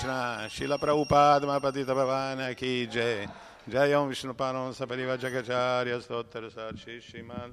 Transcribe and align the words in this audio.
Krishna 0.00 0.48
Shila 0.48 0.78
Prabhupada 0.78 1.42
Mahapatita 1.42 1.88
Bhavana 1.88 2.56
Ki 2.56 2.86
Jai. 2.86 3.28
Jai 3.68 3.92
Om 3.92 4.08
Vishnu 4.08 4.32
Param 4.32 4.72
Sapariva 4.72 5.18
Jagacharya 5.18 6.00
Stottara 6.00 6.50
Sarshi 6.50 7.02
Shriman. 7.02 7.52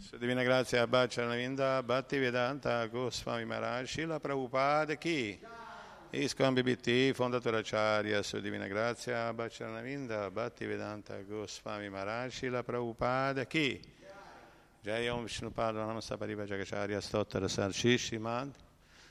Sua 0.00 0.16
Divina 0.16 0.42
Grazia 0.42 0.86
Bhacharanavinda 0.86 1.84
Bhakti 1.86 2.18
Vedanta 2.18 2.88
Goswami 2.90 3.44
Maharaj 3.44 3.86
Shila 3.86 4.18
Prabhupada 4.18 4.98
Ki. 4.98 5.38
Iskam 6.14 6.56
BBT 6.56 7.12
Fondatore 7.14 7.58
Acharya 7.58 8.22
Sua 8.22 8.40
Divina 8.40 8.66
Grazia 8.66 9.30
Bhacharanavinda 9.36 10.32
Bhakti 10.32 10.64
Vedanta 10.64 11.22
Goswami 11.28 11.90
Maharaj 11.90 12.32
Shila 12.32 12.62
Prabhupada 12.62 13.46
Ki. 13.46 13.82
Jai 14.82 15.08
Om 15.08 15.24
Vishnu 15.24 15.50
Padma 15.50 15.80
Namasa 15.80 16.16
Pariva 16.16 16.46
Jagacharya 16.46 17.02
Stottara 17.02 17.44
Sarshi 17.44 17.98
Shriman 17.98 18.54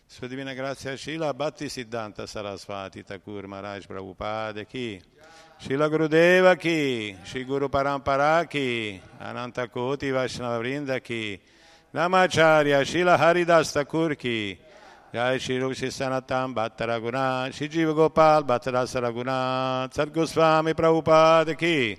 Sua 0.06 0.28
Divina 0.28 0.54
Grazia 0.54 0.96
Shila 0.96 1.34
Bhakti 1.34 1.66
Siddhanta 1.66 2.28
Sarasvati 2.28 3.04
Thakur 3.04 3.48
Maharaj 3.48 3.88
Prabhupada 3.88 4.68
Ki 4.68 5.02
Shila 5.58 5.90
Gurudeva 5.90 6.56
Ki 6.60 7.16
Shri 7.24 7.44
Guru 7.44 7.68
Parampara 7.68 8.48
Ki 8.48 9.02
Ananta 9.20 9.68
Koti 9.68 10.12
Vaishnava 10.12 10.62
Vrinda 10.62 11.02
Ki 11.02 11.40
Namacharya 11.96 12.86
Shila 12.86 13.18
Haridas 13.18 13.72
Thakur 13.72 14.16
Ki 14.16 14.60
Jai 15.12 15.38
Shri 15.40 15.58
Rushi 15.58 15.88
Sanatam 15.88 16.54
Bhattara 16.54 17.02
Guna 17.02 17.50
Shri 17.52 17.70
Jiva 17.70 17.96
Gopal 17.96 18.44
Bhattara 18.44 18.86
Saraguna 18.86 19.92
Sat 19.92 20.14
Goswami 20.14 20.74
Prabhupada 20.74 21.58
Ki 21.58 21.98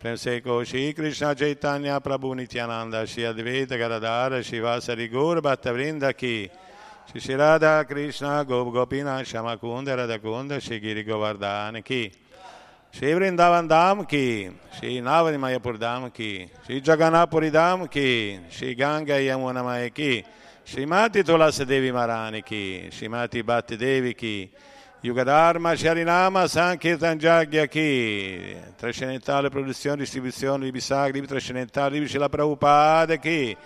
Prem 0.00 0.16
Shri 0.16 0.94
Krishna 0.94 1.34
Chaitanya 1.34 2.00
Prabhu 2.00 2.34
Nityananda 2.34 3.06
Shri 3.06 3.24
Advaita 3.24 3.76
Gadadara 3.76 4.42
Shri 4.42 4.60
Vasari 4.60 5.08
Gaur 5.08 5.42
Bhatta 5.42 5.72
Vrinda 5.74 6.16
Ki 6.16 6.48
Shri 6.48 6.69
Shri 7.18 7.34
Radha 7.34 7.84
Krishna 7.88 8.44
Gop 8.44 8.72
Gopina 8.72 9.24
Shama 9.26 9.56
Kunda 9.56 9.96
Radha 9.96 10.20
Kunda 10.20 10.60
Shri 10.60 10.78
Giri 10.78 11.02
Govardhan 11.02 11.82
Ki. 11.82 12.12
Shri 12.92 13.08
Vrindavan 13.08 13.68
Dham 13.68 14.08
Ki. 14.08 14.48
Shri 14.78 15.00
Navani 15.00 15.36
Mayapur 15.36 15.76
Dham 15.76 16.12
Ki. 16.14 16.48
Shri 16.64 16.80
Jagannathpuri 16.80 17.50
Dham 17.50 17.90
Ki. 17.90 18.38
Shri 18.48 18.76
Ganga 18.76 19.14
Yamuna 19.14 19.64
Maya 19.64 19.90
Ki. 19.90 20.24
Shrimati 20.64 21.24
Tulasi 21.24 21.66
Devi 21.66 21.90
Marani 21.90 22.44
Ki. 22.44 22.88
Shrimati 22.92 23.42
Bhatti 23.42 23.76
Devi 23.76 24.14
Ki. 24.14 24.48
Yugadharma 25.02 25.74
Sharinama 25.74 26.46
Sankirtan 26.48 27.18
Jagya 27.18 27.68
Ki. 27.68 28.54
Trascendentale 28.78 29.48
produzione, 29.48 29.96
distribuzione, 29.96 30.62
libri 30.62 30.80
sacri, 30.80 31.14
libri 31.14 31.26
trascendentali, 31.26 31.94
libri 31.94 32.08
Shila 32.08 32.28
Prabhupada 32.28 33.18
Ki 33.18 33.56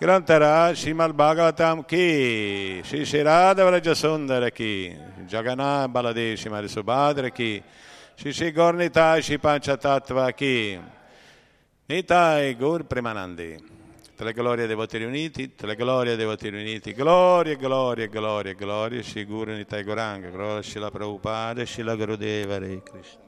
Grantara 0.00 0.72
Shimal 0.74 1.12
Bhagavatam 1.12 1.86
Ki 1.86 2.82
Shri 2.84 3.00
Shirada 3.00 3.56
Vraja 3.56 3.96
Sundara 3.96 4.52
Ki 4.54 4.96
Jagannath 5.28 5.90
Baladeshi 5.90 6.48
Mari 6.48 6.68
Subhadra 6.68 7.34
Ki 7.34 7.60
Shri 8.14 8.32
Shri 8.32 8.52
Gornita 8.52 9.20
Shri 9.20 9.38
Panchatattva 9.38 10.36
Ki 10.36 10.78
Nitai 11.88 12.56
Gur 12.56 12.84
Premanandi 12.84 13.76
le 14.20 14.32
glorie 14.32 14.66
dei 14.66 14.74
voti 14.74 14.98
riuniti, 14.98 15.52
le 15.58 15.76
glorie 15.76 16.16
dei 16.16 16.26
voti 16.26 16.48
riuniti, 16.48 16.92
gloria, 16.92 17.54
gloria, 17.56 18.08
gloria, 18.08 18.52
gloria, 18.54 19.00
Shri 19.00 19.24
Guru 19.24 19.52
Nitai 19.52 19.84
Goranga, 19.84 20.28
gloria 20.28 20.60
Shila 20.62 20.90
Prabhupada, 20.90 21.64
Shila 21.64 21.94
Gurudeva, 21.94 22.54
Hare 22.54 22.82
Krishna. 22.82 23.27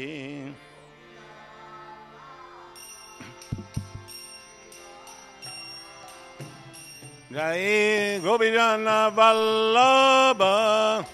Jai 7.31 8.19
Gobijana 8.19 9.07
Vallabha 9.15 11.05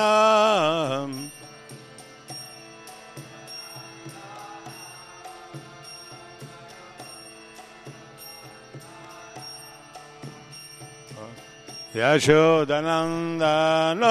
यशोदनन्दन 12.02 14.04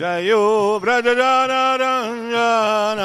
जयो 0.00 0.42
व्रज 0.82 1.06
जनरञ्जन 1.20 3.00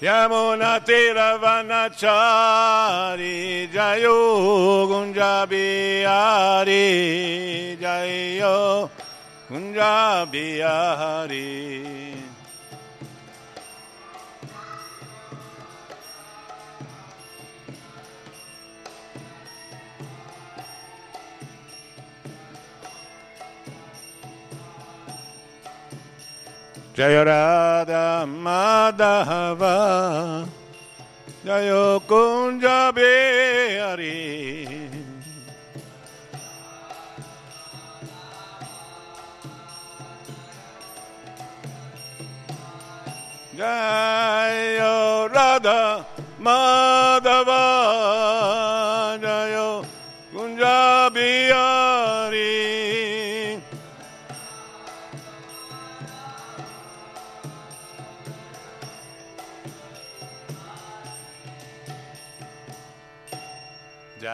Yamuna 0.00 0.80
Tiravanachari 0.80 3.68
Jayo 3.68 4.88
Gunjabiyari 4.88 6.88
Jayo 7.78 8.88
Gunjabiyari 27.00 27.00
Jaya 27.00 27.24
Radha 27.24 28.28
Madhava 28.28 29.74
Jayo 31.42 31.96
Kunja 32.04 32.92
Bihari 32.92 34.20
Jayo 43.56 45.32
Radha 45.32 46.04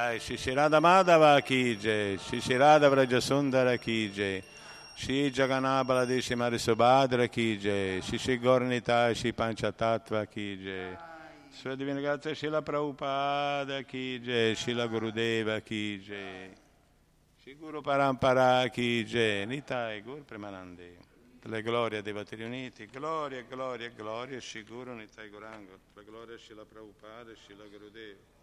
Jai 0.06 0.18
Shishirada 0.18 0.80
Madhava 0.80 1.44
ki 1.44 1.74
jai, 1.74 2.16
Shishirada 2.16 2.88
Vrajasundara 2.88 3.76
ki 3.80 4.12
jai, 4.14 4.42
Shri 4.94 5.32
Jaganabala 5.32 6.06
Dishi 6.06 6.36
Marisubhadra 6.36 7.28
ki 7.28 7.56
jai, 7.56 8.00
Shishi 8.00 8.40
Gornita 8.40 9.12
Shi 9.16 9.32
Panchatattva 9.32 10.30
ki 10.30 10.58
jai, 10.62 10.96
Sua 11.50 11.74
Divina 11.74 12.00
Grazia 12.00 12.34
Shila 12.36 12.62
Prabhupada 12.62 13.84
ki 13.84 14.20
jai, 14.20 14.54
Shila 14.54 14.86
Gurudeva 14.86 15.60
ki 15.64 15.98
jai, 15.98 16.50
Shri 17.42 17.56
Guru 17.60 17.82
Parampara 17.82 18.72
ki 18.72 19.04
Nitai 19.48 20.04
Gur 20.04 20.20
Premanande. 20.20 21.02
Le 21.46 21.62
glorie 21.62 22.02
dei 22.02 22.12
Vatiri 22.12 22.44
Uniti, 22.44 22.86
gloria, 22.86 23.44
gloria, 23.48 23.90
gloria, 23.96 24.40
Shri 24.40 24.62
Guru 24.62 24.94
Nitai 24.94 25.30
Gorango, 25.30 25.78
la 25.94 26.02
gloria 26.02 26.36
Shila 26.38 26.62
Prabhupada, 26.62 27.34
Shila 27.44 27.64
Gurudeva. 27.64 28.35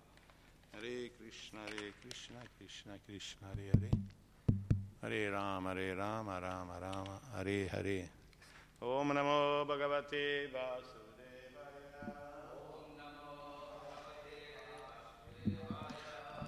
Hare 0.73 1.11
Krishna, 1.17 1.59
Hare 1.59 1.93
Krishna, 2.01 2.39
Krishna 2.57 2.97
Krishna, 3.05 3.47
Hare 3.53 3.69
Hare. 3.73 3.89
Hare 5.01 5.29
Rama, 5.29 5.69
Hare 5.69 5.95
Rama, 5.95 6.39
Rama 6.39 6.79
Rama, 6.81 7.19
Hare 7.35 7.67
Hare. 7.67 8.09
Om 8.81 9.11
Namo 9.13 9.65
Bhagavate 9.65 10.49
Vasudevaya. 10.51 12.09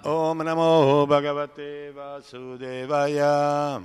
Om 0.04 0.38
Namo 0.42 1.06
Bhagavate 1.06 1.92
Vasudevaya. 1.94 3.80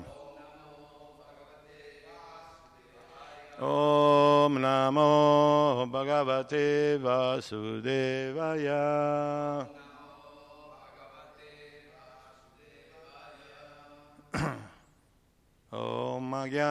Om 3.60 4.58
Namo 4.58 5.86
Bhagavate 5.92 6.98
Vasudevaya. 6.98 8.42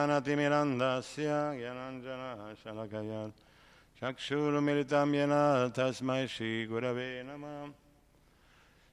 ज्ञानतिमिरन्दस्य 0.00 1.28
ज्ञानाञ्जनशलकया 1.56 3.20
चक्षुरुमिलितं 3.98 5.10
येन 5.14 5.34
तस्मै 5.76 6.26
श्रीगुरवे 6.34 7.08
नमः 7.28 7.56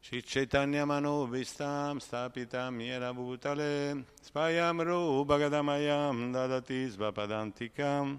श्रीचैतन्यमनोभिस्तां 0.03 1.93
स्थापितं 2.05 2.79
येन 2.87 3.05
भूतले 3.15 3.71
स्वयं 4.27 4.77
रूपगदमयं 4.89 6.17
ददति 6.35 6.81
स्वपदान्तिकम् 6.95 8.15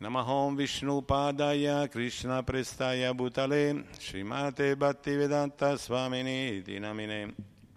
नमः 0.00 0.28
ॐ 0.32 0.56
विष्णुपादाय 0.56 1.66
कृष्णप्रेष्ठाय 1.94 3.12
भूतले 3.20 3.64
श्रीमते 4.04 4.74
भक्तिवेदान्तस्वामिनि 4.82 6.38
इति 6.58 6.78
नमिने 6.86 7.24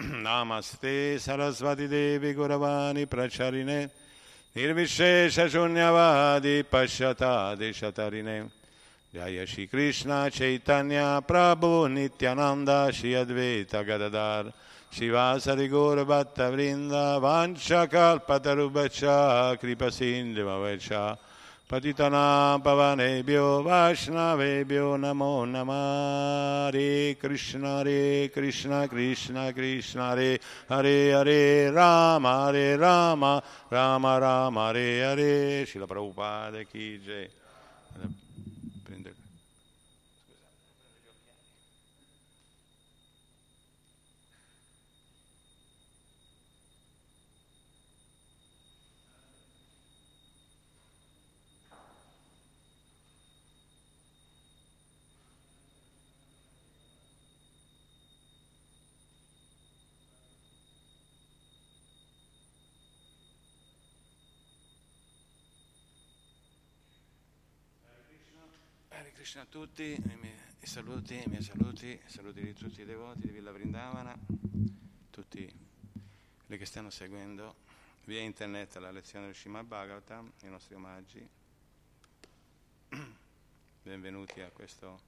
नमस्ते 0.02 0.96
सरस्वती 1.20 1.88
देवी 1.88 2.32
गुरवाणी 2.34 3.04
प्रचरिणे 3.14 3.84
निर्विशेषशून्यवादि 4.56 6.62
पश्यतादिशतरिणे 6.72 8.40
जय 9.14 9.46
श्री 9.52 9.66
कृष्ण 9.72 10.28
चैतन्य 10.38 11.02
प्रभु 11.28 11.70
नित्यानन्द 11.96 12.70
श्री 12.98 13.14
अद्वैत 13.22 13.76
गददार 13.90 14.50
शिवासरि 14.98 15.68
गौरभक्तवृन्द 15.68 16.94
वाञ्छकल्पतरुभ्यश्च 17.24 19.04
कृपसिन्धुभवश्च 19.62 20.92
पतितनां 21.72 22.60
पवनेभ्यो 22.62 23.46
वैष्णवेभ्यो 23.66 24.96
नमो 24.98 25.34
नमः 25.46 26.68
हरे 26.68 26.92
कृष्ण 27.22 27.66
हरे 27.66 28.32
कृष्ण 28.36 28.86
कृष्ण 28.88 29.50
कृष्ण 29.58 30.00
हरे 30.02 30.32
हरे 30.72 30.98
हरे 31.12 31.42
राम 31.74 32.28
हरे 32.28 32.76
राम 32.78 33.26
राम 33.74 34.08
राम 34.26 34.60
हरे 34.60 34.88
हरे 35.02 35.66
शिल 35.66 35.86
प्रभुपाद 35.86 36.64
की 36.70 36.98
जय 37.08 37.28
Krishna 69.31 69.47
a 69.47 69.49
tutti, 69.49 69.85
i 69.85 70.17
miei 70.17 70.35
saluti, 70.59 71.15
i 71.15 71.29
miei 71.29 71.41
saluti, 71.41 72.01
saluti 72.07 72.43
di 72.43 72.53
tutti 72.53 72.81
i 72.81 72.85
devoti 72.85 73.29
di 73.29 73.29
Villa 73.29 73.53
Vrindavana, 73.53 74.13
tutti 75.09 75.49
quelli 76.47 76.59
che 76.59 76.67
stanno 76.67 76.91
seguendo 76.91 77.55
via 78.07 78.19
internet 78.23 78.75
la 78.79 78.91
lezione 78.91 79.27
del 79.27 79.37
Srimad 79.37 79.67
Bhagavatam, 79.67 80.33
i 80.43 80.49
nostri 80.49 80.75
omaggi. 80.75 81.29
Benvenuti 83.85 84.41
a 84.41 84.51
questo 84.51 85.01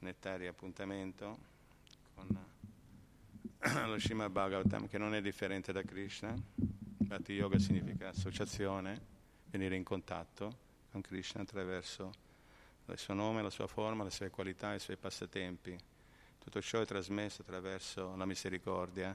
nettario 0.00 0.50
appuntamento 0.50 1.38
con 2.16 2.26
lo 3.88 3.98
Srimad 3.98 4.30
Bhagavatam 4.30 4.88
che 4.88 4.98
non 4.98 5.14
è 5.14 5.22
differente 5.22 5.72
da 5.72 5.82
Krishna. 5.82 6.36
Bhakti 6.54 7.32
Yoga 7.32 7.58
significa 7.58 8.10
associazione, 8.10 9.00
venire 9.46 9.74
in 9.74 9.84
contatto 9.84 10.54
con 10.90 11.00
Krishna 11.00 11.40
attraverso 11.40 12.26
il 12.92 12.98
suo 12.98 13.14
nome, 13.14 13.42
la 13.42 13.50
sua 13.50 13.66
forma, 13.66 14.04
le 14.04 14.10
sue 14.10 14.30
qualità, 14.30 14.74
i 14.74 14.80
suoi 14.80 14.96
passatempi. 14.96 15.76
Tutto 16.38 16.62
ciò 16.62 16.80
è 16.80 16.86
trasmesso 16.86 17.42
attraverso 17.42 18.16
la 18.16 18.24
misericordia 18.24 19.14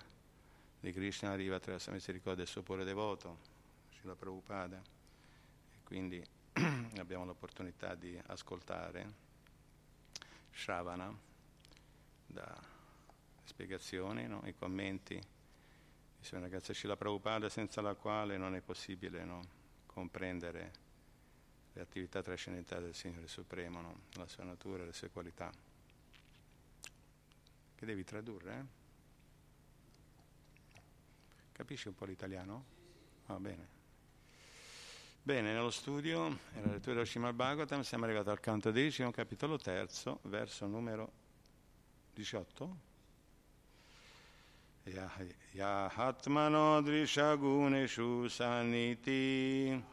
di 0.80 0.92
Krishna, 0.92 1.32
arriva 1.32 1.56
attraverso 1.56 1.90
la 1.90 1.96
misericordia 1.96 2.44
del 2.44 2.52
suo 2.52 2.62
pure 2.62 2.84
devoto, 2.84 3.40
Srila 3.98 4.16
Prabhupada. 4.16 4.78
E 4.78 5.78
quindi 5.84 6.24
abbiamo 6.98 7.26
l'opportunità 7.26 7.96
di 7.96 8.20
ascoltare 8.28 9.14
Shravana, 10.52 11.16
da 12.28 12.62
spiegazioni, 13.44 14.28
no? 14.28 14.42
i 14.46 14.54
commenti 14.56 15.16
di 15.16 16.26
Sua 16.26 16.40
ragazza 16.40 16.74
Srila 16.74 16.96
Prabhupada, 16.96 17.50
senza 17.50 17.82
la 17.82 17.96
quale 17.96 18.38
non 18.38 18.56
è 18.56 18.62
possibile 18.62 19.24
no? 19.24 19.42
comprendere 19.86 20.83
le 21.74 21.82
attività 21.82 22.22
trascendentali 22.22 22.86
del 22.86 22.96
Signore 22.96 23.28
Supremo, 23.28 23.82
no? 23.82 23.96
la 24.14 24.28
sua 24.28 24.44
natura 24.44 24.86
le 24.86 24.94
sue 24.94 25.10
qualità. 25.10 25.52
Che 27.76 27.86
devi 27.86 28.04
tradurre? 28.04 28.54
Eh? 28.60 28.82
Capisci 31.52 31.88
un 31.88 31.96
po' 31.96 32.06
l'italiano? 32.06 32.64
Va 33.26 33.40
bene. 33.40 33.82
Bene, 35.22 35.54
nello 35.54 35.72
studio, 35.72 36.28
nella 36.54 36.72
lettura 36.72 36.96
dello 36.96 37.06
Srimad 37.06 37.34
Bhagavatam, 37.34 37.82
siamo 37.82 38.04
arrivati 38.06 38.30
al 38.30 38.40
canto 38.40 38.72
decimo, 38.72 39.10
capitolo 39.12 39.58
terzo, 39.58 40.20
verso 40.24 40.68
numero 40.68 41.12
18. 42.14 42.92
Yahatmano 45.52 46.82
drishaguneshu 46.82 48.28
saniti 48.28 49.92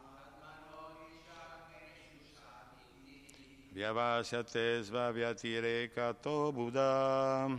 Vyavasyate 3.70 4.82
svavyatirekāto 4.82 6.50
buddhā. 6.50 7.54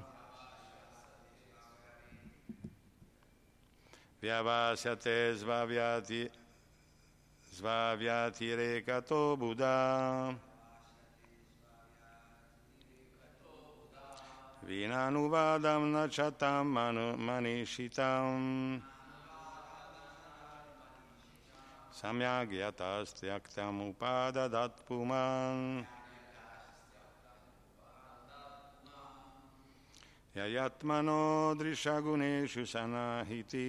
Vyavasyate 4.19 5.15
svavyati 5.39 6.25
svavyatirekāto 7.55 9.21
buddhā. 9.39 10.35
Vinanuvadam 14.67 15.91
na 15.95 16.07
chatam 16.11 16.75
manu 16.75 17.15
manishitam. 17.15 18.83
Samyagyatas 21.95 23.15
tyaktam 23.15 23.95
upadadat 23.95 24.75
puman. 24.83 25.87
Samyagyatas 25.87 26.00
ययात्मनो 30.37 31.21
दृशगुणेषु 31.59 32.63
सनाहिति 32.73 33.67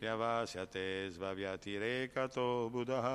व्यवास्यते 0.00 0.88
स्वव्यतिरेकतो 1.10 2.48
बुधः 2.72 3.06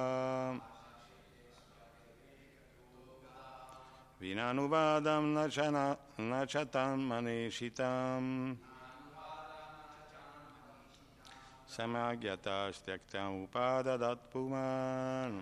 विनानुवादं 4.22 5.26
न 5.30 5.40
च 6.50 6.54
ताम् 6.74 7.14
अनेषिताम् 7.18 8.32
समाज्ञतास्त्यक्तमुपाददात् 11.76 14.26
पुमान् 14.34 15.38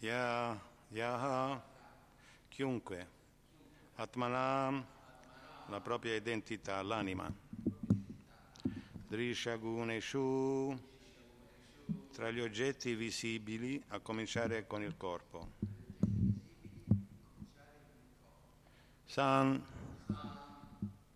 Ya, 0.00 0.56
Yaha, 0.92 1.60
chiunque, 2.48 3.06
Atmanam, 3.96 4.86
la 5.66 5.80
propria 5.80 6.14
identità, 6.14 6.80
l'anima. 6.82 7.28
Drishaguneshu, 9.08 10.78
tra 12.12 12.30
gli 12.30 12.38
oggetti 12.38 12.94
visibili, 12.94 13.82
a 13.88 13.98
cominciare 13.98 14.68
con 14.68 14.82
il 14.82 14.96
corpo. 14.96 15.48
San, 19.04 19.60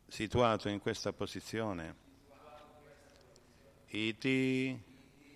situato 0.09 0.69
in 0.69 0.81
questa 0.81 1.12
posizione. 1.12 1.95
Iti, 3.91 4.83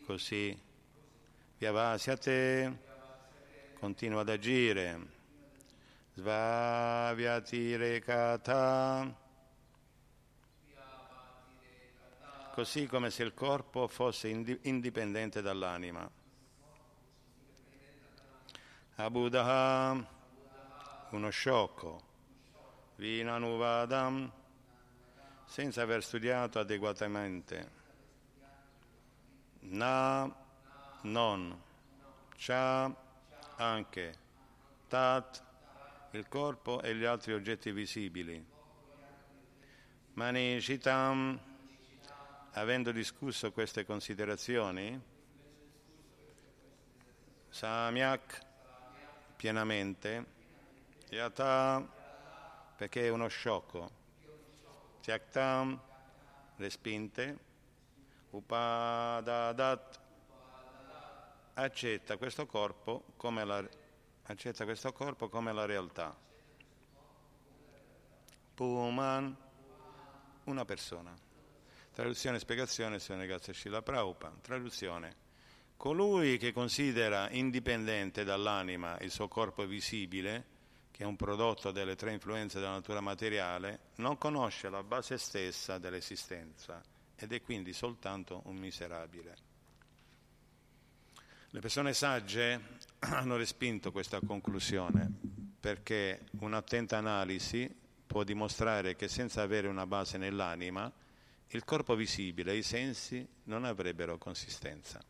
così. 0.04 0.64
Vyavasyate, 1.58 2.85
continua 3.78 4.22
ad 4.22 4.28
agire. 4.30 5.14
Svavyati 6.14 7.76
rekata. 7.76 9.24
Così 12.52 12.86
come 12.86 13.10
se 13.10 13.22
il 13.22 13.34
corpo 13.34 13.86
fosse 13.86 14.28
indipendente 14.28 15.42
dall'anima. 15.42 16.10
Abudaha, 18.94 20.06
uno 21.10 21.28
sciocco. 21.28 22.04
Vinanuvadam, 22.96 24.32
senza 25.44 25.82
aver 25.82 26.02
studiato 26.02 26.58
adeguatamente. 26.58 27.70
Na, 29.60 30.34
non. 31.02 31.62
Cha, 32.36 33.04
anche 33.56 34.14
tat, 34.88 35.42
il 36.12 36.28
corpo 36.28 36.80
e 36.82 36.94
gli 36.94 37.04
altri 37.04 37.32
oggetti 37.32 37.70
visibili. 37.72 38.44
Manishitam, 40.14 41.38
avendo 42.52 42.92
discusso 42.92 43.52
queste 43.52 43.84
considerazioni, 43.84 45.14
Samyak, 47.48 48.40
pienamente, 49.36 50.24
Yata, 51.10 51.86
perché 52.76 53.06
è 53.06 53.08
uno 53.08 53.28
sciocco, 53.28 53.90
Tyaktam, 55.00 55.80
respinte, 56.56 57.38
Upadadat, 58.30 59.95
accetta 61.64 62.16
questo 62.16 62.46
corpo 62.46 63.04
come 63.16 63.44
la, 63.44 63.66
corpo 64.92 65.28
come 65.28 65.52
la 65.52 65.64
realtà. 65.64 66.16
Puman, 68.54 69.36
una 70.44 70.64
persona. 70.64 71.14
Traduzione 71.92 72.36
e 72.36 72.40
spiegazione 72.40 72.98
sono 72.98 73.24
grazie 73.24 73.52
a 73.52 73.56
Shila 73.56 73.82
Prabhupada. 73.82 74.36
Traduzione. 74.42 75.24
Colui 75.76 76.36
che 76.38 76.52
considera 76.52 77.30
indipendente 77.30 78.24
dall'anima 78.24 78.98
il 79.00 79.10
suo 79.10 79.28
corpo 79.28 79.64
visibile, 79.66 80.54
che 80.90 81.04
è 81.04 81.06
un 81.06 81.16
prodotto 81.16 81.70
delle 81.70 81.96
tre 81.96 82.12
influenze 82.12 82.58
della 82.58 82.72
natura 82.72 83.00
materiale, 83.00 83.80
non 83.96 84.18
conosce 84.18 84.68
la 84.68 84.82
base 84.82 85.18
stessa 85.18 85.78
dell'esistenza 85.78 86.82
ed 87.14 87.32
è 87.32 87.42
quindi 87.42 87.72
soltanto 87.72 88.42
un 88.44 88.56
miserabile. 88.56 89.45
Le 91.56 91.62
persone 91.62 91.94
sagge 91.94 92.60
hanno 93.08 93.38
respinto 93.38 93.90
questa 93.90 94.20
conclusione 94.20 95.10
perché 95.58 96.26
un'attenta 96.40 96.98
analisi 96.98 97.74
può 98.06 98.24
dimostrare 98.24 98.94
che 98.94 99.08
senza 99.08 99.40
avere 99.40 99.66
una 99.66 99.86
base 99.86 100.18
nell'anima 100.18 100.92
il 101.48 101.64
corpo 101.64 101.94
visibile 101.94 102.52
e 102.52 102.56
i 102.56 102.62
sensi 102.62 103.26
non 103.44 103.64
avrebbero 103.64 104.18
consistenza. 104.18 105.02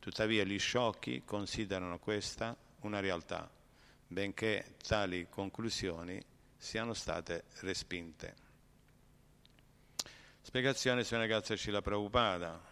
Tuttavia 0.00 0.42
gli 0.42 0.58
sciocchi 0.58 1.22
considerano 1.24 2.00
questa 2.00 2.56
una 2.80 2.98
realtà, 2.98 3.48
benché 4.08 4.74
tali 4.84 5.28
conclusioni 5.30 6.20
siano 6.56 6.92
state 6.92 7.44
respinte. 7.60 8.34
Spiegazione 10.42 11.04
su 11.04 11.14
una 11.14 11.22
ragazza 11.22 11.54
Cila 11.54 11.80
Prabhupada. 11.80 12.67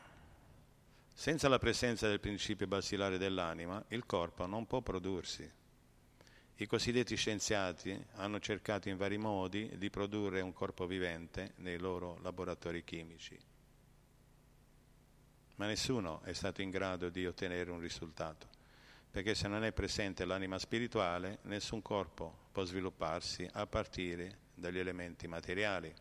Senza 1.18 1.48
la 1.48 1.58
presenza 1.58 2.06
del 2.08 2.20
principio 2.20 2.66
basilare 2.66 3.16
dell'anima, 3.16 3.82
il 3.88 4.04
corpo 4.04 4.44
non 4.44 4.66
può 4.66 4.82
prodursi. 4.82 5.50
I 6.56 6.66
cosiddetti 6.66 7.16
scienziati 7.16 7.98
hanno 8.16 8.38
cercato 8.38 8.90
in 8.90 8.98
vari 8.98 9.16
modi 9.16 9.78
di 9.78 9.88
produrre 9.88 10.42
un 10.42 10.52
corpo 10.52 10.86
vivente 10.86 11.54
nei 11.56 11.78
loro 11.78 12.18
laboratori 12.20 12.84
chimici, 12.84 13.36
ma 15.54 15.66
nessuno 15.66 16.20
è 16.20 16.34
stato 16.34 16.60
in 16.60 16.68
grado 16.68 17.08
di 17.08 17.26
ottenere 17.26 17.70
un 17.70 17.80
risultato, 17.80 18.46
perché 19.10 19.34
se 19.34 19.48
non 19.48 19.64
è 19.64 19.72
presente 19.72 20.26
l'anima 20.26 20.58
spirituale, 20.58 21.38
nessun 21.44 21.80
corpo 21.80 22.48
può 22.52 22.62
svilupparsi 22.64 23.48
a 23.52 23.66
partire 23.66 24.40
dagli 24.54 24.78
elementi 24.78 25.26
materiali. 25.26 25.92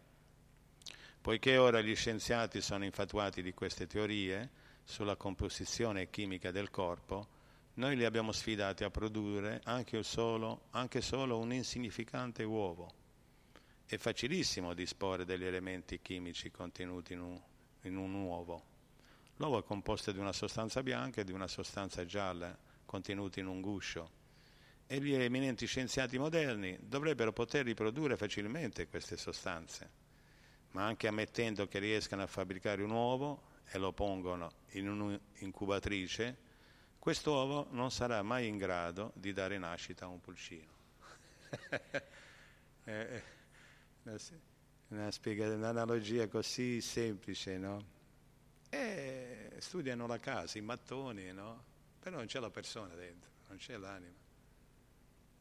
Poiché 1.22 1.55
ora 1.55 1.79
gli 1.79 1.95
scienziati 1.95 2.60
sono 2.60 2.84
infatuati 2.84 3.41
di 3.41 3.53
queste 3.53 3.88
teorie, 3.88 4.63
sulla 4.86 5.15
composizione 5.15 6.10
chimica 6.10 6.51
del 6.51 6.70
corpo, 6.70 7.27
noi 7.74 7.98
li 7.98 8.06
abbiamo 8.06 8.32
sfidati 8.32 8.86
a 8.86 8.89
produrre 8.89 9.60
anche 9.65 10.01
solo, 10.04 10.68
anche 10.70 11.01
solo 11.01 11.38
un 11.39 11.51
insignificante 11.51 12.44
uovo. 12.44 12.94
È 13.86 13.98
facilissimo 13.98 14.74
disporre 14.74 15.25
degli 15.25 15.44
elementi 15.44 16.00
chimici 16.01 16.51
contenuti 16.51 17.13
in 17.13 17.20
un, 17.20 17.42
in 17.82 17.98
un 17.98 18.13
uovo. 18.13 18.63
L'uovo 19.38 19.60
è 19.60 19.63
composto 19.63 20.13
di 20.13 20.20
una 20.20 20.32
sostanza 20.32 20.82
bianca 20.82 21.20
e 21.20 21.24
di 21.25 21.34
una 21.34 21.48
sostanza 21.48 22.06
gialla 22.06 22.58
contenuti 22.86 23.42
in 23.42 23.48
un 23.48 23.60
guscio. 23.60 24.24
E 24.88 25.01
gli 25.01 25.13
eminenti 25.13 25.65
scienziati 25.65 26.18
moderni 26.18 26.77
dovrebbero 26.80 27.34
poter 27.34 27.65
riprodurre 27.65 28.15
facilmente 28.15 28.88
queste 28.88 29.18
sostanze, 29.18 29.89
ma 30.72 30.86
anche 30.86 31.08
ammettendo 31.08 31.68
che 31.68 31.80
riescano 31.80 32.22
a 32.22 32.27
fabbricare 32.27 32.84
un 32.84 32.92
uovo, 32.92 33.54
e 33.69 33.77
lo 33.77 33.91
pongono 33.91 34.51
in 34.72 34.89
un'incubatrice, 34.89 36.38
quest'uovo 37.00 37.67
non 37.72 37.91
sarà 37.91 38.22
mai 38.22 38.48
in 38.48 38.57
grado 38.57 39.12
di 39.15 39.34
dare 39.34 39.57
nascita 39.57 40.05
a 40.05 40.10
un 40.10 40.22
pulcino. 40.22 40.74
Eh, 42.88 43.24
eh, 44.03 44.19
una 44.89 45.10
spiega, 45.10 45.51
un'analogia 45.51 46.27
così 46.27 46.79
semplice, 46.81 47.57
no? 47.57 47.84
E 48.69 49.55
studiano 49.57 50.05
la 50.05 50.19
casa, 50.19 50.60
i 50.60 50.62
mattoni, 50.62 51.34
no? 51.34 51.63
Però 52.00 52.17
non 52.17 52.27
c'è 52.27 52.39
la 52.39 52.51
persona 52.51 52.93
dentro, 52.93 53.31
non 53.48 53.57
c'è 53.57 53.77
l'anima. 53.77 54.13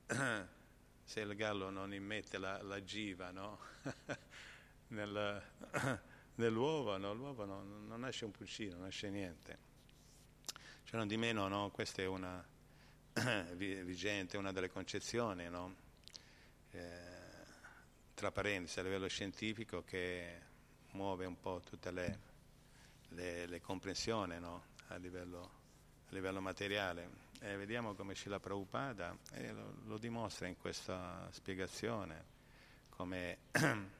Se 1.05 1.21
il 1.21 1.35
gallo 1.37 1.69
non 1.69 1.93
immette 1.93 2.39
la, 2.39 2.63
la 2.63 2.83
giva, 2.83 3.31
no? 3.31 3.59
Nel, 4.89 5.43
nell'uovo, 6.37 6.97
no? 6.97 7.13
No, 7.13 7.63
non 7.63 8.01
nasce 8.01 8.25
un 8.25 8.31
pulcino, 8.31 8.75
non 8.75 8.85
nasce 8.85 9.11
niente. 9.11 9.59
Cioè, 10.85 10.97
non 10.97 11.09
di 11.09 11.17
meno, 11.17 11.49
no? 11.49 11.71
Questa 11.71 12.03
è 12.03 12.07
una 12.07 12.45
vigente, 13.55 14.37
una 14.37 14.53
delle 14.53 14.71
concezioni? 14.71 15.49
Eh, 16.71 17.13
tra 18.15 18.31
parentesi, 18.31 18.79
a 18.81 18.83
livello 18.83 19.09
scientifico 19.09 19.83
che 19.83 20.41
muove 20.93 21.27
un 21.27 21.39
po' 21.39 21.61
tutte 21.69 21.91
le, 21.91 22.19
le, 23.09 23.47
le 23.47 23.61
comprensioni 23.61 24.35
a, 24.35 24.97
livello, 24.97 25.51
a, 26.09 26.13
livello, 26.13 26.41
materiale. 26.41 27.23
E 27.41 27.57
vediamo 27.57 27.95
come 27.95 28.15
Srila 28.15 28.41
Prabhupada 28.41 29.17
eh, 29.33 29.53
lo, 29.53 29.75
lo, 29.85 29.99
dimostra 29.99 30.47
in 30.47 30.57
questa 30.57 31.29
spiegazione, 31.33 32.25
come 32.91 33.39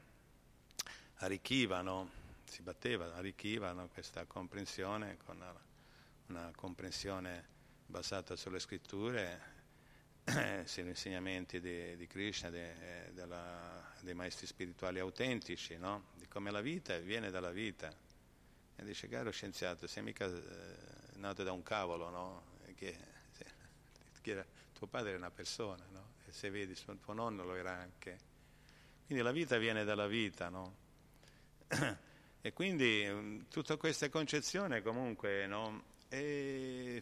arricchivano, 1.17 2.23
si 2.55 2.63
batteva, 2.63 3.13
arricchivano 3.17 3.89
questa 3.89 4.27
comprensione 4.27 5.17
con 5.25 5.35
una, 5.35 5.53
una 6.29 6.53
comprensione 6.55 7.49
basata 7.85 8.37
sulle 8.37 8.61
scritture 8.61 9.41
eh, 10.23 10.63
sugli 10.65 10.87
insegnamenti 10.87 11.59
di, 11.59 11.97
di 11.97 12.07
Krishna, 12.07 12.51
de, 12.51 13.11
della, 13.13 13.93
dei 14.03 14.15
maestri 14.15 14.47
spirituali 14.47 15.01
autentici, 15.01 15.77
no? 15.79 16.11
di 16.15 16.29
come 16.29 16.53
la 16.53 16.61
vita 16.61 16.97
viene 16.99 17.33
dalla 17.33 17.51
vita. 17.51 17.93
E 18.77 18.85
dice, 18.85 19.09
caro 19.09 19.33
scienziato, 19.33 19.89
sei 19.89 20.05
mica 20.05 20.27
eh, 20.27 20.77
nato 21.17 21.43
da 21.43 21.51
un 21.51 21.65
cavolo, 21.65 22.09
no? 22.09 22.45
Che, 22.77 22.97
se, 23.33 23.47
che 24.21 24.47
tuo 24.73 24.87
padre 24.87 25.15
è 25.15 25.17
una 25.17 25.33
persona, 25.33 25.85
no? 25.91 26.13
E 26.25 26.33
se 26.33 26.51
vedi, 26.51 26.77
tuo 27.01 27.13
nonno 27.15 27.43
lo 27.43 27.57
era 27.57 27.73
anche. 27.73 28.17
Quindi 29.07 29.25
la 29.25 29.33
vita 29.33 29.59
viene 29.59 29.83
dalla 29.83 30.07
vita, 30.07 30.49
no? 30.49 30.77
E 32.47 32.53
quindi 32.53 33.03
mm, 33.09 33.41
tutta 33.49 33.79
questa 33.79 34.11
concezione 34.11 34.83
comunque 34.83 35.47
no? 35.47 35.83
è, 36.09 37.01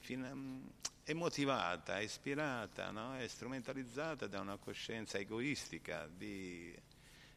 è 1.02 1.12
motivata, 1.14 1.98
è 1.98 2.02
ispirata, 2.02 2.92
no? 2.92 3.16
è 3.16 3.26
strumentalizzata 3.26 4.28
da 4.28 4.38
una 4.38 4.56
coscienza 4.56 5.18
egoistica 5.18 6.06
di, 6.06 6.72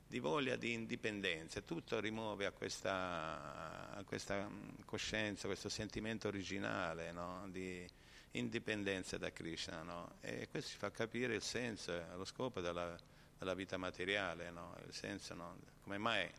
di 0.05 0.19
voglia 0.19 0.55
di 0.55 0.73
indipendenza. 0.73 1.61
Tutto 1.61 1.99
rimuove 1.99 2.45
a 2.45 2.51
questa, 2.51 3.95
a 3.95 4.03
questa 4.03 4.51
coscienza, 4.85 5.47
questo 5.47 5.69
sentimento 5.69 6.27
originale 6.27 7.11
no? 7.11 7.47
di 7.49 7.89
indipendenza 8.33 9.17
da 9.17 9.31
Krishna. 9.31 9.81
No? 9.81 10.17
E 10.21 10.47
questo 10.47 10.69
ci 10.69 10.77
fa 10.77 10.91
capire 10.91 11.33
il 11.33 11.41
senso, 11.41 12.05
lo 12.15 12.25
scopo 12.25 12.61
della, 12.61 12.95
della 13.35 13.55
vita 13.55 13.77
materiale, 13.77 14.51
no? 14.51 14.77
il 14.85 14.93
senso, 14.93 15.35
come 15.81 15.97
mai 15.97 16.29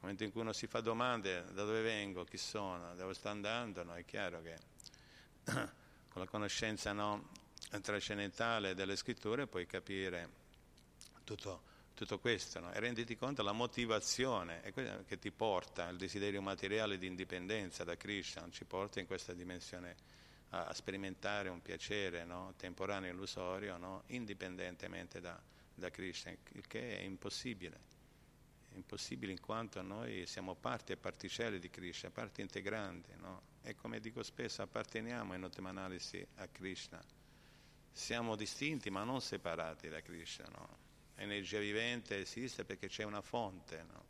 momento 0.00 0.24
in 0.24 0.32
cui 0.32 0.40
uno 0.40 0.52
si 0.52 0.66
fa 0.66 0.80
domande 0.80 1.44
da 1.52 1.64
dove 1.64 1.82
vengo, 1.82 2.24
chi 2.24 2.38
sono, 2.38 2.94
dove 2.94 3.14
sto 3.14 3.28
andando, 3.28 3.82
è 3.94 4.04
chiaro 4.04 4.42
che 4.42 4.58
con 6.08 6.22
la 6.22 6.26
conoscenza 6.26 6.94
trascendentale 7.80 8.74
delle 8.74 8.96
scritture 8.96 9.46
puoi 9.46 9.66
capire 9.66 10.38
tutto 11.24 11.68
tutto 12.00 12.18
questo 12.18 12.60
no? 12.60 12.72
e 12.72 12.80
renditi 12.80 13.14
conto 13.14 13.42
della 13.42 13.52
motivazione 13.52 14.62
che 15.06 15.18
ti 15.18 15.30
porta 15.30 15.86
il 15.90 15.98
desiderio 15.98 16.40
materiale 16.40 16.96
di 16.96 17.06
indipendenza 17.06 17.84
da 17.84 17.94
Krishna, 17.94 18.48
ci 18.50 18.64
porta 18.64 19.00
in 19.00 19.06
questa 19.06 19.34
dimensione 19.34 19.96
a, 20.50 20.72
sperimentare 20.72 21.50
un 21.50 21.60
piacere 21.60 22.24
no? 22.24 22.54
temporaneo 22.56 23.10
e 23.10 23.12
illusorio 23.12 23.76
no? 23.76 24.04
indipendentemente 24.06 25.20
da, 25.20 25.38
da 25.74 25.90
Krishna, 25.90 26.34
il 26.52 26.66
che 26.66 26.98
è 26.98 27.02
impossibile. 27.02 27.78
È 28.72 28.76
impossibile 28.76 29.32
in 29.32 29.40
quanto 29.40 29.82
noi 29.82 30.26
siamo 30.26 30.54
parti 30.54 30.92
e 30.92 30.96
particelle 30.96 31.58
di 31.58 31.70
Krishna, 31.70 32.10
parti 32.10 32.40
integranti, 32.40 33.10
e 33.62 33.74
come 33.74 34.00
dico 34.00 34.22
spesso 34.22 34.62
apparteniamo 34.62 35.34
in 35.34 35.42
ultima 35.42 35.68
analisi 35.68 36.26
a 36.36 36.48
Krishna. 36.48 37.02
Siamo 37.92 38.36
distinti 38.36 38.90
ma 38.90 39.04
non 39.04 39.20
separati 39.20 39.88
da 39.88 40.00
Krishna. 40.00 40.46
No? 40.48 40.88
l'energia 41.16 41.58
vivente 41.58 42.18
esiste 42.18 42.64
perché 42.64 42.88
c'è 42.88 43.04
una 43.04 43.20
fonte 43.20 43.84
no? 43.86 44.04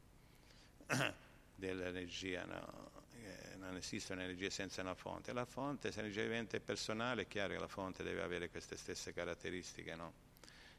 dell'energia, 1.56 2.44
no? 2.44 2.90
eh, 3.14 3.56
non 3.56 3.76
esiste 3.76 4.12
un'energia 4.12 4.48
senza 4.48 4.80
una 4.80 4.94
fonte. 4.94 5.32
La 5.32 5.44
fonte, 5.44 5.90
se 5.90 6.00
l'energia 6.00 6.22
vivente 6.22 6.58
è 6.58 6.60
personale, 6.60 7.22
è 7.22 7.26
chiaro 7.26 7.54
che 7.54 7.58
la 7.58 7.68
fonte 7.68 8.02
deve 8.02 8.22
avere 8.22 8.48
queste 8.48 8.76
stesse 8.76 9.12
caratteristiche. 9.12 9.94
No? 9.96 10.12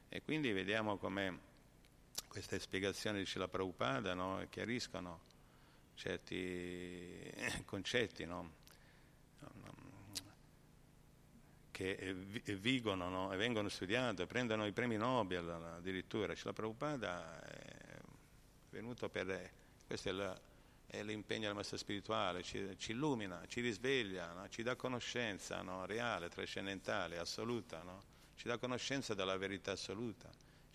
E 0.08 0.22
quindi 0.22 0.52
vediamo 0.52 0.96
come 0.96 1.50
queste 2.28 2.58
spiegazioni 2.58 3.18
di 3.18 3.26
Srila 3.26 3.48
Prabhupada 3.48 4.14
no? 4.14 4.44
chiariscono 4.48 5.20
certi 5.94 7.32
concetti. 7.64 8.24
No? 8.24 8.60
che 11.72 12.14
vigono 12.58 13.08
no? 13.08 13.32
e 13.32 13.36
vengono 13.36 13.68
studiate, 13.68 14.26
prendono 14.26 14.66
i 14.66 14.72
premi 14.72 14.96
Nobel 14.96 15.48
addirittura. 15.48 16.32
La 16.42 16.52
Prabhupada 16.52 17.42
è 17.42 17.98
venuto 18.70 19.08
per... 19.08 19.50
questo 19.86 20.10
è, 20.10 20.12
la, 20.12 20.38
è 20.86 21.02
l'impegno 21.02 21.46
del 21.46 21.54
maestro 21.54 21.78
spirituale, 21.78 22.42
ci, 22.42 22.76
ci 22.78 22.92
illumina, 22.92 23.42
ci 23.48 23.60
risveglia, 23.60 24.46
ci 24.48 24.62
dà 24.62 24.76
conoscenza 24.76 25.60
no? 25.62 25.84
reale, 25.86 26.28
trascendentale, 26.28 27.18
assoluta, 27.18 27.82
ci 28.36 28.46
dà 28.46 28.58
conoscenza 28.58 29.14
della 29.14 29.36
verità 29.36 29.72
assoluta, 29.72 30.30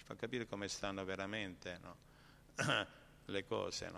fa 0.08 0.15
capire 0.15 0.48
come 0.48 0.70
stanno 0.70 1.04
veramente 1.04 1.80
le 3.26 3.46
cose. 3.46 3.91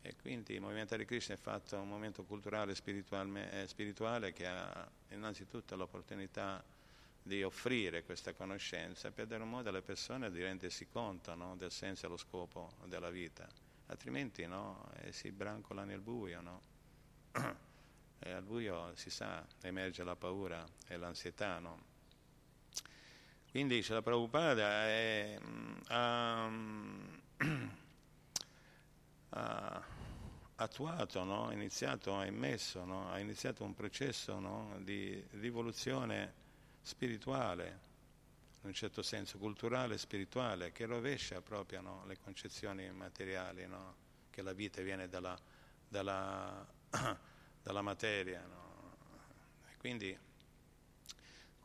E 0.00 0.16
quindi 0.16 0.54
il 0.54 0.62
movimento 0.62 0.96
di 0.96 1.04
Krishna 1.04 1.34
è 1.34 1.38
fatto 1.38 1.78
un 1.78 1.88
momento 1.88 2.24
culturale 2.24 2.72
e 2.72 3.60
eh, 3.60 3.66
spirituale 3.66 4.32
che 4.32 4.46
ha 4.46 4.88
innanzitutto 5.10 5.76
l'opportunità 5.76 6.64
di 7.22 7.42
offrire 7.42 8.02
questa 8.04 8.32
conoscenza 8.32 9.10
per 9.10 9.26
dare 9.26 9.42
un 9.42 9.50
modo 9.50 9.68
alle 9.68 9.82
persone 9.82 10.30
di 10.30 10.40
rendersi 10.40 10.88
conto 10.88 11.34
no, 11.34 11.54
del 11.56 11.72
senso 11.72 12.06
e 12.06 12.08
lo 12.08 12.16
scopo 12.16 12.72
della 12.86 13.10
vita, 13.10 13.46
altrimenti 13.86 14.46
no, 14.46 14.88
eh, 15.02 15.12
si 15.12 15.30
brancola 15.32 15.84
nel 15.84 16.00
buio. 16.00 16.40
No? 16.40 16.62
e 18.20 18.30
al 18.30 18.42
buio 18.42 18.94
si 18.94 19.10
sa, 19.10 19.46
emerge 19.60 20.02
la 20.02 20.16
paura 20.16 20.64
e 20.86 20.96
l'ansietà. 20.96 21.58
No? 21.58 21.95
Quindi 23.56 23.82
la 23.88 24.02
Prabhupada 24.02 24.84
è, 24.84 25.38
um, 25.88 27.20
ha 29.30 29.82
attuato, 30.56 31.24
no? 31.24 31.46
ha 31.46 31.54
iniziato, 31.54 32.14
ha 32.14 32.26
immesso, 32.26 32.84
no? 32.84 33.10
ha 33.10 33.18
iniziato 33.18 33.64
un 33.64 33.72
processo 33.72 34.38
no? 34.40 34.78
di 34.80 35.24
rivoluzione 35.40 36.34
spirituale, 36.82 37.80
in 38.60 38.68
un 38.68 38.74
certo 38.74 39.00
senso 39.00 39.38
culturale 39.38 39.94
e 39.94 39.98
spirituale, 39.98 40.70
che 40.72 40.84
rovescia 40.84 41.40
proprio 41.40 42.04
le 42.06 42.18
concezioni 42.18 42.90
materiali, 42.90 43.66
che 44.28 44.42
la 44.42 44.52
vita 44.52 44.82
viene 44.82 45.08
dalla, 45.08 45.34
dalla, 45.88 46.62
dalla 47.62 47.80
materia. 47.80 48.46
quindi 49.78 50.25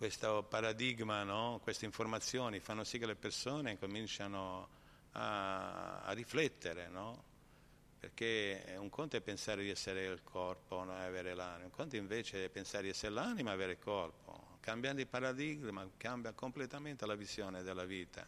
questo 0.02 0.42
paradigma, 0.42 1.60
queste 1.62 1.86
informazioni 1.86 2.60
fanno 2.60 2.84
sì 2.84 2.98
che 2.98 3.06
le 3.06 3.14
persone 3.14 3.78
cominciano 3.78 4.68
a, 5.12 6.02
a 6.02 6.12
riflettere, 6.14 6.88
no? 6.88 7.24
perché 8.00 8.78
un 8.80 8.90
conto 8.90 9.18
è 9.18 9.22
pensare 9.22 9.62
di 9.62 9.70
essere 9.70 10.06
il 10.06 10.24
corpo 10.24 10.84
non 10.84 10.96
avere 10.96 11.36
l'anima, 11.36 11.66
un 11.66 11.70
conto 11.70 11.98
invece 11.98 12.46
è 12.46 12.50
pensare 12.50 12.86
di 12.86 12.90
essere 12.90 13.14
l'anima 13.14 13.52
e 13.52 13.54
avere 13.54 13.74
il 13.74 13.78
corpo. 13.78 14.58
Cambiando 14.60 15.02
il 15.02 15.08
paradigma 15.08 15.88
cambia 15.98 16.32
completamente 16.32 17.06
la 17.06 17.14
visione 17.14 17.62
della 17.62 17.86
vita 17.86 18.26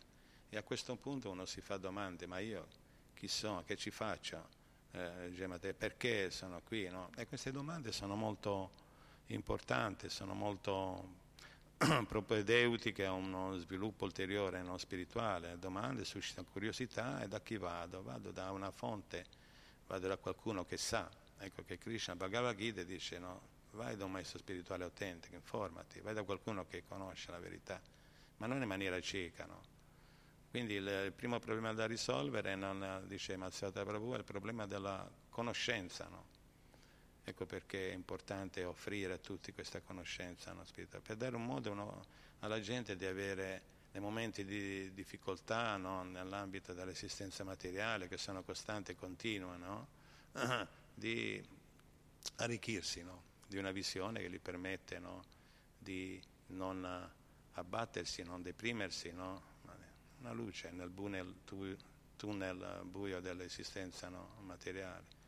e 0.49 0.55
a 0.55 0.61
questo 0.61 0.95
punto 0.95 1.31
uno 1.31 1.47
si 1.47 1.59
fa 1.59 1.77
domande, 1.77 2.27
ma 2.27 2.37
io 2.37 2.67
chi 3.15 3.27
sono, 3.27 3.63
che 3.63 3.77
ci 3.77 3.89
faccio, 3.89 4.47
eh, 4.91 5.73
perché 5.75 6.29
sono 6.29 6.61
qui? 6.63 6.87
No? 6.87 7.09
E 7.17 7.25
queste 7.25 7.49
domande 7.49 7.91
sono 7.91 8.13
molto 8.13 8.69
importanti, 9.25 10.07
sono 10.09 10.35
molto 10.35 11.21
propedeutiche 12.07 13.05
a 13.05 13.11
uno 13.11 13.57
sviluppo 13.57 14.05
ulteriore 14.05 14.61
non 14.61 14.79
spirituale. 14.79 15.57
Domande 15.59 16.05
suscitano 16.05 16.47
curiosità 16.51 17.21
e 17.21 17.27
da 17.27 17.41
chi 17.41 17.57
vado? 17.57 18.03
Vado 18.03 18.31
da 18.31 18.51
una 18.51 18.71
fonte 18.71 19.25
vado 19.87 20.07
da 20.07 20.17
qualcuno 20.17 20.65
che 20.65 20.77
sa, 20.77 21.09
ecco 21.37 21.63
che 21.63 21.77
Krishna 21.77 22.15
Bhagavad 22.15 22.55
Gita 22.55 22.83
dice 22.83 23.19
no, 23.19 23.41
vai 23.71 23.95
da 23.95 24.05
un 24.05 24.11
maestro 24.11 24.39
spirituale 24.39 24.83
autentico, 24.83 25.35
informati, 25.35 25.99
vai 25.99 26.13
da 26.13 26.23
qualcuno 26.23 26.65
che 26.65 26.83
conosce 26.87 27.31
la 27.31 27.39
verità, 27.39 27.79
ma 28.37 28.47
non 28.47 28.61
in 28.61 28.67
maniera 28.67 28.99
cieca, 29.01 29.45
no? 29.45 29.61
quindi 30.49 30.75
il, 30.75 30.87
il, 31.05 31.13
primo 31.13 31.39
problema 31.39 31.73
da 31.73 31.85
risolvere, 31.85 32.55
non, 32.55 33.03
dice 33.07 33.35
Mazzata 33.37 33.83
Prabhu, 33.83 34.13
è 34.13 34.17
il 34.17 34.23
problema 34.23 34.65
della 34.65 35.09
conoscenza. 35.29 36.07
No? 36.07 36.25
Ecco 37.25 37.45
perché 37.45 37.91
è 37.91 37.93
importante 37.93 38.65
offrire 38.65 39.13
a 39.13 39.17
tutti 39.17 39.53
questa 39.53 39.79
conoscenza 39.79 40.51
no, 40.51 40.65
per 41.01 41.15
dare 41.15 41.35
un 41.35 41.45
modo 41.45 41.73
no, 41.73 42.05
alla 42.39 42.59
gente 42.59 42.97
di 42.97 43.05
avere 43.05 43.61
nei 43.93 44.01
momenti 44.01 44.43
di 44.43 44.93
difficoltà 44.93 45.77
no, 45.77 46.03
nell'ambito 46.03 46.73
dell'esistenza 46.73 47.43
materiale, 47.43 48.09
che 48.09 48.17
sono 48.17 48.43
costanti 48.43 48.91
e 48.91 48.95
continue, 48.95 49.55
di 50.93 51.41
arricchirsi 52.37 53.05
di 53.47 53.57
una 53.57 53.71
visione 53.71 54.19
che 54.19 54.29
gli 54.29 54.39
permette 54.39 55.01
di 55.77 56.21
non 56.47 57.09
abbattersi, 57.53 58.23
non 58.23 58.41
deprimersi, 58.41 59.09
una 59.09 60.31
luce 60.31 60.71
nel 60.71 60.91
tunnel 62.15 62.81
buio 62.83 63.19
dell'esistenza 63.21 64.09
materiale 64.39 65.21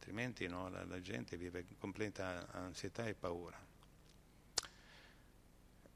altrimenti 0.00 0.48
no, 0.48 0.70
la, 0.70 0.82
la, 0.86 1.00
gente 1.02 1.36
vive 1.36 1.60
in 1.68 1.76
completa 1.78 2.48
ansietà 2.52 3.04
e 3.04 3.14
paura. 3.14 3.58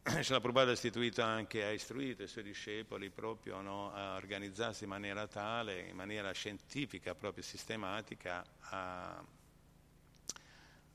La 0.29 0.41
Prabhupada 0.41 0.71
ha 0.71 0.75
istituito 0.75 1.23
anche, 1.23 1.65
ha 1.65 1.71
istruito 1.71 2.23
i 2.23 2.29
suoi 2.29 2.45
discepoli 2.45 3.09
proprio 3.09 3.63
no, 3.63 3.91
a 3.95 4.17
organizzarsi 4.17 4.85
in 4.85 4.91
maniera 4.91 5.27
tale, 5.27 5.89
in 5.89 5.97
maniera 5.97 6.31
scientifica, 6.33 7.15
proprio 7.15 7.43
sistematica, 7.43 8.45
a, 8.59 9.25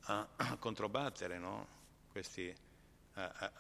a, 0.01 0.27
a 0.35 0.57
controbattere 0.61 1.39
no, 1.39 1.67
questi 2.11 2.55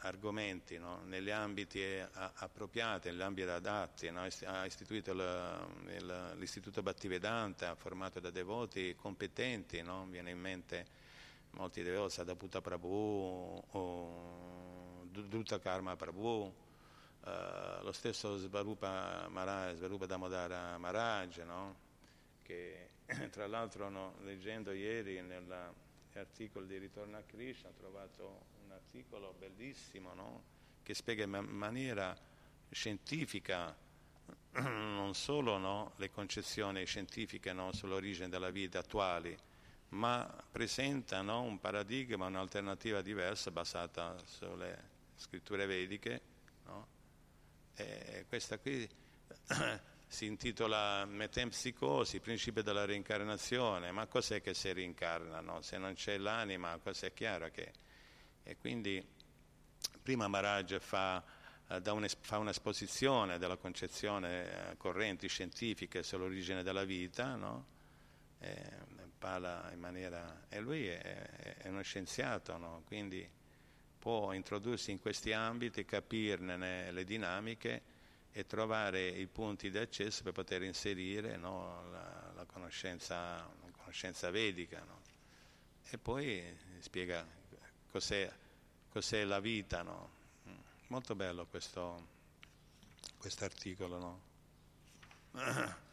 argomenti 0.01 0.77
no? 0.77 1.01
negli 1.05 1.29
ambiti 1.29 1.83
appropriati, 1.83 3.09
negli 3.09 3.21
ambiti 3.21 3.49
adatti. 3.49 4.09
No? 4.11 4.27
Ha 4.45 4.65
istituito 4.65 5.13
l'Istituto 6.35 6.81
Bhattivedanta, 6.81 7.75
formato 7.75 8.19
da 8.19 8.29
devoti 8.29 8.95
competenti, 8.95 9.81
no? 9.81 10.05
viene 10.09 10.31
in 10.31 10.39
mente 10.39 10.85
molti 11.51 11.83
devoti, 11.83 12.13
Sadaputta 12.13 12.61
Prabhu, 12.61 13.63
Dutta 15.11 15.59
Karma 15.59 15.95
Prabhu, 15.95 16.53
uh, 17.21 17.83
lo 17.83 17.91
stesso 17.91 18.37
Svarupa 18.37 19.27
Maharaj, 19.29 19.77
Svarupa 19.77 20.05
Damodara 20.05 20.77
Maharaj, 20.77 21.41
che 22.43 22.89
tra 23.31 23.47
l'altro 23.47 24.13
leggendo 24.21 24.71
ieri 24.71 25.21
nell'articolo 25.21 26.65
di 26.65 26.77
Ritorno 26.77 27.17
a 27.17 27.23
Krishna 27.23 27.69
ho 27.69 27.73
trovato 27.73 28.57
articolo 28.89 29.35
bellissimo 29.37 30.15
no? 30.15 30.43
che 30.81 30.95
spiega 30.95 31.23
in 31.23 31.29
maniera 31.29 32.17
scientifica 32.71 33.75
non 34.53 35.13
solo 35.13 35.57
no, 35.57 35.93
le 35.97 36.09
concezioni 36.09 36.83
scientifiche 36.85 37.53
no, 37.53 37.71
sull'origine 37.71 38.29
della 38.29 38.49
vita 38.49 38.79
attuali, 38.79 39.35
ma 39.89 40.43
presenta 40.51 41.21
un 41.21 41.59
paradigma, 41.59 42.25
un'alternativa 42.25 43.01
diversa 43.01 43.51
basata 43.51 44.15
sulle 44.25 44.89
scritture 45.15 45.65
vediche. 45.67 46.21
Questa 48.27 48.57
qui 48.59 48.87
si 50.07 50.25
intitola 50.25 51.05
Metempsicosi, 51.05 52.19
principio 52.19 52.61
della 52.61 52.85
reincarnazione. 52.85 53.91
Ma 53.91 54.05
cos'è 54.07 54.41
che 54.41 54.53
si 54.53 54.71
reincarna? 54.73 55.61
Se 55.61 55.77
non 55.77 55.93
c'è 55.93 56.17
l'anima, 56.17 56.77
cos'è 56.77 57.13
chiaro 57.13 57.49
che 57.49 57.71
e 58.49 58.57
quindi 58.57 59.05
prima 60.01 60.27
Maharaj 60.27 60.79
fa, 60.79 61.23
eh, 61.67 62.09
fa 62.19 62.37
un'esposizione 62.39 63.37
della 63.37 63.57
concezione 63.57 64.71
eh, 64.71 64.77
correnti 64.77 65.27
scientifiche 65.27 66.01
sull'origine 66.01 66.63
della 66.63 66.83
vita, 66.83 67.35
no? 67.35 67.65
e, 68.39 68.87
parla 69.19 69.69
in 69.71 69.79
maniera... 69.79 70.45
e 70.49 70.59
lui 70.61 70.87
è, 70.87 71.57
è 71.57 71.67
uno 71.67 71.83
scienziato, 71.83 72.57
no? 72.57 72.81
quindi 72.87 73.29
può 73.99 74.33
introdursi 74.33 74.89
in 74.89 74.99
questi 74.99 75.31
ambiti, 75.31 75.85
capirne 75.85 76.91
le 76.91 77.03
dinamiche 77.03 77.81
e 78.31 78.47
trovare 78.47 79.07
i 79.09 79.27
punti 79.27 79.69
di 79.69 79.77
accesso 79.77 80.23
per 80.23 80.31
poter 80.31 80.63
inserire 80.63 81.37
no? 81.37 81.87
la, 81.91 82.31
la, 82.33 82.45
conoscenza, 82.45 83.15
la, 83.61 83.71
conoscenza, 83.77 84.31
vedica. 84.31 84.83
No? 84.83 85.01
E 85.91 85.97
poi 85.99 86.43
spiega 86.79 87.37
cos'è, 87.91 88.31
cos'è 88.89 89.23
la 89.23 89.39
vita. 89.39 89.81
No? 89.81 90.17
Molto 90.87 91.15
bello 91.15 91.45
questo 93.17 93.45
articolo. 93.45 93.97
No? 93.97 94.21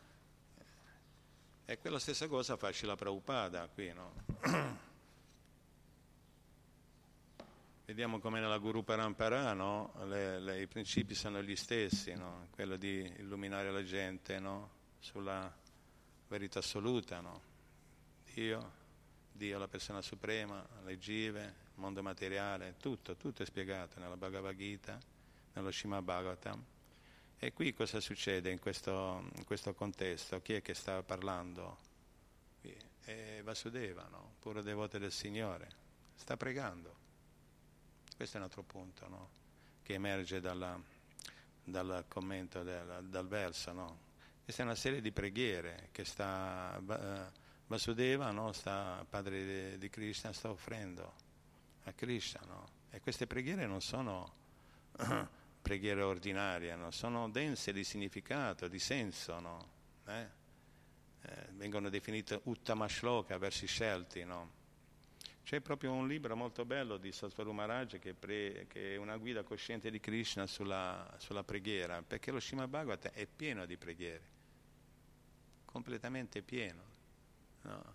E 1.69 1.79
quella 1.79 1.99
stessa 1.99 2.29
cosa 2.29 2.57
fa 2.57 2.71
la 2.83 2.95
Prabhupada 2.95 3.67
qui. 3.67 3.93
No? 3.93 4.13
Vediamo 7.87 8.21
come 8.21 8.39
nella 8.39 8.59
Guru 8.59 8.85
Parampara 8.85 9.53
no? 9.53 9.93
le, 10.05 10.39
le, 10.39 10.61
i 10.61 10.69
principi 10.69 11.17
sono 11.17 11.43
gli 11.43 11.57
stessi, 11.57 12.15
no? 12.15 12.47
quello 12.51 12.77
di 12.77 13.13
illuminare 13.19 13.73
la 13.73 13.83
gente 13.83 14.41
sulla 15.01 15.53
verità 16.29 16.61
assoluta, 16.61 17.21
Dio, 18.33 18.73
Dio 19.33 19.59
la 19.59 19.67
persona 19.67 20.01
suprema, 20.03 20.65
le 20.85 20.99
give, 20.99 21.55
mondo 21.77 22.03
materiale, 22.03 22.77
tutto, 22.79 23.17
tutto 23.17 23.43
è 23.43 23.47
spiegato 23.47 24.01
nella 24.01 24.17
Bhagavad 24.17 24.57
Gita, 24.57 24.99
nello 25.55 25.71
Shima 25.71 26.03
Bhagavatam. 26.03 26.65
E 27.39 27.53
qui 27.53 27.75
cosa 27.75 28.01
succede 28.01 28.51
in 28.51 28.59
questo, 28.59 29.29
in 29.35 29.45
questo 29.45 29.75
contesto? 29.75 30.41
Chi 30.41 30.55
è 30.55 30.63
che 30.63 30.75
sta 30.75 31.03
parlando? 31.03 31.85
È 33.05 33.41
Vasudeva, 33.45 34.09
no? 34.11 34.35
puro 34.41 34.63
devoto 34.63 34.99
del 34.99 35.13
Signore, 35.13 35.69
sta 36.15 36.37
pregando. 36.37 37.05
Questo 38.17 38.37
è 38.37 38.41
un 38.41 38.47
altro 38.47 38.63
punto 38.63 39.09
no? 39.09 39.31
che 39.83 39.93
emerge 39.93 40.41
dalla, 40.41 40.81
dal 41.63 42.05
commento 42.09 42.63
del, 42.63 43.07
dal 43.09 43.29
verso. 43.29 43.73
No? 43.73 43.99
Questa 44.43 44.63
è 44.63 44.65
una 44.65 44.75
serie 44.75 45.01
di 45.01 45.13
preghiere 45.13 45.91
che 45.93 46.05
sta, 46.05 46.81
uh, 46.81 47.39
Vasudeva, 47.67 48.31
no? 48.33 48.51
sta, 48.53 49.05
padre 49.09 49.79
di 49.79 49.89
Krishna, 49.89 50.33
sta 50.33 50.51
offrendo 50.51 51.25
a 51.87 51.93
Krishna. 51.93 52.41
No? 52.47 52.69
E 52.91 53.01
queste 53.01 53.27
preghiere 53.27 53.67
non 53.67 53.81
sono 53.81 54.33
preghiere 55.63 56.03
ordinarie, 56.03 56.75
no? 56.77 56.91
sono 56.91 57.29
dense 57.29 57.73
di 57.73 57.85
significato, 57.85 58.69
di 58.69 58.79
senso. 58.79 59.39
No? 59.41 59.69
Eh? 60.07 60.29
Eh, 61.23 61.47
vengono 61.53 61.89
definite 61.89 62.41
Uttama 62.45 62.89
Shloka, 62.89 63.37
versi 63.39 63.67
scelti. 63.67 64.25
C'è 65.43 65.61
proprio 65.61 65.93
un 65.93 66.09
libro 66.09 66.35
molto 66.35 66.65
bello 66.65 66.97
di 66.97 67.13
Maharaj 67.53 67.99
che, 67.99 68.17
che, 68.67 68.95
è 68.95 68.97
una 68.97 69.17
guida 69.17 69.45
cosciente 69.45 69.91
di 69.91 70.01
Krishna 70.01 70.47
sulla, 70.47 71.15
sulla 71.19 71.45
preghiera, 71.45 72.03
perché 72.03 72.33
lo 72.33 72.41
Shima 72.41 72.67
Bhagavata 72.67 73.13
è 73.13 73.27
pieno 73.27 73.65
di 73.65 73.77
preghiere, 73.77 74.29
completamente 75.65 76.43
pieno. 76.43 76.83
No? 77.63 77.95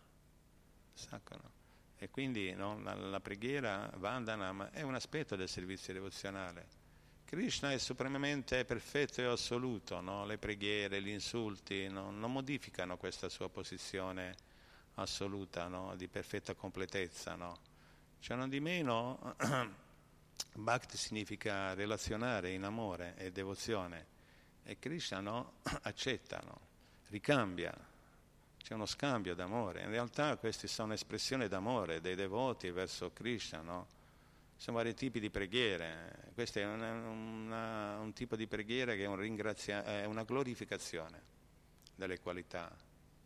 Sacco, 0.94 1.36
no? 1.36 1.61
E 2.04 2.10
quindi 2.10 2.52
no, 2.54 2.82
la, 2.82 2.96
la, 2.96 3.20
preghiera 3.20 3.88
Vandanam 3.98 4.72
è 4.72 4.82
un 4.82 4.96
aspetto 4.96 5.36
del 5.36 5.48
servizio 5.48 5.94
devozionale. 5.94 6.66
Krishna 7.26 7.72
è 7.72 7.78
supremamente 7.78 8.66
perfetto 8.66 9.22
e 9.22 9.26
assoluto, 9.26 10.02
no? 10.02 10.26
le 10.26 10.40
preghiere, 10.40 11.00
gli 11.00 11.10
insulti 11.10 11.88
no? 11.90 12.10
non 12.10 12.32
modificano 12.32 12.98
questa 12.98 13.30
sua 13.30 13.52
posizione 13.52 14.36
assoluta 14.96 15.70
di 15.96 16.08
perfetta 16.08 16.56
completezza. 16.56 17.38
Cioè 18.20 18.36
non 18.36 18.50
di 18.50 18.60
meno, 18.60 19.36
Bhakti 20.56 20.98
significa 20.98 21.76
relazionare 21.76 22.50
in 22.50 22.64
amore 22.64 23.14
e 23.16 23.32
devozione 23.32 24.08
e 24.64 24.80
Krishna 24.80 25.22
accetta, 25.84 26.42
ricambia 27.10 27.90
c'è 28.64 28.74
uno 28.74 28.86
scambio 28.86 29.36
d'amore. 29.36 29.82
In 29.82 29.90
realtà 29.90 30.38
queste 30.38 30.68
sono 30.68 30.94
espressioni 30.94 31.48
d'amore 31.48 32.02
dei 32.02 32.16
devoti 32.16 32.70
verso 32.72 33.12
Krishna, 33.12 33.62
no? 33.62 33.88
Sono 34.56 34.78
vari 34.78 34.94
tipi 34.94 35.20
di 35.20 35.32
preghiere. 35.32 36.30
Questo 36.36 36.60
è 36.60 36.66
una, 36.66 36.92
una, 36.92 37.98
un 37.98 38.14
tipo 38.14 38.36
di 38.36 38.46
preghiera 38.46 38.94
che 38.94 39.04
è, 39.04 39.08
un 39.08 39.54
è, 39.84 40.06
una 40.06 40.24
glorificazione 40.24 41.22
delle 41.96 42.20
qualità 42.20 42.72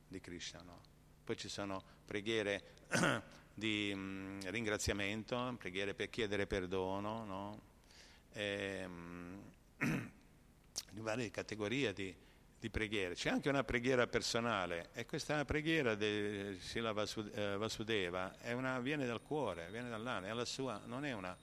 di 0.07 0.21
Krishna. 0.21 0.61
No? 0.61 0.79
Poi 1.25 1.35
ci 1.35 1.49
sono 1.49 1.83
preghiere 2.05 2.63
di 3.53 3.93
mh, 3.93 3.99
mm, 3.99 4.39
ringraziamento, 4.45 5.55
preghiere 5.59 5.93
per 5.93 6.09
chiedere 6.09 6.47
perdono, 6.47 7.25
no? 7.25 7.61
e, 8.31 8.87
mh, 8.87 9.51
di 10.91 11.01
varie 11.01 11.29
categorie 11.31 11.91
di, 11.91 12.15
di 12.59 12.69
preghiere. 12.69 13.15
C'è 13.15 13.29
anche 13.29 13.49
una 13.49 13.63
preghiera 13.63 14.07
personale 14.07 14.89
e 14.93 15.05
questa 15.05 15.43
preghiera 15.45 15.95
di 15.95 16.57
Sila 16.61 16.93
eh, 17.33 17.57
Vasudeva 17.57 18.35
una, 18.53 18.79
viene 18.79 19.05
dal 19.05 19.21
cuore, 19.21 19.67
viene 19.69 19.89
dall'anima, 19.89 20.45
sua, 20.45 20.81
non 20.85 21.05
è 21.05 21.13
una 21.13 21.35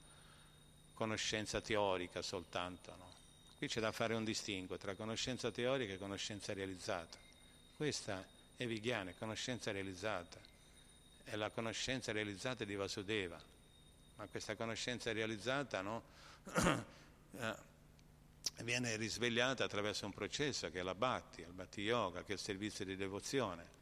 conoscenza 0.93 1.61
teorica 1.61 2.21
soltanto. 2.21 2.95
No? 2.97 3.11
Qui 3.57 3.67
c'è 3.67 3.79
da 3.79 3.91
fare 3.91 4.13
un 4.13 4.23
distinguo 4.23 4.77
tra 4.77 4.95
conoscenza 4.95 5.51
teorica 5.51 5.93
e 5.93 5.97
conoscenza 5.97 6.53
realizzata. 6.53 7.17
Questa 7.75 8.25
è 8.55 8.65
Vigyana, 8.65 9.11
è 9.11 9.15
conoscenza 9.17 9.71
realizzata. 9.71 10.39
È 11.23 11.35
la 11.35 11.49
conoscenza 11.49 12.11
realizzata 12.11 12.65
di 12.65 12.75
Vasudeva. 12.75 13.39
Ma 14.15 14.27
questa 14.27 14.55
conoscenza 14.55 15.11
realizzata 15.11 15.81
no, 15.81 16.03
eh, 17.39 17.55
viene 18.63 18.95
risvegliata 18.95 19.63
attraverso 19.63 20.05
un 20.05 20.13
processo 20.13 20.69
che 20.69 20.79
è 20.79 20.83
la 20.83 20.95
Bhatti, 20.95 21.41
il 21.41 21.53
Bhatti 21.53 21.81
Yoga, 21.81 22.23
che 22.23 22.31
è 22.31 22.33
il 22.33 22.39
servizio 22.39 22.85
di 22.85 22.95
devozione 22.95 23.81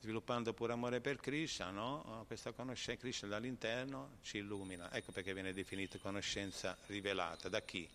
sviluppando 0.00 0.54
pure 0.54 0.72
amore 0.72 1.00
per 1.00 1.18
Krishna, 1.18 1.70
no? 1.70 2.24
questa 2.26 2.52
conoscenza 2.52 3.00
Krishna 3.00 3.28
dall'interno 3.28 4.16
ci 4.22 4.38
illumina. 4.38 4.90
Ecco 4.92 5.12
perché 5.12 5.34
viene 5.34 5.52
definita 5.52 5.98
conoscenza 5.98 6.76
rivelata. 6.86 7.48
Da 7.48 7.60
chi? 7.60 7.88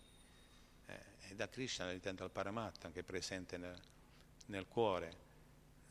Eh, 0.86 1.34
da 1.34 1.48
Krishna 1.48 1.86
all'interno 1.86 2.20
del 2.20 2.30
Paramatta, 2.30 2.90
che 2.90 3.00
è 3.00 3.02
presente 3.02 3.56
nel, 3.56 3.76
nel 4.46 4.66
cuore. 4.68 5.24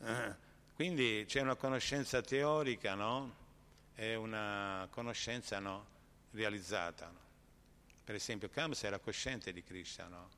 Eh, 0.00 0.34
quindi 0.74 1.24
c'è 1.28 1.42
una 1.42 1.54
conoscenza 1.54 2.22
teorica, 2.22 2.94
no? 2.94 3.44
E 3.94 4.14
una 4.14 4.88
conoscenza 4.90 5.58
no? 5.58 5.86
realizzata. 6.30 7.06
No? 7.06 7.25
Per 8.06 8.14
esempio, 8.14 8.48
Kamsa 8.48 8.86
era 8.86 9.00
cosciente 9.00 9.52
di 9.52 9.64
Krishna, 9.64 10.06
no? 10.06 10.30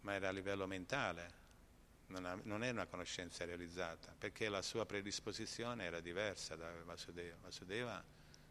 ma 0.00 0.14
era 0.14 0.26
a 0.26 0.32
livello 0.32 0.66
mentale 0.66 1.46
non, 2.08 2.24
ha, 2.24 2.36
non, 2.42 2.64
è 2.64 2.70
una 2.70 2.86
conoscenza 2.86 3.44
realizzata, 3.44 4.12
perché 4.18 4.48
la 4.48 4.60
sua 4.60 4.84
predisposizione 4.84 5.84
era 5.84 6.00
diversa 6.00 6.56
da 6.56 6.68
Vasudeva. 6.84 7.36
Vasudeva 7.42 8.02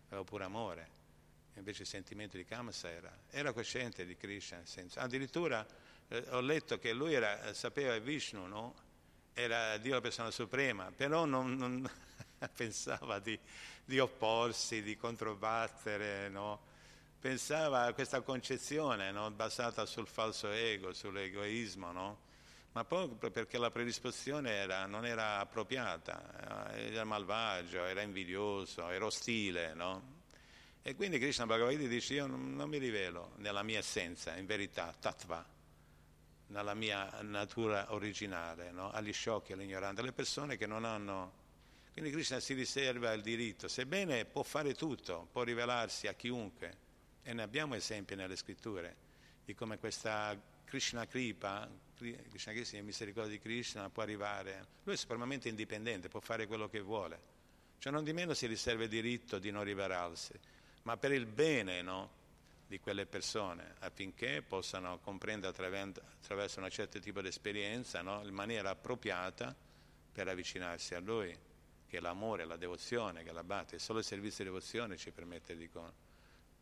aveva 0.08 0.24
pure 0.24 0.43
amore, 0.46 0.89
invece 1.56 1.82
il 1.82 1.88
sentimento 1.89 2.38
di 2.38 2.46
Kamsa 2.46 2.89
era, 2.89 3.12
era 3.30 3.52
cosciente 3.52 4.06
di 4.06 4.15
Krishna. 4.15 4.62
Senza, 4.63 5.02
addirittura 5.02 5.67
eh, 6.08 6.24
ho 6.30 6.39
letto 6.39 6.80
che 6.80 6.93
lui 6.93 7.13
era, 7.13 7.54
sapeva 7.54 7.98
Vishnu, 8.00 8.46
no? 8.46 8.74
era 9.34 9.78
Dio 9.80 9.96
la 9.96 10.02
persona 10.02 10.32
suprema, 10.32 10.93
però 10.96 11.26
non, 11.26 11.56
non 11.56 11.91
pensava 12.56 13.20
di, 13.20 13.38
di, 13.84 14.00
opporsi, 14.00 14.82
di 14.82 14.96
controbattere, 14.96 16.30
no? 16.30 16.76
Pensava 17.19 17.84
a 17.84 17.93
questa 17.93 18.21
concezione 18.21 19.12
no? 19.12 19.30
basata 19.32 19.86
sul 19.86 20.08
falso 20.08 20.51
ego, 20.51 20.93
sull'egoismo, 20.93 21.91
no? 21.91 22.25
ma 22.77 22.86
proprio 22.86 23.32
perché 23.32 23.58
la 23.58 23.71
predisposizione 23.71 24.51
era, 24.51 24.86
non 24.86 25.03
era 25.03 25.39
appropriata, 25.39 26.73
eh, 26.75 26.93
era 26.93 27.03
malvagio, 27.06 27.84
era 27.84 28.03
invidioso, 28.03 28.88
era 28.89 29.03
ostile, 29.03 29.73
no? 29.73 30.15
E 30.84 30.93
quindi 30.93 31.17
Krishna 31.17 31.47
Bhagavad 31.47 31.75
Gita 31.75 31.88
dice 31.88 32.13
io 32.13 32.27
non, 32.27 32.69
mi 32.69 32.77
rivelo 32.77 33.32
nella 33.38 33.63
mia 33.63 33.80
essenza, 33.80 34.38
in 34.38 34.45
verità, 34.45 34.93
tattva, 34.99 35.43
nella 36.49 36.75
mia 36.75 37.10
natura 37.23 37.91
originale, 37.93 38.71
agli 38.91 39.12
sciocchi, 39.12 39.53
agli 39.53 39.63
ignoranti, 39.63 40.01
alle 40.01 40.13
persone 40.13 40.56
che 40.56 40.67
non 40.67 40.86
hanno... 40.86 41.45
Quindi 41.91 42.12
Krishna 42.12 42.39
si 42.39 42.53
riserva 42.53 43.12
il 43.13 43.23
diritto, 43.23 43.67
sebbene 43.67 44.25
può 44.25 44.43
fare 44.43 44.75
tutto, 44.75 45.27
può 45.32 45.41
rivelarsi 45.41 46.06
a 46.06 46.13
chiunque, 46.13 46.77
e 47.28 47.34
ne 47.34 47.42
abbiamo 47.42 47.76
esempi 47.76 48.16
nelle 48.16 48.38
scritture, 48.38 48.96
di 49.44 49.54
come 49.54 49.78
questa 49.80 50.40
Krishna 50.63 51.06
Kripa, 51.08 51.70
Krishna 51.98 52.54
Krishna, 52.54 52.82
misericordia 52.82 53.34
di 53.34 53.40
Krishna, 53.42 53.90
può 53.90 54.02
arrivare. 54.02 54.66
Lui 54.84 54.96
è 54.96 54.98
supremamente 54.98 55.50
indipendente, 55.50 56.08
può 56.08 56.22
fare 56.22 56.48
quello 56.48 56.70
che 56.70 56.80
vuole. 56.80 57.20
Cioè 57.80 57.92
non 57.92 58.06
di 58.06 58.13
meno 58.13 58.34
si 58.34 58.48
riserva 58.48 58.84
il 58.84 58.90
diritto 58.90 59.40
di 59.40 59.52
non 59.52 59.66
rivelarsi, 59.66 60.40
ma 60.84 60.96
per 60.96 61.12
il 61.12 61.26
bene 61.26 61.82
no, 61.82 62.12
di 62.66 62.80
quelle 62.80 63.06
persone, 63.06 63.76
affinché 63.80 64.42
possano 64.42 65.00
comprendere 65.00 65.52
attraverso 65.52 66.62
un 66.62 66.70
certo 66.70 67.00
tipo 67.00 67.22
di 67.22 67.28
esperienza, 67.28 68.02
no, 68.02 68.26
in 68.26 68.34
maniera 68.34 68.70
appropriata 68.70 69.54
per 70.13 70.30
avvicinarsi 70.30 70.96
a 70.96 71.02
Lui, 71.02 71.38
che 71.90 72.00
l'amore, 72.00 72.46
la 72.46 72.56
devozione, 72.56 73.24
che 73.24 73.34
la 73.34 73.44
batte, 73.44 73.80
solo 73.80 74.00
il 74.00 74.06
servizio 74.06 74.46
di 74.46 74.50
devozione 74.50 74.96
ci 74.96 75.12
permette 75.12 75.58
di, 75.58 75.70
con, 75.70 75.92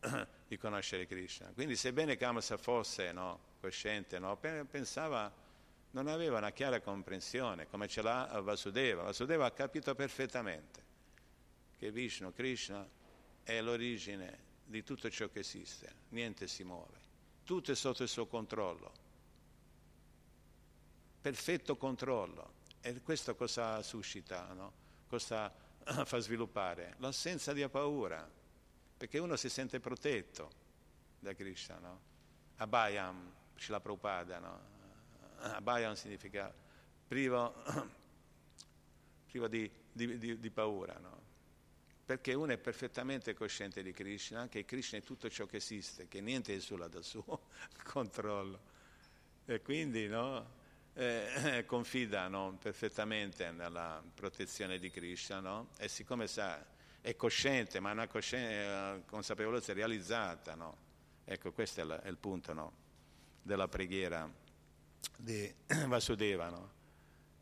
di 0.47 0.57
conoscere 0.57 1.05
Krishna. 1.05 1.51
Quindi 1.53 1.75
sebbene 1.75 2.17
Kamasa 2.17 2.57
fosse 2.57 3.11
no, 3.11 3.39
cosciente, 3.59 4.19
no? 4.19 4.37
pensava, 4.37 5.31
non 5.91 6.07
aveva 6.07 6.37
una 6.37 6.51
chiara 6.51 6.81
comprensione, 6.81 7.67
come 7.67 7.87
ce 7.87 8.01
l'ha 8.01 8.39
Vasudeva. 8.41 9.03
Vasudeva 9.03 9.45
ha 9.45 9.51
capito 9.51 9.93
perfettamente 9.95 10.83
che 11.77 11.91
Vishnu, 11.91 12.31
Krishna, 12.33 12.87
è 13.43 13.61
l'origine 13.61 14.43
di 14.65 14.83
tutto 14.83 15.09
ciò 15.09 15.29
che 15.29 15.39
esiste, 15.39 15.93
niente 16.09 16.47
si 16.47 16.63
muove, 16.63 16.99
tutto 17.43 17.71
è 17.71 17.75
sotto 17.75 18.03
il 18.03 18.09
suo 18.09 18.25
controllo, 18.25 18.91
perfetto 21.21 21.75
controllo. 21.77 22.53
E 22.81 23.01
questo 23.01 23.35
cosa 23.35 23.81
suscita, 23.81 24.53
no? 24.53 24.73
cosa 25.07 25.51
fa 26.05 26.19
sviluppare? 26.19 26.95
L'assenza 26.97 27.51
di 27.51 27.67
paura, 27.67 28.29
perché 28.97 29.19
uno 29.19 29.36
si 29.36 29.49
sente 29.49 29.79
protetto 29.79 30.51
da 31.19 31.34
Krishna, 31.34 31.77
no? 31.79 32.01
Abhayam, 32.58 33.34
Srila 33.58 33.79
Prabhupada, 33.79 34.39
no? 34.39 34.73
Abhayam 35.39 35.93
significa 35.93 36.53
privo, 37.08 37.53
privo 39.29 39.47
di, 39.47 39.69
di, 39.91 40.17
di, 40.17 40.39
di, 40.39 40.49
paura, 40.51 40.97
no? 40.99 41.23
Perché 42.05 42.34
uno 42.34 42.53
è 42.53 42.58
perfettamente 42.58 43.34
cosciente 43.34 43.81
di 43.81 43.91
Krishna, 43.91 44.47
che 44.47 44.63
Krishna 44.63 44.99
è 44.99 45.01
tutto 45.01 45.29
ciò 45.29 45.45
che 45.45 45.58
esiste, 45.58 46.08
che 46.08 46.21
niente 46.21 46.53
esula 46.53 46.88
dal 46.88 47.03
suo 47.03 47.47
controllo. 47.84 48.73
E 49.45 49.62
quindi 49.62 50.08
no? 50.08 50.63
eh, 50.93 51.63
confida 51.65 52.27
no? 52.27 52.58
perfettamente 52.62 53.51
nella 53.51 54.01
protezione 54.13 54.79
di 54.79 54.89
Krishna, 54.89 55.39
no? 55.39 55.69
E 55.77 55.88
siccome 55.88 56.27
sa, 56.27 56.63
è 57.05 57.15
cosciente, 57.15 57.79
ma 57.79 57.91
una 57.91 58.07
coscienza, 58.07 58.99
consapevolezza 59.05 59.73
realizzata, 59.73 60.55
no? 60.55 60.75
Ecco, 61.23 61.51
questo 61.51 61.81
è, 61.81 61.83
la, 61.83 62.01
è 62.01 62.07
il 62.07 62.17
punto, 62.17 62.51
no? 62.51 62.71
della 63.43 63.67
preghiera 63.67 64.27
di 65.15 65.53
Vasudeva. 65.85 66.49
No? 66.49 66.71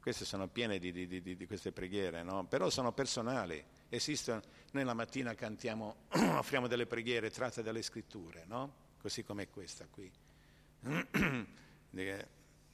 Queste 0.01 0.25
sono 0.25 0.49
piene 0.49 0.79
di, 0.79 0.91
di, 0.91 1.07
di, 1.07 1.37
di 1.37 1.47
queste 1.47 1.71
preghiere, 1.71 2.23
no? 2.23 2.45
però 2.45 2.69
sono 2.69 2.91
personali. 2.91 3.63
Esistono, 3.87 4.41
noi 4.71 4.83
la 4.83 4.93
mattina 4.93 5.33
cantiamo, 5.33 5.95
offriamo 6.11 6.67
delle 6.67 6.85
preghiere 6.85 7.31
tratte 7.31 7.63
dalle 7.63 7.83
scritture, 7.83 8.43
no? 8.47 8.73
così 8.99 9.23
come 9.23 9.47
questa 9.47 9.87
qui. 9.89 10.11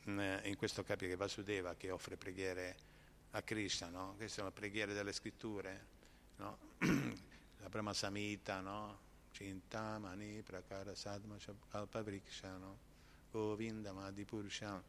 In 0.06 0.56
questo 0.58 0.82
capito 0.82 1.12
che 1.12 1.17
Vasudeva 1.17 1.75
che 1.75 1.91
offre 1.91 2.17
preghiere 2.17 2.75
a 3.32 3.43
Krishna, 3.43 3.89
no? 3.89 4.15
queste 4.17 4.39
sono 4.39 4.52
preghiere 4.52 4.93
delle 4.93 5.13
scritture, 5.13 5.97
no? 6.39 6.58
la 7.60 7.69
Brahma 7.69 7.93
Samhita, 7.93 8.60
no? 8.60 9.08
Cintamani 9.32 10.41
Prakara 10.41 10.95
Sadma 10.95 11.38
Kalpa 11.69 12.04
no? 12.58 12.78
Govinda 13.32 13.93
Madhipurusha. 13.93 14.84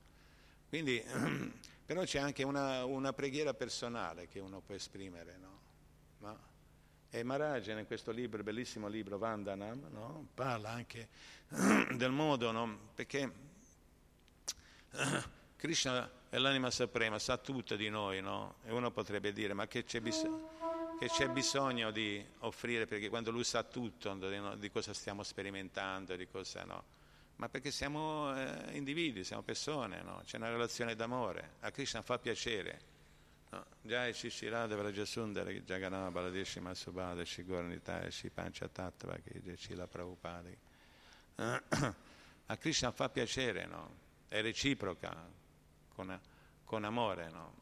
Quindi, 0.69 1.03
però 1.85 2.03
c'è 2.05 2.19
anche 2.19 2.43
una, 2.43 2.85
una, 2.85 3.13
preghiera 3.13 3.55
personale 3.55 4.29
che 4.29 4.41
uno 4.41 4.61
può 4.61 4.75
esprimere, 4.75 5.37
no? 5.37 5.61
no? 6.19 6.49
E 7.11 7.23
Maharaj 7.25 7.69
in 7.69 7.87
questo 7.87 8.13
libro, 8.13 8.43
bellissimo 8.43 8.87
libro, 8.87 9.19
Vandanam, 9.19 9.89
no? 9.91 10.29
parla 10.33 10.71
anche 10.71 11.09
del 11.97 12.13
modo, 12.13 12.53
no? 12.53 12.79
perché 12.95 13.49
Krishna 15.57 16.09
è 16.29 16.39
l'anima 16.39 16.71
suprema, 16.71 17.19
sa 17.19 17.37
tutto 17.37 17.75
di 17.75 17.89
noi, 17.89 18.21
no? 18.21 18.57
e 18.65 18.73
uno 18.73 18.93
potrebbe 18.93 19.33
dire, 19.33 19.53
ma 19.55 19.67
che 19.67 19.83
c'è, 19.83 20.01
bis- 20.01 20.29
che 21.01 21.07
c'è 21.09 21.31
bisogno 21.31 21.91
di 21.91 22.23
offrire, 22.41 22.85
perché 22.85 23.09
quando 23.09 23.31
lui 23.31 23.43
sa 23.43 23.63
tutto 23.63 24.13
di, 24.59 24.71
cosa 24.71 24.93
stiamo 24.93 25.23
sperimentando, 25.23 26.15
di 26.15 26.29
cosa 26.29 26.63
no? 26.65 26.85
ma 27.37 27.49
perché 27.49 27.71
siamo 27.71 28.37
eh, 28.37 28.77
individui, 28.77 29.25
siamo 29.25 29.41
persone, 29.41 30.03
no? 30.03 30.21
c'è 30.27 30.37
una 30.37 30.51
relazione 30.51 30.95
d'amore, 30.95 31.53
a 31.61 31.71
Krishna 31.71 32.03
fa 32.03 32.19
piacere. 32.19 32.89
Jai 33.81 34.13
Shishirada 34.13 34.77
Vrajasundara 34.77 35.51
Jaganama 35.51 36.11
Baladeshi 36.11 36.61
Masubhada 36.61 37.25
Shigornita 37.25 38.09
Shi 38.11 38.29
Panchatattva 38.29 39.17
che 39.25 39.57
Cila 39.57 39.89
Prabhupada. 39.89 40.51
A 42.47 42.57
Krishna 42.59 42.93
fa 42.93 43.09
piacere, 43.09 43.65
no? 43.65 43.95
è 44.29 44.43
reciproca, 44.43 45.17
con, 45.95 46.21
con 46.63 46.85
amore. 46.85 47.31
No? 47.31 47.55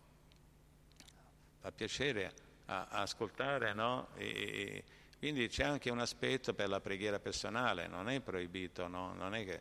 Fa 1.61 1.71
piacere 1.71 2.47
a, 2.69 2.87
a 2.89 3.01
ascoltare 3.01 3.73
no? 3.75 4.09
e, 4.17 4.83
quindi 5.19 5.49
c'è 5.49 5.65
anche 5.65 5.91
un 5.91 5.99
aspetto 5.99 6.55
per 6.55 6.69
la 6.69 6.81
preghiera 6.81 7.19
personale, 7.19 7.89
non 7.89 8.09
è 8.09 8.21
proibito, 8.21 8.87
no? 8.87 9.15
non 9.15 9.35
è 9.35 9.45
che 9.45 9.61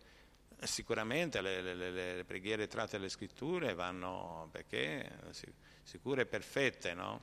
sicuramente 0.66 1.42
le, 1.42 1.62
le, 1.62 1.92
le, 1.92 2.24
preghiere 2.26 2.68
tratte 2.68 2.98
dalle 2.98 3.10
scritture 3.10 3.74
vanno 3.74 4.50
perché 4.52 5.10
sicure 5.84 6.22
e 6.22 6.26
perfette, 6.26 6.94
no? 6.94 7.22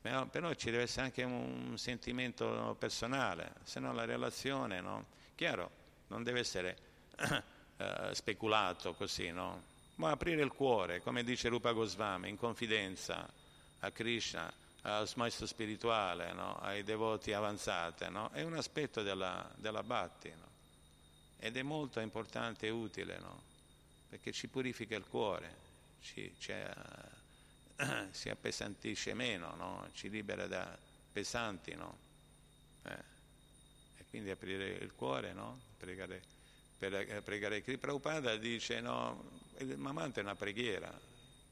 però, 0.00 0.26
però, 0.26 0.54
ci 0.54 0.70
deve 0.70 0.84
essere 0.84 1.06
anche 1.06 1.22
un 1.22 1.76
sentimento 1.76 2.74
personale, 2.78 3.54
se 3.62 3.78
no 3.80 3.92
la 3.92 4.04
relazione, 4.04 4.80
no? 4.80 5.06
chiaro, 5.34 5.70
non 6.08 6.22
deve 6.22 6.40
essere 6.40 6.76
eh, 7.76 8.10
speculato 8.12 8.94
così, 8.94 9.30
no? 9.30 9.74
Ma 9.96 10.10
aprire 10.10 10.42
il 10.42 10.52
cuore, 10.52 11.00
come 11.00 11.24
dice 11.24 11.48
Rupa 11.48 11.72
Goswami, 11.72 12.28
in 12.28 12.36
confidenza 12.36 13.26
a 13.80 13.90
Krishna, 13.90 14.52
al 14.86 15.10
maestro 15.16 15.46
spirituale, 15.46 16.32
no? 16.32 16.56
ai 16.56 16.84
devoti 16.84 17.32
avanzati, 17.32 18.08
no? 18.08 18.30
è 18.30 18.42
un 18.42 18.54
aspetto 18.54 19.02
della, 19.02 19.50
della 19.56 19.82
Bhatti 19.82 20.30
no? 20.30 20.46
ed 21.38 21.56
è 21.56 21.62
molto 21.62 22.00
importante 22.00 22.66
e 22.66 22.70
utile 22.70 23.18
perché 24.08 24.30
ci 24.32 24.46
purifica 24.46 24.96
il 24.96 25.04
cuore, 25.04 25.54
ci, 26.00 26.32
ci, 26.38 26.52
uh, 26.52 27.84
si 28.12 28.28
appesantisce 28.30 29.12
meno, 29.14 29.88
ci 29.92 30.08
libera 30.08 30.46
da 30.46 30.78
pesanti. 31.12 31.72
Eh. 31.72 33.04
E 33.98 34.04
quindi 34.08 34.30
aprire 34.30 34.68
il 34.68 34.92
cuore, 34.94 35.34
pregare, 35.76 36.22
per 36.78 36.94
eh, 36.94 37.22
pregare. 37.22 37.60
Prabhupada 37.60 38.36
dice 38.36 38.80
no, 38.80 39.40
il 39.58 39.76
mamante 39.76 40.20
è 40.20 40.22
una 40.22 40.36
preghiera, 40.36 40.96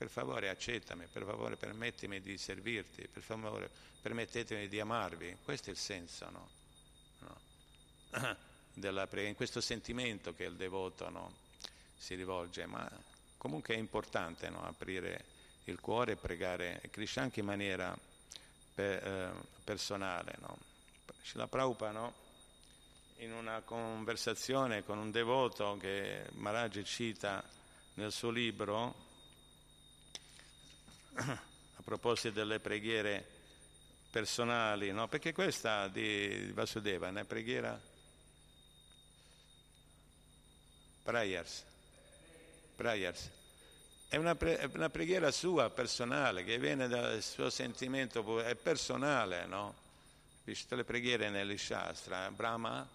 per 0.05 0.13
favore 0.13 0.51
accettami, 0.51 1.07
per 1.11 1.25
favore 1.25 1.57
permettimi 1.57 2.21
di 2.21 2.37
servirti, 2.37 3.09
per 3.09 3.23
favore 3.23 3.71
permettetemi 4.03 4.69
di 4.69 4.79
amarvi. 4.79 5.39
Questo 5.43 5.71
è 5.71 5.73
il 5.73 5.79
senso, 5.79 6.29
no? 6.29 6.49
no? 7.21 7.37
Della 8.75 9.07
preghiera, 9.07 9.31
in 9.31 9.35
questo 9.35 9.63
sentimento 9.63 10.35
che 10.35 10.45
il 10.45 10.57
devoto 10.57 11.09
no? 11.09 11.33
si 11.97 12.15
rivolge, 12.17 12.67
ma 12.67 12.87
comunque 13.39 13.77
è 13.77 13.79
importante 13.79 14.51
no? 14.51 14.63
aprire 14.67 15.25
il 15.65 15.81
cuore 15.81 16.13
e 16.13 16.17
pregare 16.17 16.83
Krishna 16.91 17.23
anche 17.23 17.41
in 17.41 17.47
maniera 17.47 17.97
per, 18.75 19.07
eh, 19.07 19.33
personale. 19.65 20.37
No? 20.41 20.59
Shila 21.23 21.49
Prabhupada, 21.49 22.13
in 23.19 23.33
una 23.33 23.63
conversazione 23.63 24.85
con 24.85 24.99
un 24.99 25.11
devoto 25.11 25.79
che 25.81 26.27
Maharaj 26.33 26.83
cita 26.83 27.43
nel 27.95 28.13
suo 28.13 28.29
libro, 28.29 29.04
a 31.17 31.83
proposito 31.85 32.35
delle 32.35 32.61
preghiere 32.61 33.27
personali, 34.11 34.93
no? 34.93 35.09
perché 35.09 35.33
questa 35.33 35.89
di 35.89 36.51
Vasudeva 36.53 37.07
è 37.07 37.11
una 37.11 37.25
preghiera 37.25 37.81
prayers, 41.03 41.65
prayers. 42.75 43.31
È 44.09 44.17
una, 44.17 44.35
pre- 44.35 44.71
una, 44.75 44.89
preghiera 44.89 45.31
sua, 45.31 45.71
personale, 45.71 46.45
che 46.45 46.59
viene 46.59 46.89
dal 46.89 47.21
suo 47.23 47.51
sentimento, 47.51 48.41
è 48.41 48.55
personale, 48.55 49.45
no? 49.47 49.75
Tutte 50.45 50.77
le 50.77 50.85
preghiere 50.85 51.31
nelle 51.31 51.59
Shastra, 51.59 52.31
Brahma 52.31 52.87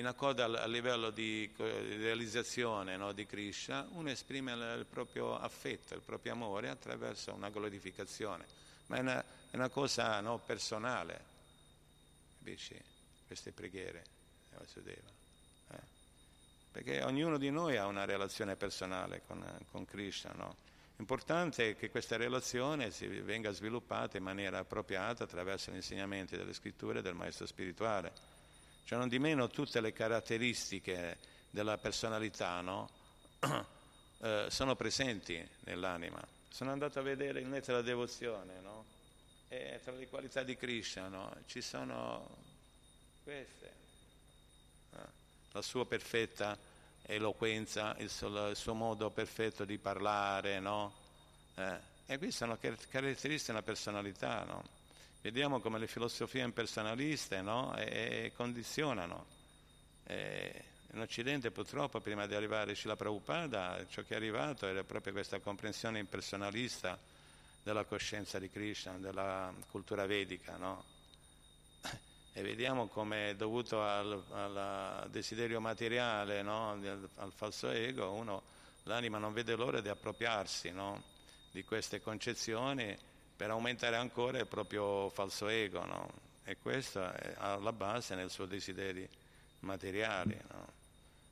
in 0.00 0.06
accordo 0.06 0.42
al, 0.42 0.54
al 0.56 0.70
livello 0.70 1.10
di, 1.10 1.50
di 1.54 1.96
realizzazione 1.96 2.96
no, 2.96 3.12
di 3.12 3.26
Krishna, 3.26 3.86
uno 3.92 4.10
esprime 4.10 4.52
il, 4.52 4.76
il, 4.78 4.86
proprio 4.86 5.38
affetto, 5.38 5.94
il 5.94 6.00
proprio 6.00 6.32
amore 6.32 6.68
attraverso 6.68 7.32
una 7.32 7.50
glorificazione, 7.50 8.46
ma 8.86 8.96
è 8.96 9.00
una, 9.00 9.22
è 9.22 9.56
una 9.56 9.68
cosa 9.68 10.20
no, 10.20 10.38
personale, 10.38 11.24
capisci? 12.38 12.74
Queste 13.26 13.52
preghiere, 13.52 14.04
eh? 14.58 15.78
perché 16.72 17.02
ognuno 17.02 17.38
di 17.38 17.50
noi 17.50 17.76
ha 17.76 17.86
una 17.86 18.04
relazione 18.04 18.56
personale 18.56 19.22
con, 19.26 19.44
con 19.70 19.84
Krishna, 19.84 20.32
no? 20.34 20.56
L'importante 20.96 21.70
è 21.70 21.76
che 21.76 21.90
questa 21.90 22.16
relazione 22.16 22.90
venga 23.22 23.52
sviluppata 23.52 24.18
in 24.18 24.22
maniera 24.22 24.58
appropriata 24.58 25.24
attraverso 25.24 25.70
gli 25.70 25.76
insegnamenti 25.76 26.36
delle 26.36 26.52
scritture 26.52 27.00
del 27.00 27.14
maestro 27.14 27.46
spirituale 27.46 28.29
cioè 28.90 28.98
non 28.98 29.06
di 29.06 29.20
meno 29.20 29.46
tutte 29.46 29.80
le 29.80 29.92
caratteristiche 29.92 31.16
della 31.48 31.78
personalità 31.78 32.60
no? 32.60 32.90
eh, 34.18 34.46
sono 34.48 34.74
presenti 34.74 35.48
nell'anima. 35.60 36.20
Sono 36.48 36.72
andato 36.72 36.98
a 36.98 37.02
vedere 37.02 37.38
il 37.38 37.46
netto 37.46 37.66
della 37.66 37.82
devozione, 37.82 38.58
no? 38.60 38.84
e 39.46 39.78
tra 39.84 39.92
le 39.92 40.08
qualità 40.08 40.42
di 40.42 40.56
Krishna 40.56 41.06
no? 41.06 41.32
ci 41.46 41.60
sono 41.60 42.36
queste. 43.22 43.72
Eh? 44.92 45.06
La 45.52 45.62
sua 45.62 45.86
perfetta 45.86 46.58
eloquenza, 47.02 47.94
il 47.98 48.10
suo, 48.10 48.48
il 48.48 48.56
suo 48.56 48.74
modo 48.74 49.08
perfetto 49.10 49.64
di 49.64 49.78
parlare, 49.78 50.60
eh? 51.54 51.78
e 52.06 52.18
qui 52.18 52.32
sono 52.32 52.58
caratteristiche 52.58 53.52
della 53.52 53.62
personalità. 53.62 54.44
No? 55.20 55.28
Vediamo 55.28 55.60
come 55.60 55.78
le 55.78 55.86
filosofie 55.86 56.42
impersonaliste 56.42 57.42
no? 57.42 57.76
e, 57.76 58.24
e 58.24 58.32
condizionano. 58.34 59.26
E 60.04 60.64
in 60.92 61.00
Occidente 61.00 61.50
purtroppo 61.50 62.00
prima 62.00 62.26
di 62.26 62.34
arrivare 62.34 62.72
a 62.72 62.74
Shila 62.74 62.96
Prabhupada 62.96 63.86
ciò 63.88 64.02
che 64.02 64.14
è 64.14 64.16
arrivato 64.16 64.66
era 64.66 64.82
proprio 64.82 65.12
questa 65.12 65.38
comprensione 65.38 66.00
impersonalista 66.00 66.98
della 67.62 67.84
coscienza 67.84 68.38
di 68.38 68.50
Krishna, 68.50 68.96
della 68.98 69.52
cultura 69.70 70.06
vedica. 70.06 70.56
No? 70.56 70.84
E 72.32 72.42
vediamo 72.42 72.86
come 72.86 73.34
dovuto 73.36 73.82
al, 73.82 74.22
al 74.30 75.08
desiderio 75.10 75.60
materiale, 75.60 76.42
no? 76.42 76.70
al, 76.70 77.08
al, 77.16 77.32
falso 77.32 77.68
ego, 77.70 78.12
uno, 78.12 78.42
l'anima 78.84 79.18
non 79.18 79.32
vede 79.32 79.54
l'ora 79.54 79.80
di 79.80 79.88
appropriarsi 79.88 80.72
di 81.50 81.64
queste 81.64 82.00
concezioni 82.00 82.96
per 83.40 83.48
aumentare 83.48 83.96
ancora 83.96 84.38
il 84.38 84.46
proprio 84.46 85.08
falso 85.08 85.48
ego, 85.48 85.82
no? 85.86 86.12
e 86.44 86.58
questo 86.58 87.10
è 87.10 87.36
alla 87.38 87.72
base 87.72 88.14
nel 88.14 88.28
suo 88.28 88.44
desideri 88.44 89.08
materiali. 89.60 90.38
No? 90.50 90.72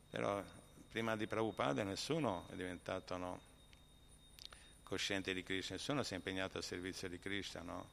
Però 0.09 0.43
prima 0.91 1.17
di 1.17 1.27
Prabhupada 1.27 1.83
nessuno 1.83 2.47
è 2.51 2.55
diventato 2.55 3.19
no, 3.19 3.41
cosciente 4.85 5.35
di 5.35 5.43
Krishna, 5.43 5.77
nessuno 5.77 6.03
si 6.03 6.15
è 6.15 6.17
impegnato 6.17 6.57
al 6.57 6.65
servizio 6.65 7.11
di 7.11 7.19
Krishna, 7.19 7.61
no? 7.61 7.87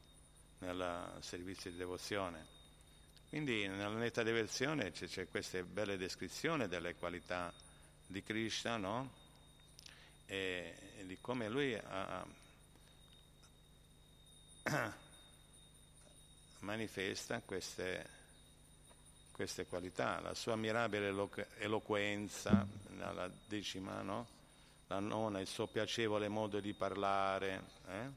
nel 0.60 1.18
servizio 1.20 1.70
di 1.70 1.76
devozione. 1.76 2.46
Quindi 3.28 3.68
nella 3.68 3.90
netta 3.90 4.24
devozione 4.24 4.94
c'è, 4.94 5.10
c'è 5.10 5.28
questa 5.28 5.62
bella 5.62 5.98
descrizione 5.98 6.70
delle 6.70 6.96
qualità 6.96 7.52
di 8.08 8.24
Krishna 8.24 8.78
no? 8.78 9.12
e, 10.26 10.74
e 11.00 11.06
di 11.06 11.18
come 11.20 11.50
lui 11.50 11.74
ha 11.76 12.26
manifesta 16.60 17.42
queste, 17.46 18.10
queste, 19.32 19.68
qualità, 19.68 20.20
la 20.22 20.34
sua 20.34 20.56
mirabile 20.56 21.14
eloquenza, 21.60 22.66
la 22.98 23.30
decima, 23.48 24.02
no? 24.02 24.28
la 24.88 25.00
nona, 25.00 25.40
il 25.40 25.48
suo 25.48 25.68
piacevole 25.68 26.28
modo 26.28 26.60
di 26.60 26.74
parlare. 26.74 27.62
Eh? 27.88 28.10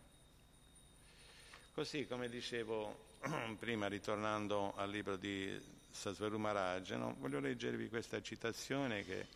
Così 1.74 2.06
come 2.06 2.30
dicevo 2.30 3.16
prima, 3.58 3.86
ritornando 3.86 4.74
al 4.76 4.90
libro 4.90 5.16
di 5.16 5.54
Sasvaru 5.90 6.38
Maharaj, 6.38 6.92
no? 6.92 7.14
voglio 7.18 7.40
leggervi 7.40 7.90
questa 7.90 8.22
citazione 8.22 9.04
che 9.04 9.26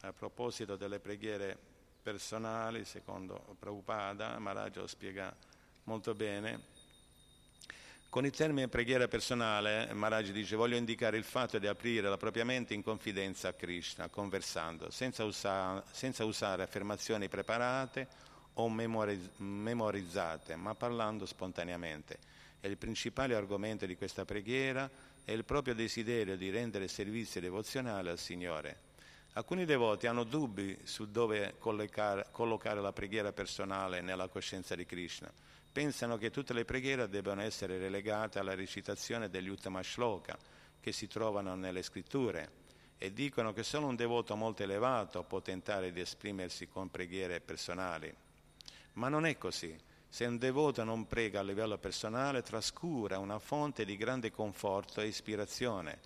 a 0.00 0.12
proposito 0.12 0.74
delle 0.74 0.98
preghiere 0.98 1.56
personali, 2.02 2.84
secondo 2.84 3.56
Prabhupada, 3.58 4.36
Maharaj 4.38 4.82
spiega 4.84 5.52
molto 5.84 6.14
bene. 6.14 6.72
Con 8.08 8.24
il 8.24 8.30
termine 8.30 8.68
preghiera 8.68 9.08
personale, 9.08 9.92
Maharaj 9.92 10.30
dice 10.30 10.54
voglio 10.54 10.76
indicare 10.76 11.16
il 11.16 11.24
fatto 11.24 11.58
di 11.58 11.66
aprire 11.66 12.08
la 12.08 12.16
propria 12.16 12.44
mente 12.44 12.72
in 12.72 12.82
confidenza 12.82 13.48
a 13.48 13.54
Krishna, 13.54 14.08
conversando, 14.08 14.88
senza, 14.90 15.24
usa- 15.24 15.82
senza 15.90 16.24
usare 16.24 16.62
affermazioni 16.62 17.28
preparate 17.28 18.06
o 18.54 18.70
memoriz- 18.70 19.30
memorizzate, 19.38 20.54
ma 20.54 20.76
parlando 20.76 21.26
spontaneamente. 21.26 22.18
E 22.60 22.68
il 22.68 22.76
principale 22.76 23.34
argomento 23.34 23.84
di 23.84 23.96
questa 23.96 24.24
preghiera 24.24 24.88
è 25.24 25.32
il 25.32 25.44
proprio 25.44 25.74
desiderio 25.74 26.36
di 26.36 26.50
rendere 26.50 26.86
servizio 26.86 27.40
devozionale 27.40 28.10
al 28.10 28.18
Signore. 28.18 28.92
Alcuni 29.32 29.64
devoti 29.64 30.06
hanno 30.06 30.22
dubbi 30.22 30.78
su 30.84 31.10
dove 31.10 31.56
collocare, 31.58 32.28
collocare 32.30 32.80
la 32.80 32.92
preghiera 32.92 33.32
personale 33.32 34.00
nella 34.00 34.28
coscienza 34.28 34.76
di 34.76 34.86
Krishna 34.86 35.28
pensano 35.74 36.16
che 36.18 36.30
tutte 36.30 36.52
le 36.52 36.64
preghiere 36.64 37.08
debbano 37.08 37.42
essere 37.42 37.78
relegate 37.78 38.38
alla 38.38 38.54
recitazione 38.54 39.28
degli 39.28 39.48
Uttama 39.48 39.82
Shloka 39.82 40.38
che 40.78 40.92
si 40.92 41.08
trovano 41.08 41.56
nelle 41.56 41.82
scritture 41.82 42.62
e 42.96 43.12
dicono 43.12 43.52
che 43.52 43.64
solo 43.64 43.88
un 43.88 43.96
devoto 43.96 44.36
molto 44.36 44.62
elevato 44.62 45.24
può 45.24 45.42
tentare 45.42 45.90
di 45.90 45.98
esprimersi 45.98 46.68
con 46.68 46.92
preghiere 46.92 47.40
personali. 47.40 48.14
Ma 48.92 49.08
non 49.08 49.26
è 49.26 49.36
così. 49.36 49.76
Se 50.08 50.24
un 50.26 50.38
devoto 50.38 50.84
non 50.84 51.08
prega 51.08 51.40
a 51.40 51.42
livello 51.42 51.76
personale, 51.76 52.42
trascura 52.42 53.18
una 53.18 53.40
fonte 53.40 53.84
di 53.84 53.96
grande 53.96 54.30
conforto 54.30 55.00
e 55.00 55.08
ispirazione, 55.08 55.98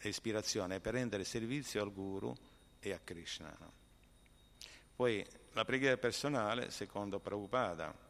ispirazione 0.00 0.80
per 0.80 0.94
rendere 0.94 1.24
servizio 1.24 1.82
al 1.82 1.92
Guru 1.92 2.34
e 2.80 2.92
a 2.94 2.98
Krishna. 3.04 3.54
Poi 4.96 5.22
la 5.52 5.66
preghiera 5.66 5.98
personale, 5.98 6.70
secondo 6.70 7.18
Prabhupada, 7.18 8.08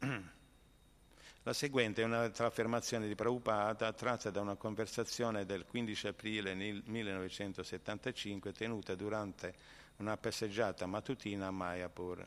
La 1.42 1.52
seguente 1.52 2.02
è 2.02 2.04
un'altra 2.04 2.46
affermazione 2.46 3.06
di 3.06 3.14
Prabhupada 3.14 3.92
tratta 3.92 4.30
da 4.30 4.40
una 4.40 4.56
conversazione 4.56 5.44
del 5.44 5.66
15 5.66 6.06
aprile 6.08 6.54
1975 6.54 8.52
tenuta 8.52 8.94
durante 8.94 9.54
una 9.96 10.16
passeggiata 10.16 10.86
mattutina 10.86 11.48
a 11.48 11.50
Mayapur. 11.50 12.26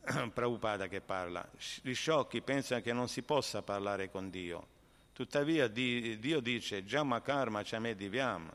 Prabhupada 0.32 0.86
che 0.86 1.00
parla. 1.00 1.48
Gli 1.82 1.94
sciocchi 1.94 2.40
pensano 2.40 2.80
che 2.82 2.92
non 2.92 3.08
si 3.08 3.22
possa 3.22 3.62
parlare 3.62 4.10
con 4.10 4.30
Dio. 4.30 4.76
Tuttavia 5.12 5.66
Dio 5.66 6.40
dice 6.40 6.84
Jamma 6.84 7.20
karma 7.20 7.62
chame 7.64 7.96
divyam. 7.96 8.48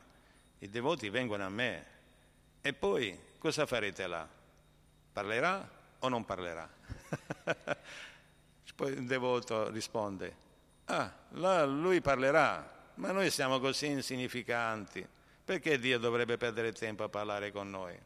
I 0.60 0.68
devoti 0.70 1.10
vengono 1.10 1.44
a 1.44 1.50
me. 1.50 1.86
E 2.62 2.72
poi 2.72 3.18
cosa 3.36 3.66
farete 3.66 4.06
là? 4.06 4.26
Parlerà 5.12 5.82
o 6.04 6.08
non 6.08 6.24
parlerà? 6.24 6.68
Poi 8.74 8.92
il 8.92 9.06
devoto 9.06 9.70
risponde, 9.70 10.36
ah, 10.86 11.12
là 11.30 11.64
lui 11.64 12.00
parlerà, 12.00 12.90
ma 12.94 13.12
noi 13.12 13.30
siamo 13.30 13.60
così 13.60 13.86
insignificanti, 13.86 15.06
perché 15.44 15.78
Dio 15.78 15.98
dovrebbe 15.98 16.36
perdere 16.36 16.72
tempo 16.72 17.04
a 17.04 17.08
parlare 17.08 17.52
con 17.52 17.70
noi? 17.70 17.96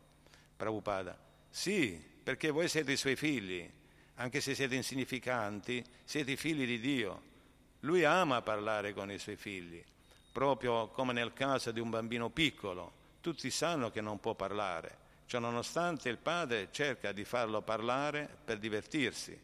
Prabhupada, 0.56 1.16
sì, 1.48 1.98
perché 2.22 2.50
voi 2.50 2.68
siete 2.68 2.92
i 2.92 2.96
suoi 2.96 3.16
figli, 3.16 3.68
anche 4.16 4.40
se 4.40 4.54
siete 4.54 4.74
insignificanti, 4.74 5.82
siete 6.04 6.36
figli 6.36 6.66
di 6.66 6.78
Dio. 6.78 7.22
Lui 7.80 8.04
ama 8.04 8.42
parlare 8.42 8.92
con 8.92 9.10
i 9.10 9.18
suoi 9.18 9.36
figli, 9.36 9.82
proprio 10.32 10.88
come 10.88 11.14
nel 11.14 11.32
caso 11.32 11.70
di 11.70 11.80
un 11.80 11.88
bambino 11.88 12.28
piccolo. 12.28 12.92
Tutti 13.22 13.50
sanno 13.50 13.90
che 13.90 14.02
non 14.02 14.20
può 14.20 14.34
parlare, 14.34 14.98
ciononostante 15.28 16.08
il 16.08 16.16
padre 16.16 16.72
cerca 16.72 17.12
di 17.12 17.22
farlo 17.22 17.60
parlare 17.60 18.26
per 18.42 18.58
divertirsi. 18.58 19.38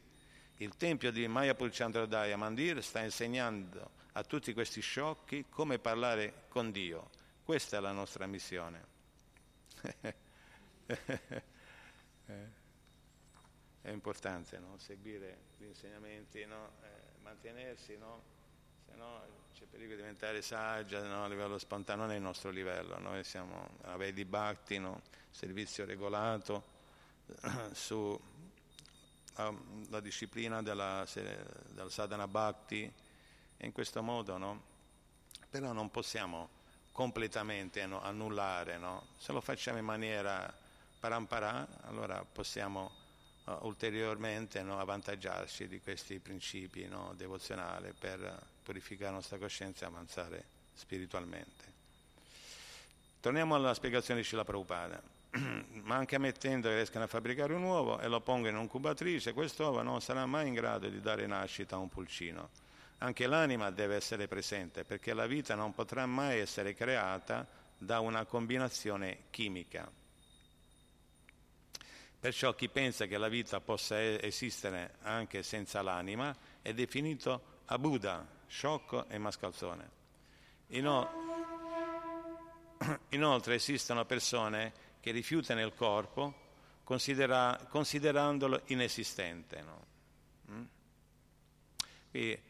Il 0.56 0.76
tempio 0.78 1.12
di 1.12 1.28
Mayapur 1.28 1.68
Chandrodaya 1.70 2.38
Mandir 2.38 2.82
sta 2.82 3.02
insegnando 3.02 3.90
a 4.12 4.24
tutti 4.24 4.54
questi 4.54 4.80
sciocchi 4.80 5.44
come 5.50 5.78
parlare 5.78 6.46
con 6.48 6.70
Dio. 6.70 7.10
Questa 7.44 7.76
è 7.76 7.80
la 7.80 7.92
nostra 7.92 8.24
missione. 8.26 8.92
è 13.82 13.90
importante 13.90 14.58
no? 14.58 14.78
seguire 14.78 15.36
gli 15.58 15.64
insegnamenti, 15.64 16.46
no? 16.46 16.70
eh, 16.82 17.20
mantenersi, 17.20 17.98
no? 17.98 18.22
Se 18.86 18.96
no 18.96 19.22
c'è 19.54 19.64
pericolo 19.64 19.96
di 19.96 20.02
diventare 20.02 20.42
saggia 20.42 21.22
a 21.22 21.28
livello 21.28 21.58
spontaneo, 21.58 22.04
non 22.04 22.12
è 22.12 22.16
il 22.16 22.22
nostro 22.22 22.50
livello. 22.50 22.98
Noi 22.98 23.24
siamo 23.24 23.68
a 23.82 23.96
Vedi 23.96 24.24
Bhakti, 24.24 24.82
servizio 25.30 25.84
regolato 25.84 26.64
su 27.72 28.18
la 29.88 29.98
disciplina 30.00 30.62
della, 30.62 31.04
della 31.12 31.90
sadhana 31.90 32.28
bhakti 32.28 32.90
in 33.58 33.72
questo 33.72 34.00
modo 34.00 34.36
no? 34.36 34.62
però 35.50 35.72
non 35.72 35.90
possiamo 35.90 36.48
completamente 36.92 37.84
no, 37.86 38.00
annullare 38.00 38.78
no? 38.78 39.06
se 39.18 39.32
lo 39.32 39.40
facciamo 39.40 39.78
in 39.78 39.84
maniera 39.84 40.52
paramparà 41.00 41.66
allora 41.82 42.24
possiamo 42.24 42.92
uh, 43.46 43.58
ulteriormente 43.62 44.60
avvantaggiarci 44.60 45.66
di 45.66 45.80
questi 45.80 46.20
principi 46.20 46.88
devozionali 47.16 47.92
per 47.98 48.52
purificare 48.64 49.10
la 49.10 49.16
nostra 49.18 49.38
coscienza 49.38 49.84
e 49.84 49.88
avanzare 49.88 50.44
spiritualmente 50.72 51.72
torniamo 53.20 53.54
alla 53.54 53.74
spiegazione 53.74 54.20
di 54.20 54.26
Srila 54.26 54.44
Prabhupada 54.44 55.00
ma 55.82 55.96
anche 55.96 56.16
ammettendo 56.16 56.68
che 56.68 56.76
riescano 56.76 57.04
a 57.04 57.08
fabbricare 57.08 57.54
un 57.54 57.62
uovo 57.62 57.98
e 58.00 58.08
lo 58.08 58.20
pongono 58.20 58.50
in 58.50 58.56
un'incubatrice, 58.56 59.32
quest'uovo 59.32 59.82
non 59.82 60.00
sarà 60.00 60.26
mai 60.26 60.48
in 60.48 60.54
grado 60.54 60.88
di 60.88 61.00
dare 61.00 61.26
nascita 61.26 61.76
a 61.76 61.80
un 61.80 61.88
pulcino. 61.88 62.50
Anche 62.98 63.26
l'anima 63.26 63.70
deve 63.70 63.96
essere 63.96 64.28
presente 64.28 64.84
perché 64.84 65.12
la 65.12 65.26
vita 65.26 65.54
non 65.54 65.74
potrà 65.74 66.06
mai 66.06 66.38
essere 66.38 66.74
creata 66.74 67.46
da 67.76 67.98
una 67.98 68.24
combinazione 68.24 69.24
chimica. 69.30 69.90
Perciò 72.20 72.54
chi 72.54 72.68
pensa 72.68 73.06
che 73.06 73.18
la 73.18 73.28
vita 73.28 73.60
possa 73.60 74.00
esistere 74.00 74.94
anche 75.02 75.42
senza 75.42 75.82
l'anima 75.82 76.34
è 76.62 76.72
definito 76.72 77.60
abuda, 77.66 78.26
sciocco 78.46 79.08
e 79.08 79.18
mascalzone. 79.18 79.90
Inoltre 83.10 83.54
esistono 83.54 84.04
persone 84.04 84.72
che 85.00 85.10
rifiuta 85.10 85.54
nel 85.54 85.74
corpo 85.74 86.42
considera, 86.84 87.66
considerandolo 87.68 88.62
inesistente. 88.66 89.62
No? 89.62 89.86
Mm? 90.50 90.64
Qui 92.10 92.42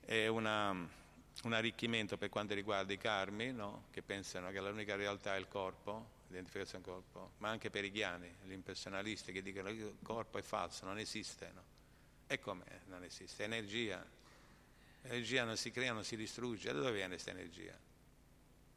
è 0.00 0.26
una, 0.26 0.70
un 0.70 1.52
arricchimento 1.52 2.16
per 2.16 2.28
quanto 2.28 2.54
riguarda 2.54 2.92
i 2.92 2.98
karmi, 2.98 3.52
no? 3.52 3.84
che 3.90 4.02
pensano 4.02 4.50
che 4.50 4.60
l'unica 4.60 4.96
realtà 4.96 5.34
è 5.34 5.38
il 5.38 5.48
corpo, 5.48 6.18
l'identificazione 6.28 6.84
del 6.84 6.92
corpo, 6.92 7.32
ma 7.38 7.48
anche 7.48 7.70
per 7.70 7.84
i 7.84 7.90
ghiani, 7.90 8.34
gli 8.44 8.52
impersonalisti 8.52 9.32
che 9.32 9.42
dicono 9.42 9.68
che 9.68 9.74
il 9.74 9.98
corpo 10.02 10.38
è 10.38 10.42
falso, 10.42 10.84
non 10.86 10.98
esiste. 10.98 11.50
No? 11.54 11.62
E 12.26 12.38
come 12.38 12.82
non 12.86 13.02
esiste? 13.02 13.44
Energia. 13.44 14.18
L'energia 15.02 15.44
non 15.44 15.56
si 15.56 15.70
crea, 15.70 15.92
non 15.92 16.04
si 16.04 16.16
distrugge. 16.16 16.72
Da 16.72 16.78
dove 16.78 16.92
viene 16.92 17.14
questa 17.14 17.30
energia? 17.30 17.78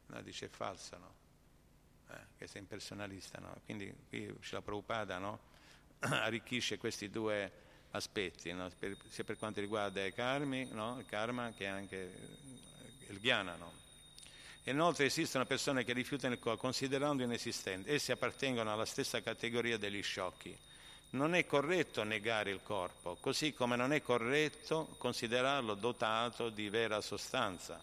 No, 0.06 0.22
dice 0.22 0.46
è 0.46 0.48
falso, 0.48 0.96
no? 0.98 1.14
eh, 2.10 2.26
che 2.36 2.46
sei 2.46 2.60
impersonalista, 2.60 3.38
no? 3.38 3.60
quindi 3.64 3.92
qui 4.08 4.32
la 4.50 4.62
Prabhupada 4.62 5.18
no? 5.18 5.40
arricchisce 6.00 6.78
questi 6.78 7.08
due 7.08 7.50
aspetti, 7.90 8.52
no? 8.52 8.70
per, 8.78 8.96
sia 9.08 9.24
per 9.24 9.36
quanto 9.38 9.60
riguarda 9.60 10.04
i 10.04 10.12
karmi, 10.12 10.62
il 10.62 11.04
karma, 11.06 11.52
che 11.52 11.66
anche 11.66 12.12
il 13.08 13.18
jnana. 13.20 13.82
Inoltre 14.64 15.04
esistono 15.04 15.44
persone 15.44 15.84
che 15.84 15.92
rifiutano 15.92 16.34
il 16.34 16.40
corpo 16.40 16.62
considerando 16.62 17.22
inesistente, 17.22 17.92
essi 17.92 18.12
appartengono 18.12 18.72
alla 18.72 18.86
stessa 18.86 19.20
categoria 19.20 19.76
degli 19.76 20.02
sciocchi. 20.02 20.56
Non 21.14 21.36
è 21.36 21.46
corretto 21.46 22.02
negare 22.02 22.50
il 22.50 22.60
corpo, 22.60 23.16
così 23.20 23.52
come 23.52 23.76
non 23.76 23.92
è 23.92 24.02
corretto 24.02 24.96
considerarlo 24.98 25.74
dotato 25.74 26.50
di 26.50 26.68
vera 26.68 27.00
sostanza. 27.00 27.80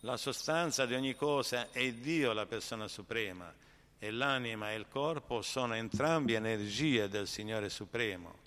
La 0.00 0.16
sostanza 0.16 0.84
di 0.84 0.94
ogni 0.94 1.14
cosa 1.14 1.70
è 1.70 1.92
Dio, 1.92 2.32
la 2.32 2.46
persona 2.46 2.88
suprema, 2.88 3.54
e 4.00 4.10
l'anima 4.10 4.72
e 4.72 4.74
il 4.74 4.88
corpo 4.88 5.42
sono 5.42 5.74
entrambi 5.74 6.32
energie 6.32 7.08
del 7.08 7.28
Signore 7.28 7.68
Supremo, 7.68 8.38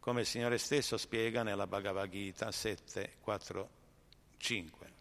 come 0.00 0.22
il 0.22 0.26
Signore 0.26 0.56
stesso 0.56 0.96
spiega 0.96 1.42
nella 1.42 1.66
Bhagavad 1.66 2.08
Gita 2.08 2.50
7, 2.50 3.16
4, 3.20 3.70
5. 4.38 4.92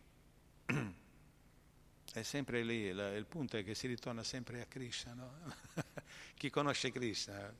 È 2.12 2.24
sempre 2.24 2.64
lì, 2.64 2.84
il 2.88 3.26
punto 3.28 3.56
è 3.56 3.64
che 3.64 3.74
si 3.74 3.88
ritorna 3.88 4.24
sempre 4.24 4.62
a 4.62 4.66
Krishna. 4.66 5.14
No? 5.14 5.32
Chi 6.36 6.50
conosce 6.50 6.92
Krishna 6.92 7.54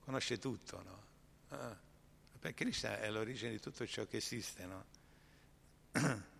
conosce 0.00 0.38
tutto. 0.38 0.82
No? 0.82 1.02
Ah, 1.48 1.76
perché 2.38 2.64
Krishna 2.64 2.98
è 2.98 3.10
l'origine 3.10 3.50
di 3.50 3.60
tutto 3.60 3.86
ciò 3.86 4.06
che 4.06 4.16
esiste. 4.18 4.66
No? 4.66 4.84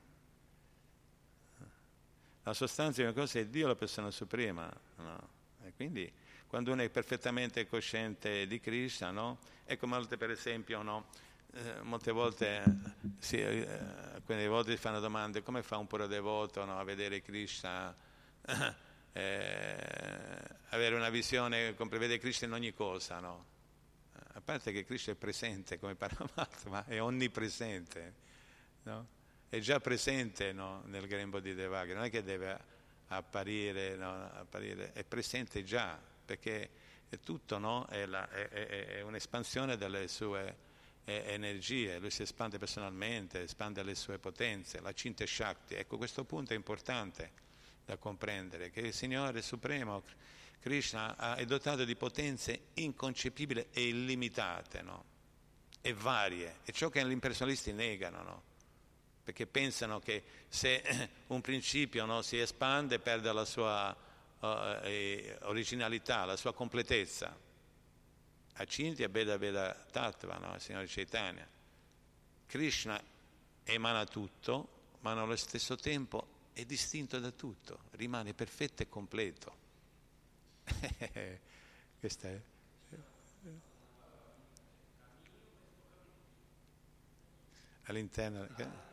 La 2.44 2.54
sostanza 2.54 3.00
di 3.00 3.06
una 3.06 3.12
cosa 3.12 3.38
è 3.38 3.46
Dio, 3.46 3.68
la 3.68 3.76
persona 3.76 4.10
suprema. 4.10 4.68
No? 4.96 5.28
E 5.62 5.72
quindi 5.74 6.12
quando 6.48 6.72
uno 6.72 6.82
è 6.82 6.90
perfettamente 6.90 7.68
cosciente 7.68 8.48
di 8.48 8.58
Krishna, 8.58 9.12
no? 9.12 9.38
ecco 9.64 9.86
molte 9.86 10.16
per 10.16 10.30
esempio, 10.30 10.82
no? 10.82 11.06
eh, 11.52 11.82
molte 11.82 12.12
volte 12.12 12.62
sì, 13.18 13.38
eh, 13.38 13.66
alcune 14.14 14.46
volte 14.46 14.72
si 14.72 14.76
fanno 14.78 15.00
domande 15.00 15.42
come 15.42 15.62
fa 15.62 15.76
un 15.76 15.86
puro 15.86 16.06
devoto 16.06 16.62
a 16.62 16.82
vedere 16.82 17.22
Krishna, 17.22 17.94
eh, 19.12 19.76
avere 20.68 20.94
una 20.94 21.10
visione, 21.10 21.74
vedere 21.74 22.18
Krishna 22.18 22.46
in 22.46 22.52
ogni 22.52 22.72
cosa, 22.72 23.18
a 24.34 24.40
parte 24.40 24.72
che 24.72 24.84
Krishna 24.84 25.12
è 25.12 25.16
presente 25.16 25.78
come 25.78 25.94
Paramatma, 25.94 26.70
ma 26.70 26.84
è 26.86 27.00
onnipresente. 27.00 28.30
No? 28.84 29.20
è 29.52 29.58
già 29.58 29.80
presente 29.80 30.50
no, 30.54 30.80
nel 30.86 31.06
grembo 31.06 31.38
di 31.38 31.52
Devaghi, 31.52 31.92
non 31.92 32.04
è 32.04 32.10
che 32.10 32.22
deve 32.22 32.58
apparire, 33.08 33.96
no, 33.96 34.30
apparire 34.32 34.92
è 34.94 35.04
presente 35.04 35.62
già, 35.62 36.00
perché 36.24 36.70
è 37.10 37.20
tutto 37.20 37.58
no, 37.58 37.84
è, 37.84 38.06
la, 38.06 38.26
è, 38.30 38.48
è, 38.48 39.00
un'espansione 39.02 39.76
delle 39.76 40.08
sue 40.08 40.70
energie, 41.04 41.98
lui 41.98 42.08
si 42.10 42.22
espande 42.22 42.56
personalmente, 42.56 43.42
espande 43.42 43.82
le 43.82 43.94
sue 43.94 44.18
potenze, 44.18 44.80
la 44.80 44.94
Cinta 44.94 45.26
Shakti. 45.26 45.74
Ecco, 45.74 45.98
questo 45.98 46.24
punto 46.24 46.54
è 46.54 46.56
importante 46.56 47.32
da 47.84 47.96
comprendere, 47.96 48.70
che 48.70 48.80
il 48.80 48.94
Signore 48.94 49.42
Supremo, 49.42 50.02
Krishna, 50.60 51.34
è 51.36 51.44
dotato 51.44 51.84
di 51.84 51.96
potenze 51.96 52.66
inconcepibili 52.74 53.66
e 53.72 53.88
illimitate, 53.88 54.82
no? 54.82 55.04
e 55.80 55.92
varie, 55.92 56.58
e 56.64 56.72
ciò 56.72 56.88
che 56.88 57.04
gli 57.04 57.10
impersonalisti 57.10 57.72
negano. 57.72 58.22
No? 58.22 58.50
perché 59.22 59.46
pensano 59.46 60.00
che 60.00 60.22
se 60.48 60.82
un 61.28 61.40
principio 61.40 62.04
no, 62.04 62.22
si 62.22 62.38
espande 62.38 62.98
perde 62.98 63.32
la 63.32 63.44
sua 63.44 63.94
uh, 64.40 64.46
originalità, 65.42 66.24
la 66.24 66.36
sua 66.36 66.52
completezza. 66.52 67.50
Acintya 68.54 69.08
Veda 69.08 69.38
Veda 69.38 69.72
Tattva, 69.90 70.36
no? 70.38 70.54
il 70.54 70.60
Signore 70.60 70.86
Chaitanya. 70.86 71.46
Krishna 72.46 73.00
emana 73.64 74.04
tutto, 74.04 74.68
ma 75.00 75.12
allo 75.12 75.36
stesso 75.36 75.76
tempo 75.76 76.31
è 76.53 76.64
distinto 76.64 77.18
da 77.18 77.30
tutto, 77.30 77.84
rimane 77.92 78.34
perfetto 78.34 78.82
e 78.82 78.88
completo. 78.88 79.57
Questa 81.98 82.28
è. 82.28 82.40
All'interno. 87.84 88.48
Eh. 88.57 88.90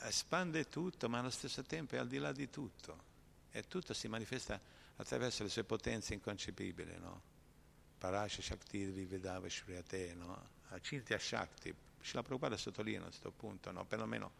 Espande 0.00 0.68
tutto, 0.68 1.08
ma 1.08 1.18
allo 1.18 1.30
stesso 1.30 1.62
tempo 1.62 1.94
è 1.94 1.98
al 1.98 2.08
di 2.08 2.18
là 2.18 2.32
di 2.32 2.48
tutto. 2.48 3.14
E 3.50 3.66
tutto 3.66 3.92
si 3.92 4.08
manifesta 4.08 4.60
attraverso 4.96 5.42
le 5.42 5.48
sue 5.48 5.64
potenze 5.64 6.14
inconcepibili, 6.14 6.96
no? 6.98 7.34
Parasha 7.98 8.42
Shakti 8.42 8.84
Vivedava 8.86 9.48
Shriyate, 9.48 10.14
no? 10.14 10.54
Acintya 10.68 11.18
Shakti, 11.18 11.74
la 12.14 12.22
Prabhupada 12.22 12.56
sottolinea 12.56 13.02
questo 13.02 13.30
punto, 13.30 13.70
no? 13.72 13.84
perlomeno 13.84 14.32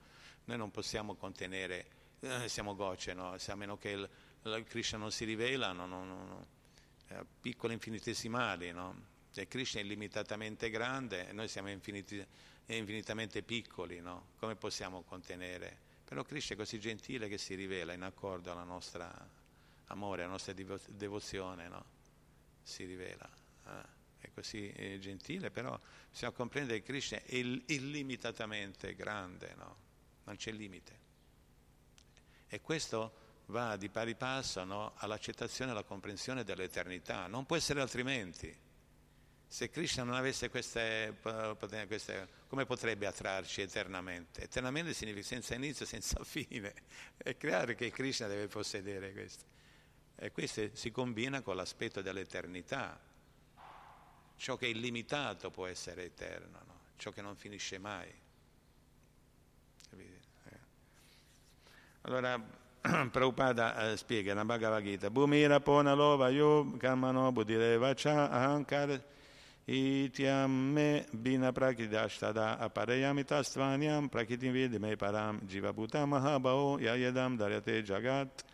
noi 0.44 0.56
non 0.56 0.70
possiamo 0.70 1.14
contenere, 1.14 1.86
eh, 2.20 2.48
siamo 2.48 2.74
gocce, 2.76 3.14
no? 3.14 3.36
Se 3.38 3.50
a 3.50 3.56
meno 3.56 3.76
che 3.76 3.90
il, 3.90 4.08
il 4.42 4.64
Krishna 4.68 4.98
non 4.98 5.10
si 5.10 5.24
rivela, 5.24 5.72
no, 5.72 5.86
no, 5.86 6.04
no, 6.04 6.46
eh, 7.08 7.24
piccole 7.40 7.72
infinitesimali, 7.72 8.70
no? 8.70 9.14
E 9.34 9.48
Krishna 9.48 9.80
è 9.80 9.84
illimitatamente 9.84 10.70
grande 10.70 11.28
e 11.28 11.32
noi 11.32 11.48
siamo 11.48 11.68
infiniti, 11.68 12.24
infinitamente 12.66 13.42
piccoli, 13.42 14.00
no? 14.00 14.28
come 14.38 14.56
possiamo 14.56 15.02
contenere? 15.02 15.78
Però 16.04 16.22
Krishna 16.22 16.54
è 16.54 16.58
così 16.58 16.80
gentile 16.80 17.28
che 17.28 17.36
si 17.36 17.54
rivela 17.54 17.92
in 17.92 18.02
accordo 18.02 18.50
alla 18.50 18.64
nostra 18.64 19.12
amore, 19.88 20.22
alla 20.22 20.32
nostra 20.32 20.54
devozione, 20.54 21.68
no? 21.68 21.84
si 22.62 22.84
rivela. 22.84 23.28
Eh? 23.66 23.95
È 24.26 24.30
così 24.32 24.68
è 24.68 24.98
gentile, 24.98 25.50
però 25.50 25.78
bisogna 26.10 26.32
comprendere 26.32 26.80
che 26.80 26.84
Krishna 26.84 27.22
è 27.22 27.34
illimitatamente 27.34 28.94
grande, 28.94 29.54
no? 29.56 29.76
non 30.24 30.36
c'è 30.36 30.50
limite. 30.50 31.04
E 32.48 32.60
questo 32.60 33.24
va 33.46 33.76
di 33.76 33.88
pari 33.88 34.16
passo 34.16 34.64
no? 34.64 34.94
all'accettazione 34.96 35.70
e 35.70 35.74
alla 35.74 35.84
comprensione 35.84 36.42
dell'eternità, 36.42 37.28
non 37.28 37.46
può 37.46 37.56
essere 37.56 37.80
altrimenti. 37.80 38.64
Se 39.48 39.70
Krishna 39.70 40.02
non 40.02 40.14
avesse 40.14 40.48
queste, 40.48 41.18
queste, 41.86 42.28
come 42.48 42.66
potrebbe 42.66 43.06
attrarci 43.06 43.60
eternamente? 43.60 44.42
Eternamente 44.42 44.92
significa 44.92 45.24
senza 45.24 45.54
inizio, 45.54 45.86
senza 45.86 46.22
fine. 46.24 46.74
È 47.16 47.36
chiaro 47.36 47.74
che 47.74 47.92
Krishna 47.92 48.26
deve 48.26 48.48
possedere 48.48 49.12
questo. 49.12 49.44
E 50.16 50.32
questo 50.32 50.74
si 50.74 50.90
combina 50.90 51.42
con 51.42 51.54
l'aspetto 51.54 52.02
dell'eternità. 52.02 53.00
Ciò 54.36 54.56
che 54.56 54.66
è 54.66 54.68
illimitato 54.68 55.50
può 55.50 55.66
essere 55.66 56.04
eterno, 56.04 56.58
no? 56.66 56.74
ciò 56.96 57.10
che 57.10 57.22
non 57.22 57.36
finisce 57.36 57.78
mai. 57.78 58.08
Eh. 59.96 60.58
Allora, 62.02 62.40
Prabhupada 63.10 63.90
eh, 63.90 63.96
spiega 63.96 64.32
nella 64.32 64.44
Bhagavad 64.44 64.82
Gita, 64.82 65.10
Bhumira 65.10 65.60
pona 65.60 65.94
lova 65.94 66.28
yu 66.28 66.76
karmano 66.76 67.32
buddhireva 67.32 67.94
cha 67.94 68.30
ahankar 68.30 69.00
Ityamme 69.68 71.06
bina 71.10 71.50
prakidashtada 71.50 72.56
apareyamita 72.60 73.42
svanyam 73.42 74.08
prakitim 74.08 74.52
vidime 74.52 74.96
param 74.96 75.40
jivabuta 75.40 76.06
mahabao 76.06 76.78
yayadam 76.78 77.36
daryate 77.36 77.82
jagat 77.82 78.44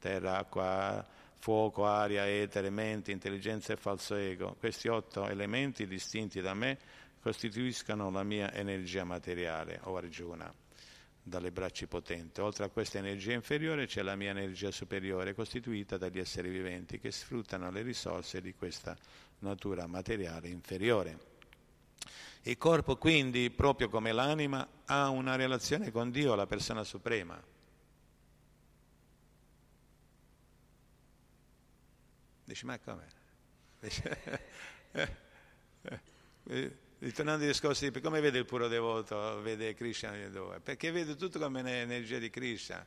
terra, 0.00 0.38
acqua, 0.38 1.04
fuoco, 1.42 1.84
aria, 1.84 2.24
etere, 2.24 2.70
mente, 2.70 3.10
intelligenza 3.10 3.72
e 3.72 3.76
falso 3.76 4.14
ego. 4.14 4.54
Questi 4.60 4.86
otto 4.86 5.26
elementi 5.26 5.88
distinti 5.88 6.40
da 6.40 6.54
me 6.54 6.78
costituiscono 7.20 8.12
la 8.12 8.22
mia 8.22 8.52
energia 8.52 9.02
materiale, 9.02 9.80
o 9.82 9.96
Arjuna, 9.96 10.54
dalle 11.20 11.50
braccia 11.50 11.88
potenti. 11.88 12.40
Oltre 12.40 12.66
a 12.66 12.68
questa 12.68 12.98
energia 12.98 13.32
inferiore 13.32 13.86
c'è 13.86 14.02
la 14.02 14.14
mia 14.14 14.30
energia 14.30 14.70
superiore, 14.70 15.34
costituita 15.34 15.96
dagli 15.96 16.20
esseri 16.20 16.48
viventi 16.48 17.00
che 17.00 17.10
sfruttano 17.10 17.72
le 17.72 17.82
risorse 17.82 18.40
di 18.40 18.54
questa 18.54 18.96
natura 19.40 19.88
materiale 19.88 20.46
inferiore. 20.46 21.18
Il 22.42 22.56
corpo 22.56 22.94
quindi, 22.94 23.50
proprio 23.50 23.88
come 23.88 24.12
l'anima, 24.12 24.64
ha 24.84 25.08
una 25.08 25.34
relazione 25.34 25.90
con 25.90 26.12
Dio, 26.12 26.36
la 26.36 26.46
persona 26.46 26.84
suprema. 26.84 27.51
Dici, 32.52 32.66
ma 32.66 32.78
come? 32.78 33.06
Ritornando 36.98 37.44
ai 37.44 37.48
discorsi 37.48 37.90
di 37.90 38.00
come 38.02 38.20
vede 38.20 38.38
il 38.38 38.44
puro 38.44 38.68
devoto, 38.68 39.40
vede 39.40 39.72
Krishna 39.72 40.14
dove? 40.28 40.60
Perché 40.60 40.90
vede 40.90 41.16
tutto 41.16 41.38
come 41.38 41.60
un'energia 41.60 42.18
di 42.18 42.28
Krishna. 42.28 42.86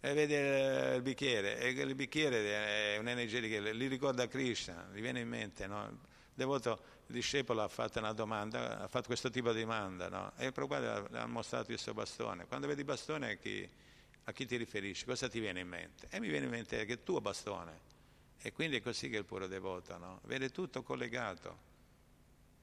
E 0.00 0.14
vede 0.14 0.94
il 0.96 1.02
bicchiere, 1.02 1.58
e 1.58 1.68
il 1.68 1.94
bicchiere 1.94 2.94
è 2.94 2.96
un'energia 2.96 3.40
di 3.40 3.50
Krishna, 3.50 3.72
gli 3.72 3.88
ricorda 3.88 4.26
Krishna, 4.26 4.88
gli 4.90 5.02
viene 5.02 5.20
in 5.20 5.28
mente, 5.28 5.66
no? 5.66 5.86
Il 5.86 5.98
devoto, 6.32 6.80
il 7.08 7.14
discepolo 7.14 7.60
ha 7.60 7.68
fatto 7.68 7.98
una 7.98 8.14
domanda, 8.14 8.80
ha 8.80 8.88
fatto 8.88 9.08
questo 9.08 9.28
tipo 9.28 9.52
di 9.52 9.60
domanda, 9.60 10.08
no? 10.08 10.32
E 10.38 10.50
proprio 10.50 11.06
ha 11.12 11.26
mostrato 11.26 11.76
suo 11.76 11.92
bastone. 11.92 12.46
Quando 12.46 12.66
vedi 12.66 12.84
bastone 12.84 13.38
chi, 13.38 13.68
a 14.24 14.32
chi 14.32 14.46
ti 14.46 14.56
riferisci? 14.56 15.04
Cosa 15.04 15.28
ti 15.28 15.40
viene 15.40 15.60
in 15.60 15.68
mente? 15.68 16.06
E 16.08 16.20
mi 16.20 16.28
viene 16.28 16.46
in 16.46 16.52
mente 16.52 16.86
che 16.86 16.92
il 16.92 17.02
tuo 17.02 17.20
bastone 17.20 17.92
e 18.46 18.52
quindi 18.52 18.76
è 18.76 18.82
così 18.82 19.08
che 19.08 19.16
il 19.16 19.24
puro 19.24 19.46
devoto 19.46 19.96
no? 19.96 20.20
vede 20.24 20.50
tutto 20.50 20.82
collegato 20.82 21.58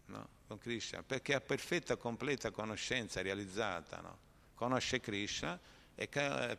no? 0.06 0.28
con 0.46 0.60
Krishna, 0.60 1.02
perché 1.02 1.34
ha 1.34 1.42
perfetta, 1.42 1.96
completa 1.96 2.52
conoscenza 2.52 3.20
realizzata. 3.24 4.00
No? 4.00 4.18
Conosce 4.54 5.00
Krishna 5.00 5.60
e 5.96 6.08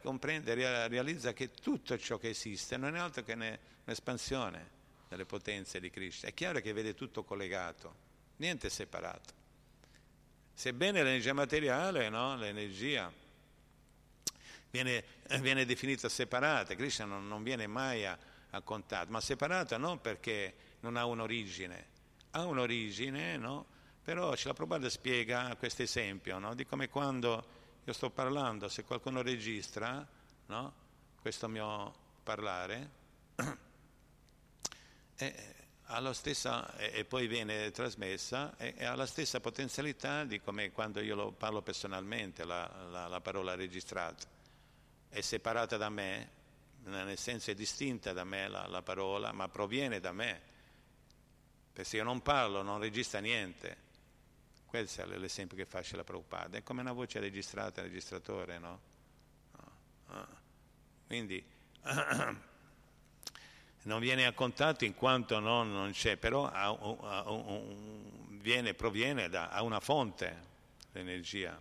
comprende, 0.03 0.55
realizza 0.89 1.33
che 1.33 1.53
tutto 1.53 1.97
ciò 1.99 2.19
che 2.19 2.31
esiste 2.31 2.77
non 2.77 2.97
è 2.97 2.99
altro 2.99 3.23
che 3.23 3.35
un'espansione 3.85 4.71
delle 5.09 5.25
potenze 5.25 5.79
di 5.79 5.89
Krishna. 5.89 6.29
È 6.29 6.35
chiaro 6.35 6.59
che 6.59 6.73
vede 6.73 6.93
tutto 6.95 7.23
collegato, 7.23 7.95
niente 8.39 8.71
separato. 8.71 9.35
Sebbene 10.53 11.01
l'energia 11.01 11.33
materiale, 11.33 12.11
l'energia 12.11 13.13
viene, 14.69 15.05
viene, 15.39 15.65
definita 15.65 16.09
separata, 16.09 16.75
Krishna 16.75 17.05
non, 17.05 17.29
non 17.29 17.45
viene 17.45 17.69
mai 17.69 18.05
a 18.05 18.19
a 18.55 18.61
contatto, 18.61 19.11
ma 19.11 19.21
separata 19.21 19.77
non 19.77 20.01
perché 20.01 20.55
non 20.81 20.97
ha 20.97 21.05
un'origine, 21.05 21.87
ha 22.33 22.45
un'origine, 22.45 23.37
no? 23.37 23.67
però 24.03 24.35
ce 24.35 24.49
la 24.49 24.55
Prabhupada 24.55 24.91
spiega 24.91 25.55
questo 25.57 25.83
esempio 25.83 26.39
no? 26.39 26.55
di 26.55 26.67
come 26.67 26.89
quando 26.89 27.61
io 27.85 27.93
sto 27.93 28.11
parlando, 28.11 28.69
se 28.69 28.85
qualcuno 28.85 29.23
registra 29.23 30.07
no? 30.47 30.73
questo 31.21 31.49
mio 31.49 31.95
parlare, 32.23 32.91
e, 35.17 35.55
stessa, 36.13 36.77
e, 36.77 37.05
poi 37.05 37.27
viene 37.27 37.71
trasmessa 37.71 38.57
e, 38.57 38.85
ha 38.85 38.95
la 38.95 39.07
stessa 39.07 39.41
potenzialità 39.41 40.25
di 40.25 40.41
come 40.41 40.73
quando 40.73 41.01
io 41.01 41.15
lo 41.15 41.33
parlo 41.33 41.63
personalmente, 41.63 42.45
la, 42.45 42.71
la, 42.91 43.09
la 43.09 43.21
parola 43.21 43.55
registrata. 43.55 44.27
È 45.09 45.21
separata 45.21 45.77
da 45.77 45.91
me, 45.91 46.41
nel 46.85 47.19
senso 47.19 47.51
è 47.51 47.55
distinta 47.55 48.13
da 48.13 48.25
me 48.25 48.49
la, 48.49 48.67
la 48.67 48.83
parola, 48.83 49.33
ma 49.33 49.49
proviene 49.49 50.01
da 50.01 50.13
me. 50.13 50.41
Perché 51.73 51.89
se 51.89 51.97
io 51.97 52.05
non 52.05 52.21
parlo 52.23 52.63
non 52.63 52.81
registra 52.81 53.21
niente. 53.21 53.91
Questo 54.67 55.03
è 55.03 55.07
l'esempio 55.19 55.57
che 55.57 55.67
faccia 55.67 55.97
la 55.97 56.05
Prabhupada. 56.05 56.59
È 56.59 56.63
come 56.63 56.81
una 56.81 56.93
voce 56.93 57.21
registrata, 57.21 57.83
registratore, 57.83 58.59
no? 58.59 58.81
Quindi 61.07 61.45
non 63.83 64.01
viene 64.01 64.27
a 64.27 64.33
contatto 64.33 64.85
in 64.85 64.95
quanto 64.95 65.39
non, 65.41 65.71
non 65.73 65.93
c'è, 65.93 66.17
però 66.17 66.47
ha, 66.47 66.69
ha, 66.69 67.61
viene, 68.29 68.75
proviene 68.75 69.29
da 69.29 69.57
una 69.61 69.81
fonte 69.81 70.51
l'energia. 70.93 71.61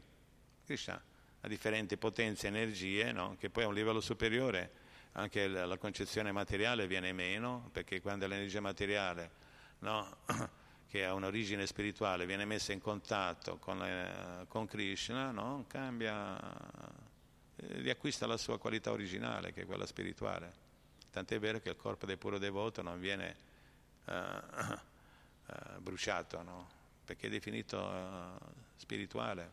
Krishna 0.65 1.01
ha 1.41 1.47
differenti 1.47 1.97
potenze 1.97 2.47
e 2.47 2.49
energie, 2.49 3.11
no? 3.11 3.35
che 3.39 3.49
poi 3.49 3.63
a 3.63 3.67
un 3.67 3.73
livello 3.73 3.99
superiore 3.99 4.80
anche 5.13 5.47
la 5.47 5.77
concezione 5.77 6.31
materiale 6.31 6.87
viene 6.87 7.11
meno, 7.11 7.69
perché 7.71 7.99
quando 8.01 8.27
l'energia 8.27 8.61
materiale, 8.61 9.31
no, 9.79 10.17
che 10.87 11.05
ha 11.05 11.13
un'origine 11.13 11.65
spirituale, 11.65 12.25
viene 12.25 12.45
messa 12.45 12.71
in 12.71 12.79
contatto 12.79 13.57
con, 13.57 13.83
eh, 13.83 14.45
con 14.47 14.67
Krishna, 14.67 15.31
no, 15.31 15.65
cambia, 15.67 16.39
eh, 17.57 17.81
riacquista 17.81 18.25
la 18.25 18.37
sua 18.37 18.57
qualità 18.57 18.91
originale, 18.91 19.51
che 19.51 19.63
è 19.63 19.65
quella 19.65 19.85
spirituale. 19.85 20.69
Tant'è 21.11 21.39
vero 21.39 21.59
che 21.59 21.69
il 21.69 21.75
corpo 21.75 22.05
del 22.05 22.17
puro 22.17 22.37
devoto 22.37 22.81
non 22.81 22.97
viene 22.97 23.35
uh, 24.05 24.13
uh, 24.13 25.79
bruciato, 25.81 26.41
no? 26.41 26.69
perché 27.03 27.27
è 27.27 27.29
definito 27.29 27.77
uh, 27.77 28.45
spirituale. 28.77 29.51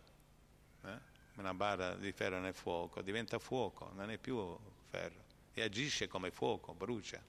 Eh? 0.85 1.17
Una 1.39 1.55
barra 1.55 1.97
di 1.97 2.13
ferro 2.13 2.39
nel 2.39 2.55
fuoco 2.55 3.03
diventa 3.03 3.41
fuoco, 3.41 3.91
non 3.95 4.11
è 4.11 4.19
più 4.19 4.57
ferro 4.89 5.28
e 5.59 5.63
agisce 5.63 6.09
come 6.09 6.31
fuoco, 6.31 6.75
brucia. 6.75 7.21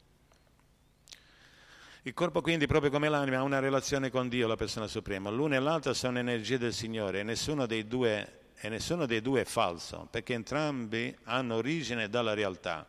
Il 2.03 2.13
corpo 2.13 2.41
quindi, 2.41 2.65
proprio 2.65 2.89
come 2.91 3.09
l'anima, 3.09 3.37
ha 3.37 3.43
una 3.43 3.59
relazione 3.59 4.09
con 4.09 4.29
Dio, 4.29 4.47
la 4.47 4.55
persona 4.55 4.87
suprema. 4.87 5.29
L'uno 5.29 5.55
e 5.55 5.59
l'altro 5.59 5.93
sono 5.93 6.17
energie 6.17 6.57
del 6.57 6.73
Signore 6.73 7.19
e 7.19 7.23
nessuno 7.23 7.65
dei 7.65 7.87
due, 7.87 8.51
nessuno 8.63 9.05
dei 9.05 9.21
due 9.21 9.41
è 9.41 9.45
falso, 9.45 10.07
perché 10.09 10.33
entrambi 10.33 11.15
hanno 11.23 11.55
origine 11.55 12.07
dalla 12.09 12.33
realtà. 12.33 12.87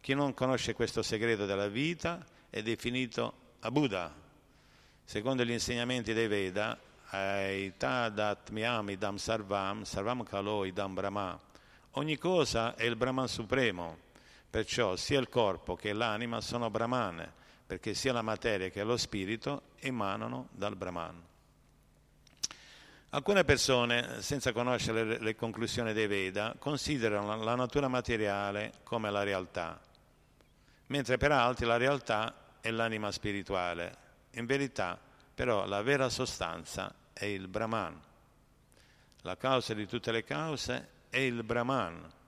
Chi 0.00 0.14
non 0.14 0.34
conosce 0.34 0.74
questo 0.74 1.02
segreto 1.02 1.46
della 1.46 1.68
vita 1.68 2.24
è 2.50 2.62
definito 2.62 3.34
a 3.60 3.70
Buddha. 3.70 4.14
Secondo 5.04 5.44
gli 5.44 5.50
insegnamenti 5.50 6.12
dei 6.12 6.28
Veda, 6.28 6.78
sarvam, 9.16 9.82
sarvam 9.82 10.22
kalo 10.22 10.64
idam 10.64 10.94
brahma. 10.94 11.40
Ogni 11.94 12.16
cosa 12.18 12.76
è 12.76 12.84
il 12.84 12.94
Brahman 12.94 13.26
supremo, 13.26 13.98
perciò 14.50 14.96
sia 14.96 15.20
il 15.20 15.28
corpo 15.28 15.76
che 15.76 15.92
l'anima 15.92 16.40
sono 16.40 16.70
Brahman, 16.70 17.32
perché 17.64 17.94
sia 17.94 18.12
la 18.12 18.22
materia 18.22 18.68
che 18.68 18.82
lo 18.82 18.96
spirito 18.96 19.62
emanano 19.78 20.48
dal 20.50 20.76
Brahman. 20.76 21.28
Alcune 23.10 23.44
persone, 23.44 24.22
senza 24.22 24.52
conoscere 24.52 25.18
le, 25.18 25.34
conclusioni 25.34 25.92
dei 25.92 26.06
Veda, 26.06 26.54
considerano 26.58 27.42
la 27.42 27.54
natura 27.54 27.88
materiale 27.88 28.74
come 28.82 29.10
la 29.10 29.22
realtà, 29.22 29.80
mentre 30.86 31.16
per 31.16 31.32
altri 31.32 31.66
la 31.66 31.76
realtà 31.76 32.34
è 32.60 32.70
l'anima 32.70 33.10
spirituale. 33.10 33.96
In 34.32 34.46
verità, 34.46 34.98
però, 35.34 35.66
la 35.66 35.82
vera 35.82 36.08
sostanza 36.08 36.94
è 37.12 37.24
il 37.24 37.48
Brahman. 37.48 38.00
La 39.22 39.36
causa 39.36 39.74
di 39.74 39.86
tutte 39.86 40.12
le 40.12 40.22
cause 40.22 40.88
è 41.10 41.18
il 41.18 41.42
Brahman. 41.42 42.18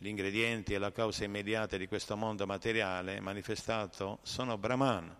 Gli 0.00 0.06
ingredienti 0.06 0.74
e 0.74 0.78
la 0.78 0.92
causa 0.92 1.24
immediata 1.24 1.76
di 1.76 1.88
questo 1.88 2.16
mondo 2.16 2.46
materiale 2.46 3.18
manifestato 3.18 4.20
sono 4.22 4.56
Brahman 4.56 5.12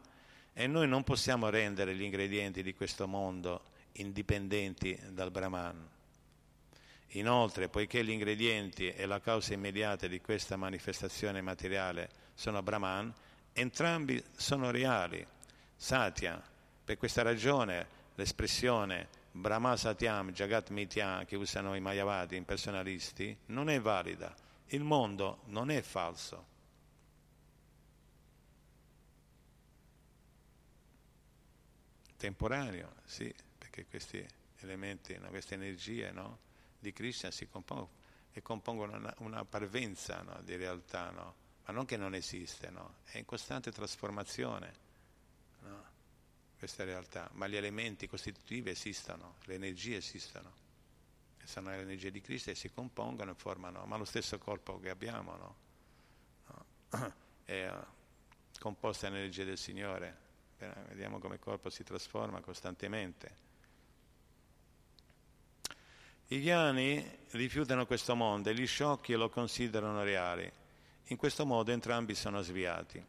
e 0.53 0.68
noi 0.68 0.87
non 0.87 1.03
possiamo 1.03 1.49
rendere 1.49 1.97
gli 1.97 2.03
ingredienti 2.03 2.62
di 2.62 2.74
questo 2.74 3.09
mondo 3.09 3.70
indipendenti 3.95 4.97
dal 5.11 5.33
Brahman. 5.33 5.85
Inoltre, 7.12 7.68
poiché 7.68 8.05
gli 8.05 8.11
ingredienti 8.11 8.89
e 8.89 9.05
la 9.07 9.18
causa 9.18 9.53
immediata 9.53 10.07
di 10.07 10.20
questa 10.20 10.55
manifestazione 10.55 11.41
materiale 11.41 12.09
sono 12.35 12.62
Brahman, 12.62 13.12
entrambi 13.55 14.22
sono 14.37 14.70
reali, 14.70 15.26
Satya. 15.74 16.41
Per 16.85 16.97
questa 16.97 17.22
ragione 17.22 17.89
l'espressione 18.14 19.09
Brahma 19.33 19.76
Satyam 19.76 20.31
Jagat 20.31 20.70
Mitya 20.70 21.24
che 21.24 21.35
usano 21.35 21.74
i 21.74 21.81
Mayavadi 21.81 22.37
impersonalisti 22.37 23.37
non 23.47 23.68
è 23.70 23.81
valida. 23.81 24.47
Il 24.69 24.85
mondo 24.85 25.41
non 25.47 25.71
è 25.71 25.81
falso. 25.83 26.57
Temporaneo, 32.16 32.95
sì, 33.05 33.33
perché 33.57 33.87
questi 33.87 34.27
elementi, 34.59 35.16
no, 35.19 35.29
queste 35.29 35.55
energie 35.55 36.11
no, 36.11 36.39
di 36.79 36.93
Krishna 36.93 37.31
si 37.31 37.49
compongono 37.49 37.97
e 38.33 38.43
compongono 38.43 38.97
una, 38.97 39.14
una 39.19 39.45
parvenza 39.45 40.21
no, 40.23 40.41
di 40.43 40.57
realtà, 40.57 41.11
ma 41.12 41.73
non 41.73 41.85
che 41.87 41.97
non 41.97 42.14
esiste, 42.14 42.71
è 43.05 43.19
in 43.19 43.25
costante 43.25 43.71
trasformazione 43.71 44.87
questa 46.59 46.85
realtà, 46.85 47.31
ma 47.35 47.47
gli 47.47 47.57
elementi 47.57 48.09
costitutivi 48.09 48.71
esistono, 48.71 49.37
le 49.45 49.55
energie 49.55 49.97
esistono, 49.97 50.53
sono 51.49 51.71
le 51.71 51.81
energie 51.81 52.11
di 52.11 52.21
Cristo 52.21 52.51
e 52.51 52.55
si 52.55 52.71
compongono 52.71 53.31
e 53.31 53.35
formano, 53.35 53.83
ma 53.87 53.97
lo 53.97 54.05
stesso 54.05 54.39
corpo 54.39 54.79
che 54.79 54.91
abbiamo 54.91 55.35
no? 55.37 55.57
No? 56.91 57.15
è 57.45 57.67
uh, 57.67 57.85
composto 58.61 59.07
dall'energia 59.07 59.45
del 59.45 59.57
Signore, 59.57 60.17
vediamo 60.89 61.19
come 61.19 61.37
il 61.37 61.41
corpo 61.41 61.71
si 61.71 61.85
trasforma 61.85 62.41
costantemente. 62.41 63.47
I 66.27 66.41
ghiani 66.41 67.19
rifiutano 67.31 67.87
questo 67.87 68.15
mondo 68.15 68.51
e 68.51 68.55
gli 68.55 68.67
sciocchi 68.67 69.15
lo 69.15 69.31
considerano 69.31 70.03
reali. 70.03 70.53
In 71.05 71.17
questo 71.17 71.47
modo 71.47 71.73
entrambi 71.73 72.15
sono 72.15 72.43
sviati. 72.43 73.03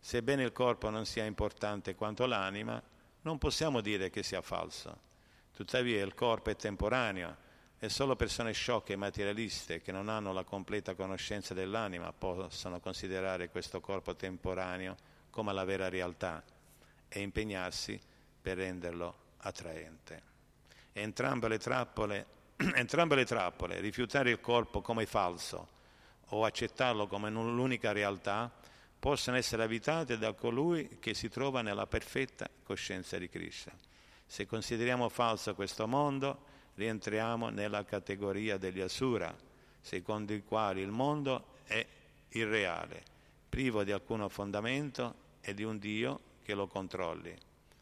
Sebbene 0.00 0.42
il 0.42 0.52
corpo 0.52 0.88
non 0.88 1.04
sia 1.04 1.26
importante 1.26 1.94
quanto 1.94 2.24
l'anima, 2.24 2.82
non 3.20 3.36
possiamo 3.36 3.82
dire 3.82 4.08
che 4.08 4.22
sia 4.22 4.40
falso. 4.40 5.10
Tuttavia 5.52 6.02
il 6.02 6.14
corpo 6.14 6.48
è 6.48 6.56
temporaneo 6.56 7.41
e 7.84 7.88
solo 7.88 8.14
persone 8.14 8.52
sciocche 8.52 8.92
e 8.92 8.96
materialiste 8.96 9.80
che 9.80 9.90
non 9.90 10.08
hanno 10.08 10.32
la 10.32 10.44
completa 10.44 10.94
conoscenza 10.94 11.52
dell'anima 11.52 12.12
possono 12.12 12.78
considerare 12.78 13.48
questo 13.48 13.80
corpo 13.80 14.14
temporaneo 14.14 14.94
come 15.30 15.52
la 15.52 15.64
vera 15.64 15.88
realtà 15.88 16.44
e 17.08 17.20
impegnarsi 17.20 18.00
per 18.40 18.58
renderlo 18.58 19.16
attraente. 19.38 20.22
Entrambe 20.92 21.48
le 21.48 21.58
trappole, 21.58 22.26
entrambe 22.76 23.16
le 23.16 23.24
trappole 23.24 23.80
rifiutare 23.80 24.30
il 24.30 24.40
corpo 24.40 24.80
come 24.80 25.04
falso 25.04 25.68
o 26.26 26.44
accettarlo 26.44 27.08
come 27.08 27.30
l'unica 27.30 27.90
realtà, 27.90 28.48
possono 28.96 29.36
essere 29.36 29.64
abitate 29.64 30.18
da 30.18 30.34
colui 30.34 31.00
che 31.00 31.14
si 31.14 31.28
trova 31.28 31.62
nella 31.62 31.88
perfetta 31.88 32.48
coscienza 32.62 33.18
di 33.18 33.28
Krishna. 33.28 33.72
Se 34.24 34.46
consideriamo 34.46 35.08
falso 35.08 35.56
questo 35.56 35.88
mondo, 35.88 36.51
rientriamo 36.74 37.48
nella 37.50 37.84
categoria 37.84 38.56
degli 38.56 38.80
asura, 38.80 39.34
secondo 39.80 40.32
i 40.32 40.42
quali 40.42 40.80
il 40.80 40.90
mondo 40.90 41.56
è 41.64 41.84
irreale, 42.30 43.02
privo 43.48 43.84
di 43.84 43.92
alcun 43.92 44.28
fondamento 44.28 45.14
e 45.40 45.54
di 45.54 45.64
un 45.64 45.78
Dio 45.78 46.20
che 46.42 46.54
lo 46.54 46.66
controlli. 46.66 47.36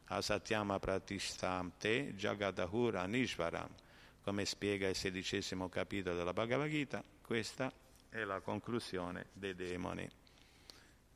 Asatyama 0.07 0.79
pratistamte 0.79 2.15
jagadahura 2.15 3.05
nishvaram, 3.07 3.69
come 4.23 4.45
spiega 4.45 4.89
il 4.89 4.97
sedicesimo 4.97 5.69
capitolo 5.69 6.17
della 6.17 6.33
Bhagavad 6.33 6.69
Gita, 6.69 7.03
questa 7.23 7.73
è 8.09 8.25
la 8.25 8.41
conclusione 8.41 9.27
dei 9.33 9.55
demoni 9.55 10.09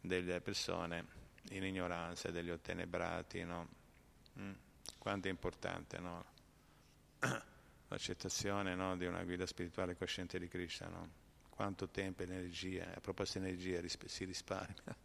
delle 0.01 0.41
persone 0.41 1.22
in 1.51 1.64
ignoranza, 1.64 2.31
degli 2.31 2.51
ottenebrati, 2.51 3.43
no? 3.43 3.68
mm. 4.39 4.53
Quanto 4.99 5.29
è 5.29 5.31
importante 5.31 5.99
no? 5.99 6.25
l'accettazione 7.89 8.74
no? 8.74 8.97
di 8.97 9.07
una 9.07 9.22
guida 9.24 9.47
spirituale 9.47 9.97
cosciente 9.97 10.39
di 10.39 10.49
Krishna, 10.49 10.89
no? 10.89 11.22
Quanto 11.49 11.89
tempo 11.89 12.22
e 12.22 12.24
energia, 12.24 12.93
a 12.95 13.01
proposito 13.01 13.39
di 13.39 13.47
energia, 13.47 13.80
si 14.07 14.24
risparmia 14.24 14.97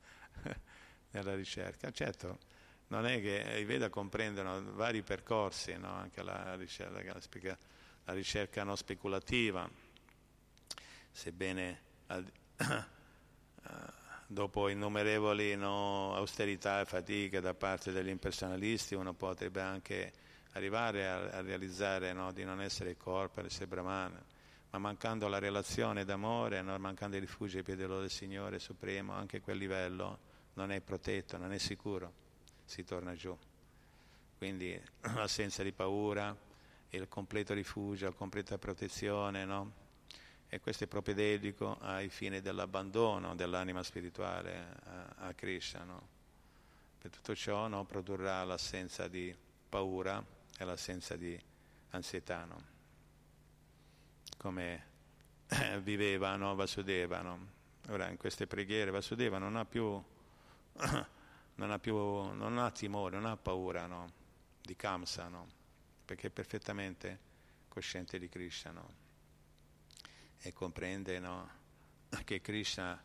nella 1.12 1.36
ricerca. 1.36 1.92
Certo, 1.92 2.40
non 2.88 3.06
è 3.06 3.22
che 3.22 3.60
i 3.60 3.66
Veda 3.66 3.90
comprendono 3.90 4.74
vari 4.74 5.04
percorsi, 5.04 5.74
anche 5.74 6.24
la 6.24 6.56
ricerca, 6.56 7.58
la 8.06 8.14
ricerca 8.14 8.64
non 8.64 8.78
speculativa, 8.78 9.70
sebbene 11.12 11.82
dopo 14.26 14.70
innumerevoli 14.70 15.56
no, 15.56 16.16
austerità 16.16 16.82
e 16.82 16.86
fatiche 16.86 17.40
da 17.42 17.54
parte 17.54 17.92
degli 17.92 18.10
impersonalisti, 18.10 18.96
uno 18.96 19.14
potrebbe 19.14 19.62
anche 19.62 20.14
arrivare 20.60 21.08
a, 21.08 21.30
a 21.30 21.42
realizzare 21.42 22.14
no, 22.14 22.32
di 22.32 22.44
non 22.44 22.62
essere 22.62 22.98
corpo, 22.98 23.44
essere 23.44 23.66
brahman, 23.66 24.22
ma 24.72 24.78
mancando 24.78 25.28
la 25.28 25.40
relazione 25.40 26.06
d'amore, 26.06 26.62
no, 26.62 26.78
mancando 26.78 27.16
il 27.16 27.22
rifugio 27.22 27.58
ai 27.58 27.64
piedi 27.64 27.88
del 27.88 28.10
Signore 28.10 28.60
Supremo, 28.60 29.14
anche 29.14 29.42
quel 29.42 29.58
livello 29.58 30.20
non 30.54 30.72
è 30.72 30.82
protetto, 30.82 31.38
non 31.38 31.54
è 31.54 31.58
sicuro, 31.58 32.12
si 32.66 32.84
torna 32.84 33.16
giù. 33.16 33.36
Quindi 34.38 34.80
l'assenza 35.16 35.64
di 35.64 35.72
paura, 35.72 36.36
il 36.90 37.08
completo 37.08 37.54
rifugio, 37.54 38.06
la 38.06 38.12
completa 38.14 38.58
protezione, 38.58 39.46
no? 39.46 39.72
e 40.50 40.60
questo 40.60 40.84
è 40.84 40.88
propedelico 40.88 41.78
ai 41.80 42.10
fini 42.10 42.42
dell'abbandono 42.42 43.36
dell'anima 43.36 43.84
spirituale 43.84 44.76
a, 44.84 45.28
a 45.28 45.34
Krishna. 45.34 45.84
No? 45.84 46.08
Per 47.00 47.12
tutto 47.12 47.34
ciò 47.34 47.68
no, 47.68 47.86
produrrà 47.86 48.44
l'assenza 48.44 49.08
di 49.08 49.34
paura 49.70 50.38
e 50.60 50.66
l'assenza 50.66 51.16
di 51.16 51.42
ansietà, 51.92 52.44
no? 52.44 52.62
come 54.36 54.88
viveva 55.80 56.36
no, 56.36 56.54
Vasudeva. 56.54 57.22
No? 57.22 57.48
Ora 57.88 58.10
in 58.10 58.18
queste 58.18 58.46
preghiere 58.46 58.92
Vasudeva 58.92 59.38
non 59.38 59.56
ha 59.56 59.64
più, 59.64 59.84
non 60.74 61.72
ha, 61.72 61.80
più, 61.80 61.96
non 61.96 62.58
ha 62.58 62.72
timore, 62.72 63.16
non 63.16 63.26
ha 63.26 63.38
paura 63.38 63.88
no? 63.88 64.12
di 64.62 64.76
Kamsa, 64.76 65.30
perché 66.04 66.28
è 66.28 66.30
perfettamente 66.30 67.20
cosciente 67.70 68.20
di 68.20 68.28
Krishna. 68.28 68.84
E 70.40 70.52
comprende 70.52 71.20
no, 71.20 71.50
che 72.26 72.42
Krishna 72.42 73.02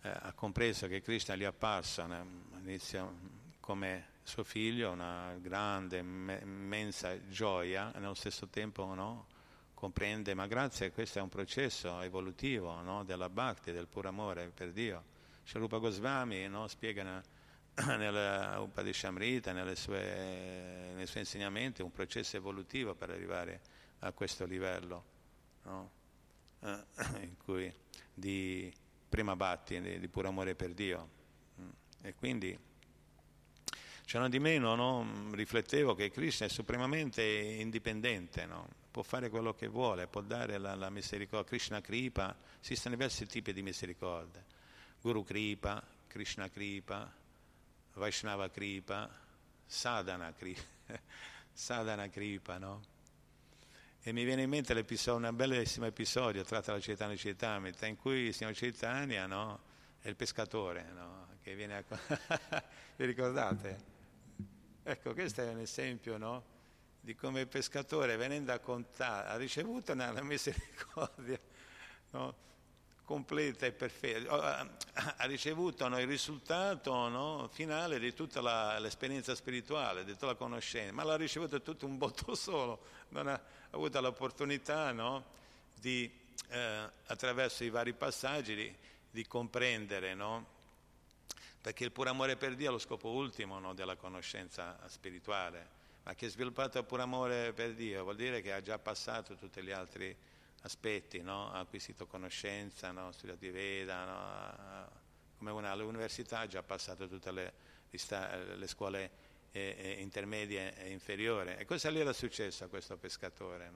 eh, 0.00 0.08
ha 0.08 0.32
compreso 0.32 0.86
che 0.86 1.02
Krishna 1.02 1.36
gli 1.36 1.42
è 1.42 1.46
apparso 1.46 2.00
all'inizio 2.00 3.36
come 3.60 4.16
suo 4.28 4.44
figlio, 4.44 4.90
una 4.90 5.34
grande, 5.40 5.98
immensa 5.98 7.18
gioia, 7.28 7.92
e 7.94 7.98
nello 7.98 8.14
stesso 8.14 8.46
tempo 8.48 8.94
no, 8.94 9.26
comprende, 9.72 10.34
ma 10.34 10.46
grazie, 10.46 10.92
questo 10.92 11.18
è 11.18 11.22
un 11.22 11.30
processo 11.30 12.00
evolutivo 12.02 12.80
no, 12.82 13.04
della 13.04 13.30
bhakti, 13.30 13.72
del 13.72 13.88
puro 13.88 14.08
amore 14.08 14.50
per 14.50 14.72
Dio. 14.72 15.16
Sharupa 15.44 15.78
Goswami 15.78 16.46
no, 16.46 16.68
spiega 16.68 17.22
nella 17.96 18.60
Upadeshamrita, 18.60 19.52
nelle 19.52 19.76
sue, 19.76 20.92
nei 20.94 21.06
suoi 21.06 21.22
insegnamenti, 21.22 21.80
un 21.80 21.90
processo 21.90 22.36
evolutivo 22.36 22.94
per 22.94 23.10
arrivare 23.10 23.60
a 24.00 24.12
questo 24.12 24.44
livello, 24.44 25.04
no? 25.62 25.90
in 27.20 27.36
cui 27.42 27.72
di 28.12 28.70
prima 29.08 29.36
batti, 29.36 29.80
di, 29.80 29.98
di 29.98 30.08
puro 30.08 30.28
amore 30.28 30.54
per 30.54 30.74
Dio. 30.74 31.08
Mm. 31.60 31.68
E 32.02 32.14
quindi, 32.14 32.58
non 34.16 34.30
di 34.30 34.38
meno, 34.38 34.74
no? 34.74 35.06
riflettevo 35.32 35.94
che 35.94 36.10
Krishna 36.10 36.46
è 36.46 36.48
supremamente 36.48 37.22
indipendente, 37.22 38.46
no? 38.46 38.66
può 38.90 39.02
fare 39.02 39.28
quello 39.28 39.52
che 39.52 39.66
vuole, 39.66 40.06
può 40.06 40.22
dare 40.22 40.56
la, 40.56 40.74
la 40.74 40.88
misericordia. 40.88 41.46
Krishna 41.46 41.82
Kripa, 41.82 42.34
esistono 42.58 42.94
diversi 42.94 43.26
tipi 43.26 43.52
di 43.52 43.60
misericordia. 43.60 44.42
Guru 45.02 45.24
Kripa, 45.24 45.86
Krishna 46.06 46.48
Kripa, 46.48 47.12
Vaishnava 47.92 48.48
Kripa, 48.48 49.10
Sadhana 49.66 50.32
Kripa, 50.32 50.62
Sadhana 51.52 52.08
Kripa, 52.08 52.56
no? 52.56 52.80
E 54.00 54.12
mi 54.12 54.24
viene 54.24 54.42
in 54.42 54.48
mente 54.48 54.72
un 54.72 55.30
bellissimo 55.34 55.84
episodio 55.84 56.42
tratto 56.44 56.70
dalla 56.70 56.82
Chaitanya 56.82 57.14
Chaitamita 57.14 57.84
in 57.84 57.96
cui 57.96 58.20
il 58.20 58.34
signor 58.34 58.54
Chaitanya 58.54 59.26
no, 59.26 59.60
è 60.00 60.08
il 60.08 60.16
pescatore 60.16 60.92
no, 60.94 61.26
che 61.42 61.54
viene 61.54 61.76
a... 61.76 61.84
Vi 62.96 63.04
ricordate? 63.04 63.97
Ecco, 64.90 65.12
questo 65.12 65.42
è 65.42 65.50
un 65.50 65.58
esempio 65.58 66.16
no, 66.16 66.42
di 66.98 67.14
come 67.14 67.42
il 67.42 67.46
pescatore 67.46 68.16
venendo 68.16 68.52
a 68.52 68.58
contare 68.58 69.28
ha 69.28 69.36
ricevuto 69.36 69.92
una 69.92 70.22
misericordia 70.22 71.38
no, 72.12 72.34
completa 73.04 73.66
e 73.66 73.72
perfetta, 73.72 74.66
ha 74.94 75.26
ricevuto 75.26 75.86
no, 75.88 76.00
il 76.00 76.06
risultato 76.06 77.50
finale 77.52 77.98
di 77.98 78.14
tutta 78.14 78.40
la, 78.40 78.78
l'esperienza 78.78 79.34
spirituale, 79.34 80.06
di 80.06 80.12
tutta 80.12 80.24
la 80.24 80.36
conoscenza, 80.36 80.90
ma 80.94 81.04
l'ha 81.04 81.16
ricevuto 81.16 81.60
tutto 81.60 81.84
un 81.84 81.98
botto 81.98 82.32
solo, 82.34 82.80
non 83.10 83.28
ha 83.28 83.38
avuto 83.72 84.00
l'opportunità 84.00 84.90
di, 85.78 86.10
eh, 86.48 86.90
attraverso 87.08 87.62
i 87.62 87.68
vari 87.68 87.92
passaggi, 87.92 88.54
di, 88.54 88.74
di 89.10 89.26
comprendere, 89.26 90.14
perché 91.68 91.84
il 91.84 91.92
puro 91.92 92.08
amore 92.08 92.36
per 92.36 92.54
Dio 92.54 92.70
è 92.70 92.72
lo 92.72 92.78
scopo 92.78 93.10
ultimo 93.10 93.74
della 93.74 93.94
conoscenza 93.94 94.78
spirituale, 94.86 95.68
ma 96.04 96.14
chi 96.14 96.24
è 96.24 96.28
sviluppato 96.30 96.78
il 96.78 96.86
puro 96.86 97.02
amore 97.02 97.52
per 97.52 97.74
Dio 97.74 98.04
vuol 98.04 98.16
dire 98.16 98.40
che 98.40 98.54
ha 98.54 98.62
già 98.62 98.78
passato 98.78 99.36
tutti 99.36 99.62
gli 99.62 99.70
altri 99.70 100.16
aspetti, 100.62 101.20
no? 101.20 101.52
ha 101.52 101.58
acquisito 101.58 102.06
conoscenza, 102.06 102.90
no? 102.90 103.08
ha 103.08 103.12
studiato 103.12 103.44
i 103.44 103.50
Veda, 103.50 104.04
no? 104.06 104.90
come 105.36 105.50
una 105.50 105.70
all'università 105.70 106.38
ha 106.38 106.46
già 106.46 106.62
passato 106.62 107.06
tutte 107.06 107.30
le, 107.32 107.52
le 107.90 108.66
scuole 108.66 109.10
eh, 109.52 109.76
eh, 109.78 110.00
intermedie 110.00 110.74
e 110.74 110.90
inferiori. 110.90 111.54
E 111.54 111.66
cosa 111.66 111.90
gli 111.90 111.98
era 111.98 112.14
successo 112.14 112.64
a 112.64 112.68
questo 112.68 112.96
pescatore? 112.96 113.70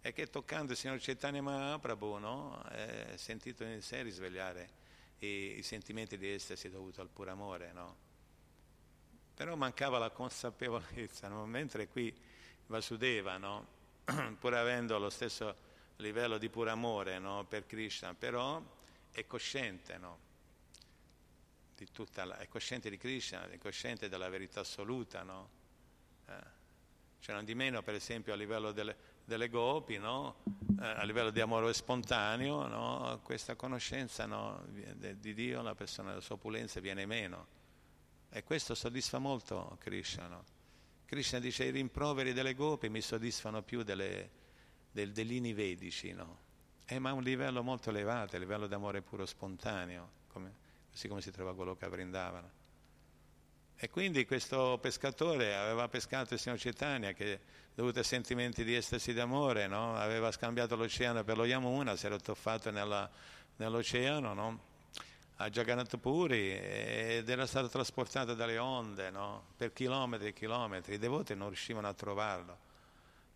È 0.00 0.12
che 0.12 0.30
toccando 0.30 0.70
il 0.70 0.78
signor 0.78 0.98
Chaitanya 1.00 1.42
Mahaprabhu 1.42 2.16
no? 2.16 2.62
è 2.68 3.14
sentito 3.16 3.64
in 3.64 3.82
sé 3.82 4.02
risvegliare 4.02 4.83
i, 5.24 5.58
i, 5.58 5.62
sentimenti 5.62 6.16
di 6.16 6.32
estasi 6.32 6.70
dovuti 6.70 7.00
al 7.00 7.08
puro 7.08 7.30
amore. 7.30 7.72
Però 9.34 9.56
mancava 9.56 9.98
la 9.98 10.10
consapevolezza, 10.10 11.28
mentre 11.44 11.88
qui 11.88 12.14
Vasudeva, 12.66 13.38
pur 14.38 14.54
avendo 14.54 14.98
lo 14.98 15.10
stesso 15.10 15.72
livello 15.96 16.38
di 16.38 16.48
puro 16.48 16.70
amore 16.70 17.18
no? 17.18 17.44
per 17.44 17.66
Krishna, 17.66 18.14
però 18.14 18.62
è 19.10 19.26
cosciente, 19.26 19.96
no? 19.98 20.18
di 21.76 21.88
la, 22.14 22.38
è 22.38 22.48
cosciente 22.48 22.88
di 22.88 22.96
Krishna, 22.96 23.48
è 23.48 23.58
cosciente 23.58 24.08
della 24.08 24.28
verità 24.28 24.60
assoluta. 24.60 25.22
No? 25.22 25.48
Eh. 26.26 26.62
Cioè 27.20 27.34
non 27.34 27.44
di 27.44 27.54
meno, 27.54 27.82
per 27.82 27.94
esempio, 27.94 28.32
a 28.32 28.36
livello 28.36 28.72
delle, 28.72 28.96
delle 29.24 29.48
gopi, 29.48 29.98
no? 29.98 30.36
eh, 30.80 30.86
a 30.86 31.02
livello 31.04 31.30
di 31.30 31.40
amore 31.40 31.72
spontaneo, 31.72 32.66
no? 32.66 33.20
questa 33.22 33.56
conoscenza 33.56 34.26
di 34.66 35.34
Dio, 35.34 35.62
la 35.62 35.74
persona 35.74 36.10
della 36.10 36.20
sua 36.20 36.34
opulenza 36.34 36.80
viene 36.80 37.06
meno. 37.06 37.46
E 38.30 38.42
questo 38.42 38.74
soddisfa 38.74 39.18
molto 39.18 39.76
Krishna. 39.80 40.42
Krishna 41.06 41.38
dice 41.38 41.64
i 41.64 41.70
rimproveri 41.70 42.32
delle 42.32 42.54
gopi 42.54 42.88
mi 42.88 43.00
soddisfano 43.00 43.62
più 43.62 43.82
delle, 43.82 44.30
del, 44.90 45.12
degli 45.12 45.54
vedici? 45.54 46.14
Eh, 46.86 46.98
ma 46.98 47.10
a 47.10 47.12
un 47.12 47.22
livello 47.22 47.62
molto 47.62 47.90
elevato, 47.90 48.36
a 48.36 48.38
livello 48.38 48.66
d'amore 48.66 49.02
puro 49.02 49.24
spontaneo, 49.24 50.10
come, 50.28 50.52
così 50.90 51.08
come 51.08 51.20
si 51.20 51.30
trova 51.30 51.54
quello 51.54 51.76
che 51.76 51.88
Vrindavana. 51.88 52.50
E 53.76 53.90
quindi 53.90 54.24
questo 54.24 54.78
pescatore 54.80 55.54
aveva 55.54 55.88
pescato 55.88 56.34
il 56.34 56.40
signor 56.40 56.58
Cetania 56.58 57.12
che, 57.12 57.40
dovuto 57.74 57.98
ai 57.98 58.04
sentimenti 58.04 58.64
di 58.64 58.74
estasi 58.74 59.12
d'amore, 59.12 59.66
no? 59.66 59.96
aveva 59.96 60.30
scambiato 60.30 60.76
l'oceano 60.76 61.24
per 61.24 61.36
lo 61.36 61.44
Yamuna, 61.44 61.96
si 61.96 62.06
era 62.06 62.18
tuffato 62.18 62.70
nella, 62.70 63.10
nell'oceano, 63.56 64.34
no? 64.34 64.60
a 65.36 65.50
Jagannath 65.50 65.96
Puri 65.96 66.52
ed 66.52 67.28
era 67.28 67.46
stato 67.46 67.68
trasportato 67.68 68.34
dalle 68.34 68.58
onde 68.58 69.10
no? 69.10 69.46
per 69.56 69.72
chilometri 69.72 70.28
e 70.28 70.32
chilometri. 70.32 70.94
I 70.94 70.98
devoti 70.98 71.34
non 71.34 71.48
riuscivano 71.48 71.88
a 71.88 71.94
trovarlo 71.94 72.72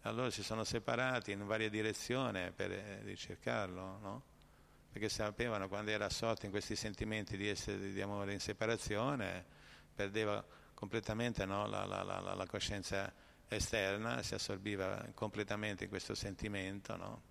allora 0.02 0.30
si 0.30 0.42
sono 0.42 0.64
separati 0.64 1.32
in 1.32 1.46
varie 1.46 1.70
direzioni 1.70 2.50
per 2.52 2.70
eh, 2.70 3.00
ricercarlo, 3.02 3.98
no? 4.00 4.22
perché 4.90 5.08
sapevano 5.08 5.68
quando 5.68 5.90
era 5.90 6.06
assorto 6.06 6.46
in 6.46 6.50
questi 6.50 6.76
sentimenti 6.76 7.36
di, 7.36 7.48
essere, 7.48 7.92
di 7.92 8.00
amore 8.00 8.32
in 8.32 8.40
separazione, 8.40 9.44
perdeva 9.94 10.42
completamente 10.74 11.44
no? 11.44 11.66
la, 11.66 11.84
la, 11.84 12.02
la, 12.02 12.34
la, 12.34 12.46
coscienza 12.46 13.12
esterna, 13.48 14.22
si 14.22 14.34
assorbiva 14.34 15.06
completamente 15.14 15.84
in 15.84 15.90
questo 15.90 16.14
sentimento 16.14 16.96
no? 16.96 17.22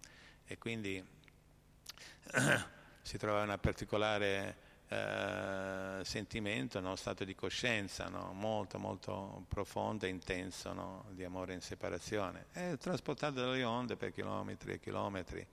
e 0.45 0.57
quindi 0.57 1.03
si 3.01 3.18
trovava 3.18 3.43
in 3.43 3.49
una 3.49 3.57
particolare 3.57 4.57
eh, 4.89 5.99
sentimento, 6.03 6.80
no? 6.80 6.95
stato 6.95 7.24
di 7.24 7.36
coscienza 7.36 8.07
no? 8.07 8.32
molto 8.34 8.80
molto 8.80 9.43
profondo 9.47 10.05
e 10.05 10.09
intenso 10.09 10.74
no? 10.74 11.05
di 11.11 11.24
amore 11.24 11.53
in 11.53 11.61
separazione. 11.61 12.45
È 12.51 12.78
trasportato 12.78 13.36
dalle 13.41 13.63
onde 13.63 13.95
per 13.95 14.11
chilometri 14.11 14.74
e 14.74 14.80
chilometri. 14.80 15.45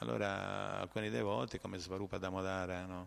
Allora 0.00 0.78
alcuni 0.78 1.10
devoti 1.10 1.58
come 1.58 1.78
Svarupa 1.78 2.18
Damodara? 2.18 3.06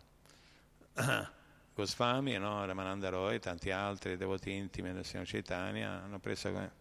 Goswami, 1.74 2.36
no? 2.36 2.64
Ramananda 2.64 3.08
Roy, 3.08 3.38
tanti 3.38 3.70
altri 3.70 4.16
devoti 4.16 4.52
intimi 4.52 4.92
del 4.92 5.04
Signore 5.04 5.28
Chaitanya 5.28 6.02
hanno 6.02 6.18
preso 6.18 6.78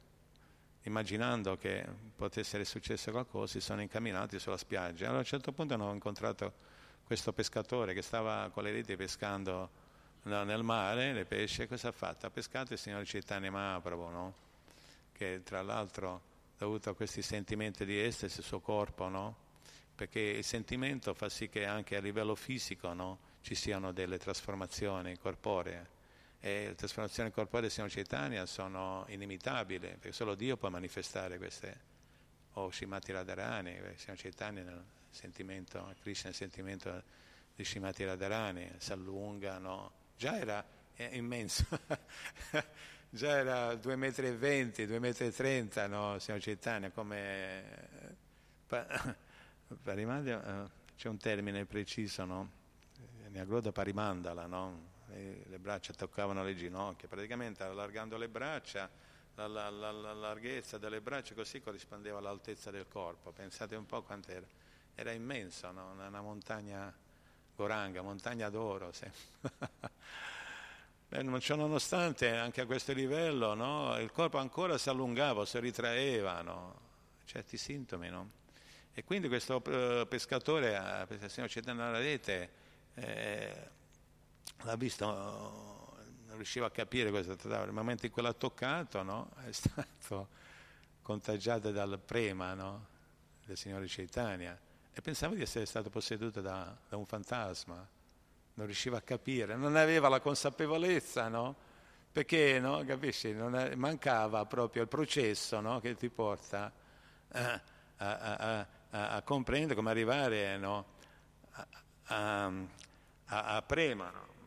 immaginando 0.83 1.57
che 1.57 1.85
potesse 2.15 2.39
essere 2.41 2.65
successo 2.65 3.11
qualcosa, 3.11 3.53
si 3.53 3.61
sono 3.61 3.81
incamminati 3.81 4.39
sulla 4.39 4.57
spiaggia. 4.57 5.03
Allora 5.03 5.17
a 5.17 5.21
un 5.21 5.27
certo 5.27 5.51
punto 5.51 5.73
hanno 5.73 5.93
incontrato 5.93 6.53
questo 7.05 7.31
pescatore 7.33 7.93
che 7.93 8.01
stava 8.01 8.49
con 8.51 8.63
le 8.63 8.71
reti 8.71 8.95
pescando 8.95 9.69
nel 10.23 10.63
mare 10.63 11.13
le 11.13 11.25
pesce, 11.25 11.67
cosa 11.67 11.89
ha 11.89 11.91
fatto? 11.91 12.25
Ha 12.25 12.29
pescato 12.29 12.73
il 12.73 12.79
signore 12.79 13.03
Chaitanya 13.05 13.49
Mahaprabhu, 13.49 14.09
no? 14.09 14.33
che 15.13 15.41
tra 15.43 15.61
l'altro 15.61 16.21
dovuto 16.57 16.89
a 16.89 16.95
questi 16.95 17.21
sentimenti 17.21 17.85
di 17.85 17.99
estasi, 18.01 18.39
il 18.39 18.45
suo 18.45 18.59
corpo, 18.59 19.07
no? 19.07 19.35
perché 19.95 20.19
il 20.19 20.43
sentimento 20.43 21.13
fa 21.13 21.29
sì 21.29 21.49
che 21.49 21.65
anche 21.65 21.95
a 21.95 21.99
livello 21.99 22.35
fisico 22.35 22.93
no? 22.93 23.17
Ci 23.41 23.55
siano 23.55 23.91
delle 23.91 24.17
trasformazioni 24.17 25.17
corporee 25.17 25.97
e 26.39 26.67
le 26.67 26.75
trasformazioni 26.75 27.31
corporee 27.31 27.63
del 27.63 27.71
signore 27.71 27.93
Chaitanya 27.93 28.45
sono 28.45 29.05
inimitabili, 29.09 29.87
perché 29.87 30.11
solo 30.11 30.35
Dio 30.35 30.55
può 30.55 30.69
manifestare 30.69 31.37
queste, 31.37 31.79
o 32.53 32.71
Shimati 32.71 33.11
Radharani, 33.11 33.71
il 33.71 33.93
signore 33.97 34.21
Chaitanya 34.21 34.83
sentimento, 35.09 35.93
Krishna 36.01 36.29
il 36.29 36.35
sentimento 36.35 37.03
di 37.55 37.65
Shimati 37.65 38.05
Radharani, 38.05 38.71
si 38.77 38.91
allungano, 38.93 39.91
già 40.15 40.37
era 40.37 40.63
immenso, 40.95 41.65
già 43.09 43.37
era 43.37 43.73
2,20 43.73 43.97
metri, 43.97 44.85
2,30 44.85 44.99
metri, 44.99 45.87
no? 45.89 46.19
signor 46.19 46.39
Chaitanya, 46.41 46.89
come... 46.91 47.87
Eh, 49.71 50.77
c'è 50.95 51.07
un 51.07 51.17
termine 51.17 51.65
preciso, 51.65 52.25
no? 52.25 52.58
Neagloda 53.31 53.71
parimandala, 53.71 54.45
no? 54.45 54.87
le 55.11 55.57
braccia 55.57 55.93
toccavano 55.93 56.43
le 56.43 56.55
ginocchia, 56.55 57.07
praticamente 57.07 57.63
allargando 57.63 58.17
le 58.17 58.29
braccia, 58.29 58.89
la, 59.35 59.47
la, 59.47 59.69
la, 59.69 59.91
la 59.91 60.13
larghezza 60.13 60.77
delle 60.77 61.01
braccia 61.01 61.33
così 61.33 61.61
corrispondeva 61.61 62.19
all'altezza 62.19 62.69
del 62.69 62.87
corpo, 62.87 63.31
pensate 63.31 63.75
un 63.75 63.85
po' 63.85 64.03
quant'era 64.03 64.45
era 64.99 65.13
immenso, 65.13 65.71
no? 65.71 65.91
una 65.91 66.21
montagna 66.21 66.93
goranga, 67.55 68.01
montagna 68.01 68.49
d'oro. 68.49 68.91
Beh, 71.07 71.23
nonostante, 71.23 72.35
anche 72.35 72.61
a 72.61 72.65
questo 72.65 72.91
livello, 72.91 73.53
no? 73.53 73.97
il 73.97 74.11
corpo 74.11 74.39
ancora 74.39 74.77
si 74.77 74.89
allungava, 74.89 75.45
si 75.45 75.57
ritraeva, 75.59 76.41
no? 76.41 76.87
certi 77.23 77.55
sintomi. 77.55 78.11
E 78.93 79.03
quindi 79.05 79.29
questo 79.29 79.55
uh, 79.55 80.05
pescatore, 80.05 80.75
a 80.75 81.07
uh, 81.09 81.27
signor 81.27 81.49
Cetana 81.49 81.91
rete, 81.91 82.67
eh, 82.95 83.69
l'ha 84.63 84.75
visto 84.75 85.05
non 86.29 86.37
riusciva 86.37 86.67
a 86.67 86.71
capire 86.71 87.09
cosa 87.09 87.35
trattava. 87.35 87.65
Nel 87.65 87.73
momento 87.73 88.05
in 88.05 88.11
cui 88.11 88.21
l'ha 88.21 88.33
toccato, 88.33 89.03
no? 89.03 89.31
è 89.45 89.51
stato 89.51 90.27
contagiato 91.01 91.71
dal 91.71 91.99
prema 91.99 92.53
no? 92.53 92.85
del 93.45 93.57
Signore 93.57 93.85
Chaitanya 93.87 94.57
e 94.91 95.01
pensava 95.01 95.33
di 95.33 95.41
essere 95.41 95.65
stato 95.65 95.89
posseduto 95.89 96.39
da, 96.39 96.75
da 96.87 96.97
un 96.97 97.05
fantasma. 97.05 97.87
Non 98.53 98.65
riusciva 98.65 98.97
a 98.97 99.01
capire, 99.01 99.55
non 99.55 99.75
aveva 99.75 100.09
la 100.09 100.19
consapevolezza, 100.19 101.29
no? 101.29 101.55
Perché, 102.11 102.59
no? 102.59 102.83
Capisci? 102.85 103.29
È, 103.29 103.75
mancava 103.75 104.45
proprio 104.45 104.81
il 104.81 104.87
processo 104.87 105.59
no? 105.61 105.79
che 105.79 105.95
ti 105.95 106.09
porta 106.09 106.71
a, 107.31 107.61
a, 107.97 108.67
a, 108.89 109.09
a 109.11 109.21
comprendere 109.21 109.75
come 109.75 109.91
arrivare 109.91 110.57
no? 110.57 110.97
A, 112.09 113.63
prema. 113.65 114.09
No? 114.09 114.37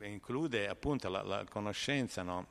Include 0.00 0.68
appunto 0.68 1.08
la, 1.08 1.22
la 1.22 1.44
conoscenza 1.44 2.22
no? 2.22 2.48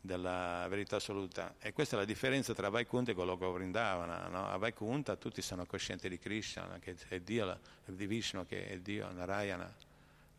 della 0.00 0.66
verità 0.68 0.96
assoluta. 0.96 1.56
E 1.58 1.72
questa 1.72 1.96
è 1.96 1.98
la 1.98 2.04
differenza 2.04 2.54
tra 2.54 2.68
Vaikuntha 2.68 3.10
e 3.10 3.14
Goloka 3.14 3.46
Vrindavana. 3.48 4.28
No? 4.28 4.48
A 4.48 4.56
Vaikuntha 4.56 5.16
tutti 5.16 5.42
sono 5.42 5.66
coscienti 5.66 6.08
di 6.08 6.18
Krishna, 6.18 6.78
che 6.78 6.96
è 7.08 7.20
Dio, 7.20 7.58
di 7.84 8.06
Vishnu, 8.06 8.46
che 8.46 8.68
è 8.68 8.78
Dio, 8.78 9.10
Narayana, 9.12 9.72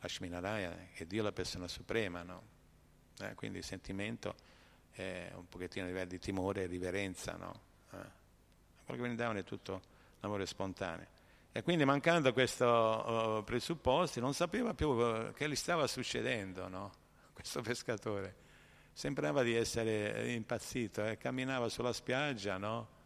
Ashmi 0.00 0.28
Narayana, 0.28 0.76
che 0.94 1.04
è 1.04 1.06
Dio 1.06 1.22
la 1.22 1.32
persona 1.32 1.68
suprema. 1.68 2.22
No? 2.22 2.42
Eh, 3.20 3.34
quindi 3.34 3.58
il 3.58 3.64
sentimento 3.64 4.34
è 4.92 5.30
un 5.34 5.48
pochettino 5.48 5.86
a 5.86 6.04
di 6.04 6.18
timore 6.18 6.62
e 6.62 6.66
riverenza. 6.66 7.36
No? 7.36 7.60
Eh. 7.92 8.16
Quello 8.84 9.02
che 9.02 9.06
Vrindavana 9.06 9.40
è 9.40 9.44
tutto 9.44 9.82
l'amore 10.20 10.46
spontaneo. 10.46 11.17
E 11.50 11.62
quindi 11.62 11.84
mancando 11.84 12.32
questi 12.32 12.62
uh, 12.62 13.42
presupposti 13.44 14.20
non 14.20 14.34
sapeva 14.34 14.74
più 14.74 14.90
uh, 14.90 15.32
che 15.32 15.48
gli 15.48 15.56
stava 15.56 15.86
succedendo, 15.86 16.68
no? 16.68 16.92
questo 17.32 17.62
pescatore 17.62 18.46
sembrava 18.92 19.44
di 19.44 19.54
essere 19.54 20.32
impazzito, 20.32 21.06
eh? 21.06 21.16
camminava 21.18 21.68
sulla 21.68 21.92
spiaggia, 21.92 22.58
no? 22.58 22.96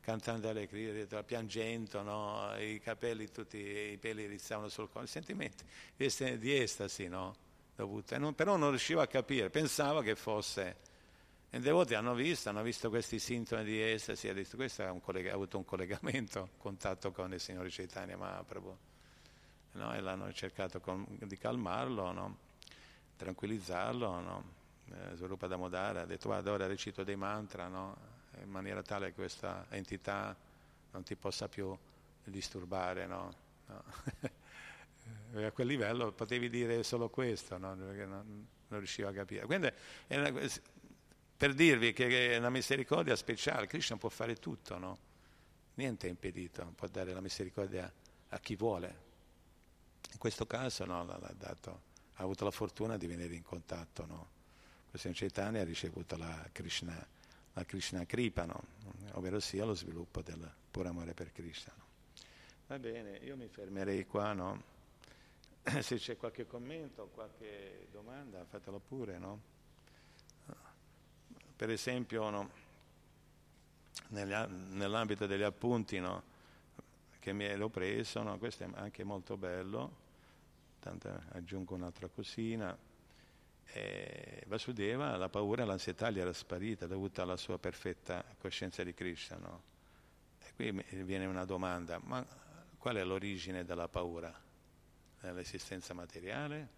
cantando 0.00 0.48
allegria, 0.48 1.22
piangendo, 1.24 2.02
no? 2.02 2.54
i 2.58 2.80
capelli 2.80 3.28
tutti, 3.30 3.58
i 3.58 3.98
peli 3.98 4.26
rizzavano 4.26 4.68
sul 4.68 4.88
collo, 4.90 5.06
sentimenti 5.06 5.64
di 5.96 6.56
estasi, 6.56 7.08
no? 7.08 7.34
Dovute. 7.74 8.18
Non, 8.18 8.34
però 8.34 8.56
non 8.56 8.70
riusciva 8.70 9.02
a 9.02 9.06
capire, 9.06 9.50
pensava 9.50 10.02
che 10.02 10.14
fosse... 10.14 10.90
E 11.54 11.58
i 11.58 11.60
devoti 11.60 11.92
hanno 11.92 12.14
visto, 12.14 12.48
hanno 12.48 12.62
visto 12.62 12.88
questi 12.88 13.18
sintomi 13.18 13.62
di 13.62 13.78
estasi, 13.78 14.26
ha 14.26 14.32
detto 14.32 14.56
questo 14.56 14.84
ha, 14.84 15.00
collega, 15.00 15.32
ha 15.32 15.34
avuto 15.34 15.58
un 15.58 15.66
collegamento, 15.66 16.40
un 16.40 16.48
contatto 16.56 17.12
con 17.12 17.30
il 17.34 17.40
Signore 17.40 17.68
Chaitanya 17.68 18.16
Mahaprabhu. 18.16 18.78
No? 19.72 19.92
E 19.92 20.00
l'hanno 20.00 20.32
cercato 20.32 20.80
con, 20.80 21.04
di 21.06 21.36
calmarlo, 21.36 22.10
no? 22.10 22.36
tranquillizzarlo, 23.16 24.20
no? 24.20 24.44
eh, 25.10 25.46
Damodara, 25.46 26.00
ha 26.00 26.06
detto 26.06 26.28
guarda 26.28 26.52
ora 26.52 26.66
recito 26.66 27.04
dei 27.04 27.16
mantra 27.16 27.68
no? 27.68 27.98
in 28.42 28.48
maniera 28.48 28.82
tale 28.82 29.08
che 29.08 29.12
questa 29.12 29.66
entità 29.68 30.34
non 30.92 31.02
ti 31.02 31.16
possa 31.16 31.48
più 31.48 31.76
disturbare. 32.24 33.06
No? 33.06 33.34
A 35.34 35.50
quel 35.50 35.66
livello 35.66 36.12
potevi 36.12 36.48
dire 36.48 36.82
solo 36.82 37.10
questo, 37.10 37.58
perché 37.58 38.06
non, 38.06 38.46
non 38.68 38.78
riusciva 38.78 39.10
a 39.10 39.12
capire. 39.12 39.44
Quindi 39.44 39.70
una, 40.08 40.30
per 41.42 41.54
dirvi 41.54 41.92
che 41.92 42.34
è 42.34 42.36
una 42.36 42.50
misericordia 42.50 43.16
speciale, 43.16 43.66
Krishna 43.66 43.96
può 43.96 44.08
fare 44.08 44.36
tutto, 44.36 44.78
no? 44.78 44.96
niente 45.74 46.06
è 46.06 46.10
impedito, 46.10 46.72
può 46.76 46.86
dare 46.86 47.12
la 47.12 47.20
misericordia 47.20 47.92
a 48.28 48.38
chi 48.38 48.54
vuole. 48.54 48.96
In 50.12 50.18
questo 50.18 50.46
caso 50.46 50.84
no, 50.84 51.04
dato, 51.36 51.80
ha 52.14 52.22
avuto 52.22 52.44
la 52.44 52.52
fortuna 52.52 52.96
di 52.96 53.08
venire 53.08 53.34
in 53.34 53.42
contatto 53.42 54.06
no? 54.06 54.28
Signor 54.92 55.16
Chaitanya 55.16 55.62
ha 55.62 55.64
ricevuto 55.64 56.16
la 56.16 56.48
Krishna, 56.52 57.04
la 57.54 57.64
Krishna 57.64 58.06
Kripa, 58.06 58.44
no? 58.44 58.62
ovvero 59.14 59.40
sia 59.40 59.64
lo 59.64 59.74
sviluppo 59.74 60.22
del 60.22 60.48
puro 60.70 60.90
amore 60.90 61.12
per 61.12 61.32
Krishna. 61.32 61.72
No? 61.76 61.84
Va 62.68 62.78
bene, 62.78 63.16
io 63.16 63.36
mi 63.36 63.48
fermerei 63.48 64.06
qua, 64.06 64.32
no? 64.32 64.62
se 65.80 65.96
c'è 65.96 66.16
qualche 66.16 66.46
commento, 66.46 67.08
qualche 67.12 67.88
domanda, 67.90 68.44
fatelo 68.44 68.78
pure. 68.78 69.18
No? 69.18 69.51
Per 71.62 71.70
esempio, 71.70 72.28
no? 72.28 72.50
nell'ambito 74.08 75.26
degli 75.28 75.42
appunti 75.42 76.00
no? 76.00 76.24
che 77.20 77.32
mi 77.32 77.44
ero 77.44 77.68
preso, 77.68 78.20
no? 78.24 78.36
questo 78.38 78.64
è 78.64 78.68
anche 78.74 79.04
molto 79.04 79.36
bello, 79.36 79.96
tanto 80.80 81.22
aggiungo 81.28 81.76
un'altra 81.76 82.08
cosina 82.08 82.76
eh, 83.66 84.42
Vasudeva 84.48 85.16
la 85.16 85.28
paura, 85.28 85.64
l'ansietà 85.64 86.10
gli 86.10 86.18
era 86.18 86.32
sparita 86.32 86.88
dovuta 86.88 87.22
alla 87.22 87.36
sua 87.36 87.60
perfetta 87.60 88.24
coscienza 88.40 88.82
di 88.82 88.92
Krishna. 88.92 89.36
No? 89.36 89.62
E 90.40 90.54
qui 90.56 90.72
viene 91.04 91.26
una 91.26 91.44
domanda, 91.44 92.00
ma 92.02 92.26
qual 92.76 92.96
è 92.96 93.04
l'origine 93.04 93.64
della 93.64 93.86
paura? 93.86 94.36
Nell'esistenza 95.20 95.94
materiale? 95.94 96.68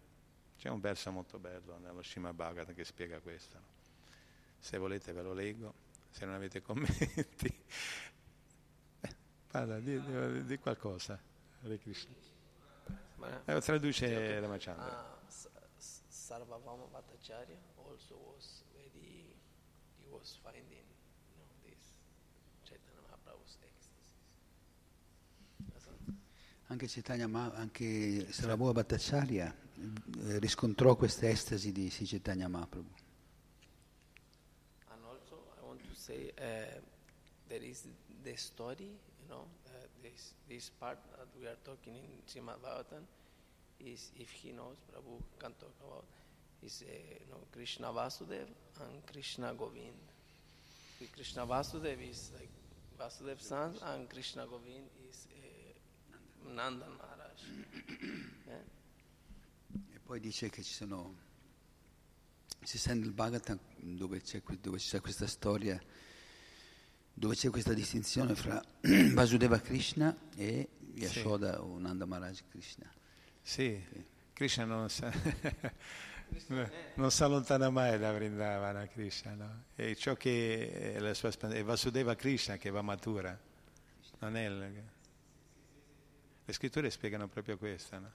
C'è 0.59 0.69
un 0.69 0.81
verso 0.81 1.11
molto 1.11 1.39
bello 1.39 1.79
nello 1.79 2.03
Shima 2.03 2.35
Bhagavad 2.35 2.75
che 2.75 2.85
spiega 2.85 3.19
questo. 3.21 3.74
Se 4.65 4.79
volete 4.79 5.13
ve 5.13 5.21
lo 5.21 5.35
leggo, 5.35 5.75
se 6.09 6.25
non 6.25 6.37
avete 6.37 6.63
commenti. 6.63 7.55
Eh, 9.03 9.15
parla, 9.47 9.79
di, 9.79 10.01
di, 10.01 10.45
di 10.47 10.59
qualcosa. 10.59 11.21
Hare 11.61 11.79
Krishna. 11.79 12.15
Eh, 13.45 13.61
traduce 13.61 14.41
la 14.41 14.49
Machandra. 14.49 15.21
Sarvabhauma 16.09 16.87
Bhattacharya 16.87 17.59
also 17.77 18.17
was 18.33 18.65
very, 18.73 19.37
he 19.99 20.09
was 20.09 20.39
finding 20.43 20.65
you 20.71 20.81
know, 21.37 21.45
this 21.63 21.93
Chaitanya 22.63 23.03
Mahaprabhu's 23.07 23.59
ecstasy. 23.61 24.17
Anche 26.69 26.89
Chaitanya 26.89 27.29
Mahaprabhu, 27.29 27.61
anche 27.61 28.33
Sarvabhauma 28.33 28.73
Bhattacharya 28.73 29.55
eh, 30.21 30.39
riscontrò 30.39 30.97
questa 30.97 31.29
estasi 31.29 31.71
di 31.71 31.91
Chaitanya 31.91 32.49
Mahaprabhu. 32.49 33.03
And 34.89 35.05
also 35.05 35.37
I 35.61 35.65
want 35.67 35.81
to 35.83 35.94
say 36.05 36.31
uh, 36.39 36.43
there 37.49 37.63
is 37.63 37.87
the 38.23 38.37
story, 38.37 38.91
you 39.23 39.29
know, 39.31 39.45
uh, 39.67 39.71
this, 40.03 40.35
this 40.49 40.71
part 40.71 40.99
that 41.17 41.29
we 41.41 41.47
are 41.47 41.57
talking 41.65 41.95
in 41.95 42.21
Srimad 42.29 42.61
Bhagavatam, 42.61 43.05
is 43.81 44.11
if 44.17 44.31
he 44.31 44.53
knows, 44.53 44.77
Prabhu 44.93 45.23
can 45.39 45.53
talk 45.53 45.75
about, 45.81 46.05
is 46.63 46.85
uh, 46.87 46.93
you 46.93 47.31
know, 47.31 47.41
Krishna 47.53 47.89
Vasudev 47.89 48.49
and 48.81 49.07
Krishna 49.11 49.55
Govind. 49.55 50.13
Krishna 51.15 51.47
Vasudev 51.47 51.97
is 52.11 52.31
like 52.39 52.49
Vasudev's 52.99 53.47
son 53.47 53.75
and 53.93 54.09
Krishna 54.09 54.47
Govind 54.47 54.89
is 55.09 55.27
uh, 55.31 56.55
Nanda 56.55 56.87
Maharaj. 56.87 57.41
yeah? 58.47 58.55
E 59.95 59.99
poi 60.05 60.21
dice 60.21 60.49
che 60.51 60.63
ci 60.63 60.73
sono, 60.73 61.15
si 62.65 62.79
sente 62.79 63.07
il 63.07 63.13
Bhagavatam 63.13 63.59
dove 63.77 64.21
c'è, 64.21 64.43
dove 64.61 64.79
c'è 64.79 65.01
questa 65.01 65.27
storia, 65.27 65.81
dove 67.13 67.35
c'è 67.35 67.51
questa 67.51 67.75
distinzione 67.75 68.35
fra 68.35 68.63
Vasudeva 69.13 69.61
Krishna 69.61 70.17
e 70.35 70.69
Yashoda 70.95 71.55
sì. 71.55 71.61
o 71.61 71.79
Nanda 71.79 72.07
Maharaj 72.07 72.41
Krishna. 72.49 72.91
Sì, 73.41 73.85
Krishna 74.33 74.65
non 74.65 74.89
sa, 74.89 75.13
non 76.95 77.11
si 77.11 77.23
allontana 77.23 77.69
mai 77.69 77.99
da 77.99 78.13
Vrindavana 78.13 78.87
Krishna, 78.87 79.35
no? 79.35 79.65
E 79.75 79.95
ciò 79.95 80.15
che 80.15 80.95
è 80.95 80.99
la 80.99 81.13
sua 81.13 81.31
è 81.31 81.63
Vasudeva 81.63 82.15
Krishna 82.15 82.57
che 82.57 82.71
va 82.71 82.83
matura, 82.83 83.39
non 84.21 84.37
è 84.37 84.47
il... 84.47 84.93
Le 86.47 86.53
scritture 86.53 86.91
spiegano 86.91 87.29
proprio 87.29 87.57
questo, 87.59 87.99
no? 87.99 88.13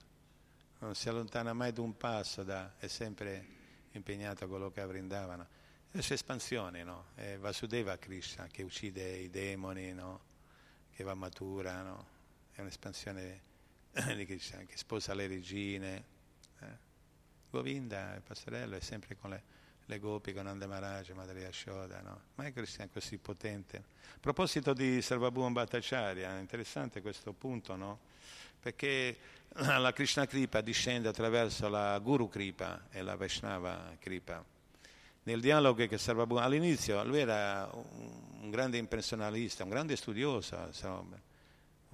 Non 0.80 0.96
si 0.96 1.10
allontana 1.10 1.54
mai 1.54 1.72
di 1.72 1.80
un 1.80 1.96
passo, 1.98 2.44
da, 2.44 2.76
è 2.78 2.88
sempre 2.88 3.58
impegnato 3.92 4.46
a 4.46 4.48
quello 4.48 4.72
che 4.72 4.86
Vrindavana. 4.86 5.48
Le 5.92 6.02
sue 6.02 6.16
espansioni, 6.16 6.84
no? 6.84 7.08
È 7.16 7.38
Vasudeva 7.38 7.98
Krishna 7.98 8.48
che 8.48 8.62
uccide 8.62 9.18
i 9.18 9.30
demoni, 9.30 9.92
no? 9.94 10.22
Che 10.94 11.04
va 11.04 11.16
matura, 11.16 11.82
no? 11.82 12.06
È 12.52 12.62
un'espansione 12.62 13.42
che 13.94 14.68
sposa 14.76 15.14
le 15.14 15.28
regine. 15.28 16.04
Eh? 16.60 16.78
Govinda, 17.50 18.14
il 18.14 18.22
pastorello, 18.22 18.76
è 18.76 18.80
sempre 18.80 19.16
con 19.18 19.32
le, 19.32 19.44
le 19.86 20.00
gopi, 20.00 20.34
con 20.34 20.44
Nanda 20.44 20.68
Maharaj, 20.68 21.10
Madre 21.12 21.42
Yashoda, 21.42 22.02
no? 22.02 22.22
Ma 22.36 22.46
è 22.46 22.54
Krishna 22.54 22.88
così 22.88 23.18
potente. 23.18 23.78
A 24.14 24.20
proposito 24.20 24.74
di 24.74 25.02
Sarvabhuma 25.02 25.50
Bhattacharya, 25.50 26.38
è 26.38 26.40
interessante 26.40 27.02
questo 27.02 27.34
punto, 27.34 27.76
no? 27.76 28.00
Perché 28.60 29.18
la 29.54 29.92
Krishna 29.94 30.26
Kripa 30.26 30.62
discende 30.62 31.08
attraverso 31.08 31.68
la 31.70 31.98
Guru 32.00 32.30
Kripa 32.30 32.88
e 32.90 33.02
la 33.02 33.16
Vaishnava 33.16 33.96
Kripa. 34.00 34.44
Nel 35.24 35.42
dialogo 35.42 35.86
che 35.86 35.98
Sarvabhuma, 35.98 36.44
all'inizio 36.44 37.04
lui 37.04 37.20
era 37.20 37.70
un 37.74 38.50
grande 38.50 38.78
impersonalista, 38.78 39.64
un 39.64 39.70
grande 39.70 39.96
studioso, 39.96 40.72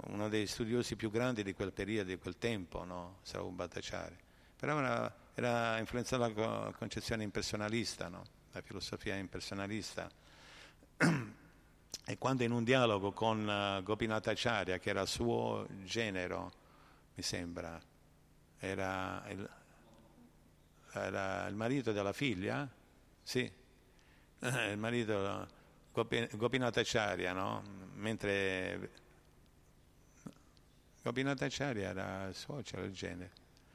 uno 0.08 0.28
dei 0.28 0.46
studiosi 0.46 0.96
più 0.96 1.10
grandi 1.10 1.42
di 1.42 1.52
quel 1.54 1.72
periodo, 1.72 2.10
di 2.10 2.18
quel 2.18 2.38
tempo, 2.38 2.84
no? 2.84 3.18
Sarvabhuma 3.22 3.56
Bhattacharya. 3.56 4.18
Però 4.56 4.78
era, 4.78 5.14
era 5.34 5.78
influenzata 5.78 6.28
dalla 6.28 6.72
concezione 6.76 7.24
impersonalista, 7.24 8.08
no? 8.08 8.22
la 8.52 8.62
filosofia 8.62 9.16
impersonalista. 9.16 10.08
E 12.08 12.18
quando 12.18 12.44
in 12.44 12.52
un 12.52 12.62
dialogo 12.62 13.10
con 13.10 13.48
uh, 13.48 13.82
Gopinath 13.82 14.28
Acharya, 14.28 14.78
che 14.78 14.90
era 14.90 15.04
suo 15.06 15.66
genero, 15.82 16.52
mi 17.16 17.22
sembra, 17.22 17.80
era 18.58 19.24
il, 19.28 19.50
era 20.92 21.46
il 21.46 21.54
marito 21.54 21.92
della 21.92 22.12
figlia, 22.12 22.68
sì, 23.22 23.50
il 24.40 24.76
marito 24.76 25.48
Gopinath 25.92 26.76
Acharya, 26.76 27.32
no? 27.32 27.62
Mentre 27.94 28.90
Gopinath 31.02 31.40
Acharya 31.40 31.88
era 31.88 32.30
suocero 32.34 32.82
del 32.82 32.92
genere, 32.92 33.30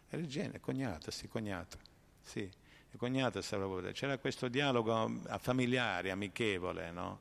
era 0.10 0.22
il 0.22 0.28
genere, 0.28 0.60
cognato, 0.60 1.10
sì, 1.10 1.28
cognato, 1.28 1.80
sì, 2.22 2.42
il 2.42 3.00
cognato 3.00 3.42
stava 3.42 3.92
C'era 3.92 4.20
questo 4.20 4.50
dialogo 4.50 5.20
familiare, 5.40 6.12
amichevole, 6.12 6.92
no? 6.92 7.20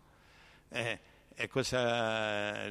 Eh, 0.68 1.00
e 1.34 1.48
cosa, 1.48 2.66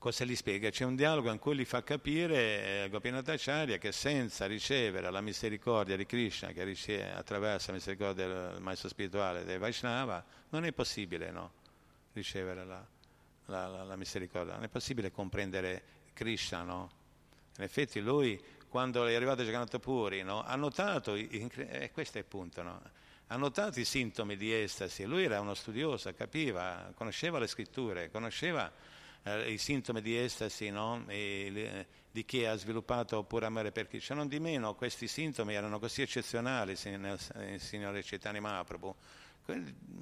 cosa 0.00 0.24
gli 0.24 0.34
spiega? 0.34 0.70
C'è 0.70 0.86
un 0.86 0.96
dialogo 0.96 1.30
in 1.30 1.38
cui 1.38 1.54
gli 1.54 1.64
fa 1.66 1.82
capire 1.82 2.84
eh, 2.84 2.88
Gopinath 2.88 3.28
Acharya 3.28 3.76
che 3.76 3.92
senza 3.92 4.46
ricevere 4.46 5.10
la 5.10 5.20
misericordia 5.20 5.94
di 5.94 6.06
Krishna, 6.06 6.52
che 6.52 6.64
riceve 6.64 7.12
attraverso 7.12 7.70
la 7.70 7.76
misericordia 7.76 8.26
del 8.26 8.60
maestro 8.62 8.88
spirituale 8.88 9.44
dei 9.44 9.58
Vaishnava, 9.58 10.24
non 10.48 10.64
è 10.64 10.72
possibile 10.72 11.30
no? 11.30 11.52
ricevere 12.14 12.64
la, 12.64 12.82
la, 13.44 13.66
la, 13.66 13.82
la, 13.84 13.96
misericordia, 13.96 14.54
non 14.54 14.64
è 14.64 14.68
possibile 14.68 15.12
comprendere 15.12 15.82
Krishna. 16.14 16.62
No? 16.62 16.90
In 17.58 17.64
effetti 17.64 18.00
lui, 18.00 18.42
quando 18.70 19.04
è 19.04 19.14
arrivato 19.14 19.42
a 19.42 19.44
Jagannath 19.44 19.78
Puri, 19.80 20.22
no? 20.22 20.42
ha 20.42 20.56
notato, 20.56 21.14
e 21.14 21.90
questo 21.92 22.16
è 22.16 22.22
il 22.22 22.26
punto, 22.26 22.62
no? 22.62 22.80
ha 23.26 23.36
notato 23.36 23.78
i 23.78 23.84
sintomi 23.84 24.38
di 24.38 24.50
estasi, 24.50 25.04
lui 25.04 25.24
era 25.24 25.40
uno 25.40 25.52
studioso, 25.52 26.10
capiva, 26.14 26.90
conosceva 26.94 27.38
le 27.38 27.46
scritture, 27.46 28.10
conosceva 28.10 28.72
eh, 29.22 29.52
i 29.52 29.58
sintomi 29.58 30.00
di 30.00 30.16
estasi 30.16 30.70
no? 30.70 31.04
e, 31.06 31.86
di 32.10 32.24
chi 32.24 32.44
ha 32.44 32.56
sviluppato 32.56 33.22
pure 33.22 33.46
amore 33.46 33.72
per 33.72 33.86
Krishna. 33.86 34.16
Non 34.16 34.28
di 34.28 34.40
meno 34.40 34.74
questi 34.74 35.06
sintomi 35.06 35.54
erano 35.54 35.78
così 35.78 36.02
eccezionali 36.02 36.76
nel 36.84 37.18
Signore 37.58 38.02
Chaitanya 38.02 38.40
Mahaprabhu, 38.40 38.94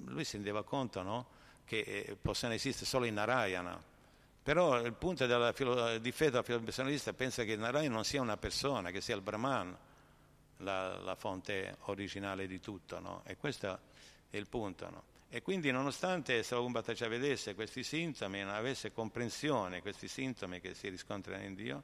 lui 0.07 0.25
si 0.25 0.37
rendeva 0.37 0.62
conto 0.62 1.03
no? 1.03 1.27
che 1.64 1.79
eh, 1.81 2.16
possono 2.21 2.53
esistere 2.53 2.87
solo 2.87 3.05
in 3.05 3.14
Narayana. 3.14 3.83
Però 4.43 4.81
il 4.81 4.95
punto 4.95 5.27
della 5.27 5.53
filo, 5.53 5.99
di 5.99 6.11
fede 6.11 6.43
personalista 6.43 7.12
pensa 7.12 7.45
che 7.45 7.55
Narayana 7.57 7.95
non 7.95 8.05
sia 8.05 8.23
una 8.23 8.39
persona, 8.39 8.91
che 8.91 9.03
sia 9.03 9.14
il 9.14 9.21
Brahman 9.21 9.77
la, 10.59 10.99
la 10.99 11.14
fonte 11.14 11.77
originale 11.81 12.47
di 12.47 12.59
tutto, 12.59 12.99
no? 12.99 13.23
e 13.27 13.37
questo 13.37 13.79
è 14.31 14.37
il 14.37 14.49
punto. 14.49 14.89
No? 14.89 15.03
E 15.31 15.43
quindi 15.43 15.70
nonostante 15.70 16.43
Savabhumbhatacha 16.43 17.07
vedesse 17.07 17.55
questi 17.55 17.83
sintomi, 17.83 18.43
non 18.43 18.55
avesse 18.55 18.93
comprensione 18.93 19.83
questi 19.83 20.09
sintomi 20.09 20.61
che 20.61 20.74
si 20.74 20.89
riscontrano 20.89 21.43
in 21.43 21.55
Dio, 21.55 21.83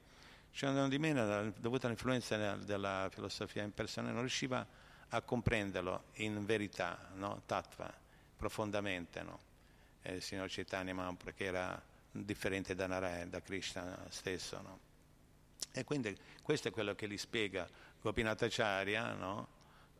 cioè 0.51 0.71
non 0.71 0.89
di 0.89 0.97
meno, 0.97 1.51
dovuta 1.57 1.85
all'influenza 1.85 2.55
della 2.55 3.07
filosofia 3.11 3.61
impersonale, 3.61 4.13
non 4.13 4.21
riusciva 4.21 4.65
a 5.09 5.21
comprenderlo 5.21 6.05
in 6.13 6.43
verità, 6.45 7.11
no? 7.15 7.43
tattva, 7.45 7.93
profondamente. 8.35 9.21
No? 9.21 9.39
il 10.13 10.21
signor 10.21 10.47
Chaitanya 10.49 10.93
Mahaprabhu, 10.93 11.35
che 11.35 11.45
era 11.45 11.81
differente 12.11 12.75
da 12.75 12.87
Narayana, 12.87 13.25
da 13.25 13.41
Krishna 13.41 14.05
stesso. 14.09 14.61
No? 14.61 14.79
E 15.71 15.83
quindi 15.83 16.17
questo 16.41 16.67
è 16.69 16.71
quello 16.71 16.95
che 16.95 17.07
gli 17.07 17.17
spiega 17.17 17.67
Gopinathacharya, 18.01 19.13
no? 19.13 19.47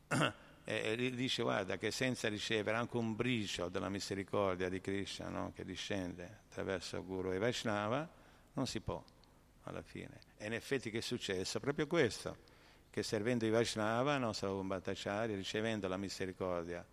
e 0.67 1.11
dice 1.13 1.43
guarda 1.43 1.77
che 1.77 1.91
senza 1.91 2.27
ricevere 2.27 2.75
anche 2.75 2.97
un 2.97 3.15
briciolo 3.15 3.69
della 3.69 3.87
misericordia 3.87 4.67
di 4.67 4.81
Krishna 4.81 5.29
no? 5.29 5.51
che 5.53 5.63
discende 5.63 6.39
attraverso 6.49 7.03
Guru 7.05 7.31
e 7.31 7.37
Vaishnava, 7.37 8.09
non 8.53 8.65
si 8.65 8.81
può 8.81 9.03
alla 9.63 9.83
fine. 9.83 10.19
E 10.37 10.47
in 10.47 10.53
effetti 10.53 10.89
che 10.89 10.97
è 10.97 11.01
successo? 11.01 11.59
Proprio 11.59 11.85
questo, 11.85 12.37
che 12.89 13.03
servendo 13.03 13.45
i 13.45 13.51
Vaishnava, 13.51 14.17
no? 14.17 14.31
Ricevendo 14.33 15.87
la 15.87 15.97
misericordia 15.97 16.83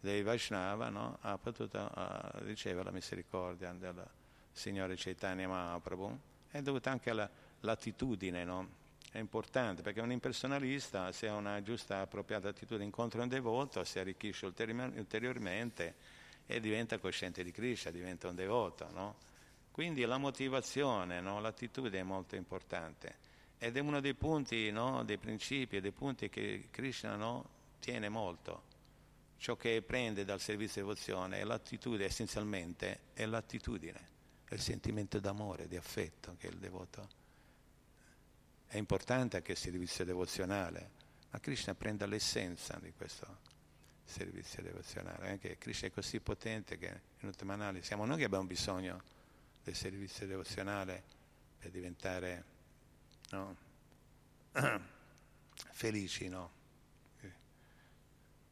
dei 0.00 0.22
Vaishnava, 0.22 0.88
no? 0.88 1.18
ha 1.20 1.38
potuto 1.38 1.78
uh, 1.78 2.44
ricevere 2.44 2.84
la 2.84 2.90
misericordia 2.90 3.72
del 3.72 4.04
Signore 4.50 4.96
Chaitanya 4.96 5.46
Mahaprabhu. 5.46 6.18
È 6.50 6.60
dovuta 6.62 6.90
anche 6.90 7.10
alla, 7.10 7.30
all'attitudine, 7.60 8.42
no? 8.42 8.78
È 9.10 9.18
importante 9.18 9.82
perché 9.82 10.00
un 10.00 10.12
impersonalista, 10.12 11.10
se 11.10 11.26
ha 11.26 11.34
una 11.34 11.60
giusta 11.62 12.00
appropriata 12.00 12.48
attitudine 12.48 12.84
incontra 12.84 13.22
un 13.22 13.28
devoto, 13.28 13.82
si 13.82 13.98
arricchisce 13.98 14.46
ulteriormente 14.46 15.94
e 16.46 16.60
diventa 16.60 16.98
cosciente 16.98 17.42
di 17.42 17.50
Krishna, 17.50 17.90
diventa 17.90 18.28
un 18.28 18.36
devoto. 18.36 18.88
No? 18.92 19.16
Quindi 19.72 20.04
la 20.04 20.16
motivazione, 20.16 21.20
no? 21.20 21.40
l'attitudine 21.40 21.98
è 21.98 22.02
molto 22.04 22.36
importante 22.36 23.28
ed 23.58 23.76
è 23.76 23.80
uno 23.80 24.00
dei 24.00 24.14
punti, 24.14 24.70
no? 24.70 25.02
dei 25.02 25.18
principi 25.18 25.80
dei 25.80 25.92
punti 25.92 26.28
che 26.28 26.68
Krishna 26.70 27.42
tiene 27.80 28.08
molto. 28.08 28.68
Ciò 29.38 29.56
che 29.56 29.82
prende 29.82 30.24
dal 30.24 30.40
servizio 30.40 30.82
di 30.82 30.88
devozione 30.88 31.38
è 31.40 31.44
l'attitudine, 31.44 32.04
essenzialmente 32.04 33.00
è 33.12 33.26
l'attitudine, 33.26 34.08
è 34.44 34.54
il 34.54 34.60
sentimento 34.60 35.18
d'amore, 35.18 35.66
di 35.66 35.76
affetto 35.76 36.36
che 36.38 36.46
il 36.46 36.58
devoto 36.58 37.19
è 38.70 38.76
importante 38.76 39.36
anche 39.36 39.52
il 39.52 39.58
servizio 39.58 40.04
devozionale, 40.04 40.90
ma 41.30 41.40
Krishna 41.40 41.74
prende 41.74 42.06
l'essenza 42.06 42.78
di 42.80 42.92
questo 42.92 43.38
servizio 44.04 44.62
devozionale. 44.62 45.28
Anche 45.28 45.58
Krishna 45.58 45.88
è 45.88 45.90
così 45.90 46.20
potente 46.20 46.78
che 46.78 47.00
in 47.18 47.26
ultima 47.26 47.54
analisi 47.54 47.86
siamo 47.86 48.04
noi 48.04 48.18
che 48.18 48.24
abbiamo 48.24 48.46
bisogno 48.46 49.02
del 49.64 49.74
servizio 49.74 50.24
devozionale 50.28 51.02
per 51.58 51.72
diventare 51.72 52.44
no? 53.30 53.56
felici, 55.72 56.28
no? 56.28 56.58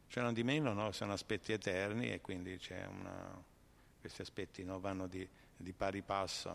Cioè 0.07 0.23
non 0.23 0.33
di 0.33 0.43
meno 0.43 0.73
no? 0.73 0.91
sono 0.91 1.13
aspetti 1.13 1.53
eterni 1.53 2.11
e 2.11 2.19
quindi 2.19 2.59
una, 2.89 3.41
questi 4.01 4.21
aspetti 4.21 4.65
no? 4.65 4.81
vanno 4.81 5.07
di, 5.07 5.27
di 5.55 5.71
pari 5.71 6.01
passo. 6.01 6.53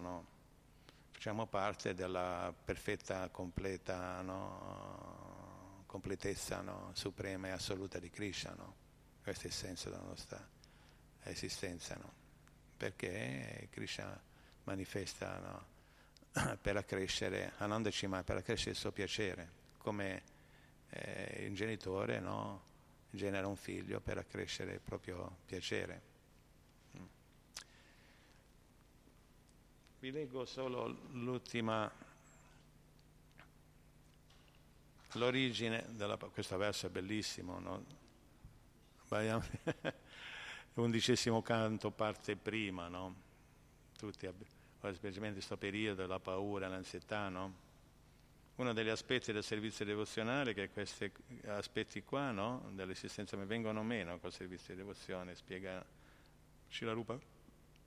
Facciamo 1.14 1.46
parte 1.46 1.94
della 1.94 2.52
perfetta, 2.52 3.30
completa 3.30 4.20
no? 4.20 5.84
completezza 5.86 6.60
no? 6.60 6.90
suprema 6.92 7.46
e 7.46 7.50
assoluta 7.52 7.98
di 7.98 8.10
Krishna. 8.10 8.52
No? 8.52 8.74
Questo 9.22 9.44
è 9.44 9.46
il 9.46 9.52
senso 9.52 9.88
della 9.88 10.02
nostra 10.02 10.46
esistenza, 11.22 11.96
perché 12.76 13.68
Krishna 13.70 14.20
manifesta 14.64 15.64
per 16.60 16.76
accrescere, 16.76 17.52
Ananda 17.58 17.90
Cima, 17.90 18.22
per 18.22 18.36
accrescere 18.36 18.72
il 18.72 18.76
suo 18.76 18.92
piacere, 18.92 19.50
come 19.78 20.22
eh, 20.90 21.46
il 21.46 21.54
genitore 21.54 22.20
genera 23.08 23.46
un 23.46 23.56
figlio 23.56 24.00
per 24.00 24.18
accrescere 24.18 24.74
il 24.74 24.80
proprio 24.80 25.38
piacere. 25.46 26.12
Vi 30.04 30.10
leggo 30.10 30.44
solo 30.44 30.98
l'ultima, 31.12 31.90
l'origine 35.12 35.86
della... 35.92 36.18
questo 36.18 36.58
verso 36.58 36.88
è 36.88 36.90
bellissimo, 36.90 37.58
no? 37.58 37.82
Undicesimo 40.74 41.40
canto, 41.40 41.90
parte 41.90 42.36
prima, 42.36 42.88
no? 42.88 43.14
Tutti, 43.96 44.28
specialmente 44.76 45.26
in 45.26 45.32
questo 45.32 45.56
periodo, 45.56 46.06
la 46.06 46.20
paura, 46.20 46.68
l'ansietà, 46.68 47.30
no? 47.30 47.54
Uno 48.56 48.74
degli 48.74 48.90
aspetti 48.90 49.32
del 49.32 49.42
servizio 49.42 49.86
devozionale 49.86 50.52
che 50.52 50.68
questi 50.68 51.10
aspetti 51.46 52.02
qua, 52.02 52.30
no? 52.30 52.68
Dell'esistenza 52.74 53.38
mi 53.38 53.46
vengono 53.46 53.82
meno 53.82 54.18
col 54.18 54.34
servizio 54.34 54.74
di 54.74 54.80
devozione, 54.80 55.34
spiega 55.34 55.82
Shilarupa 56.68 57.32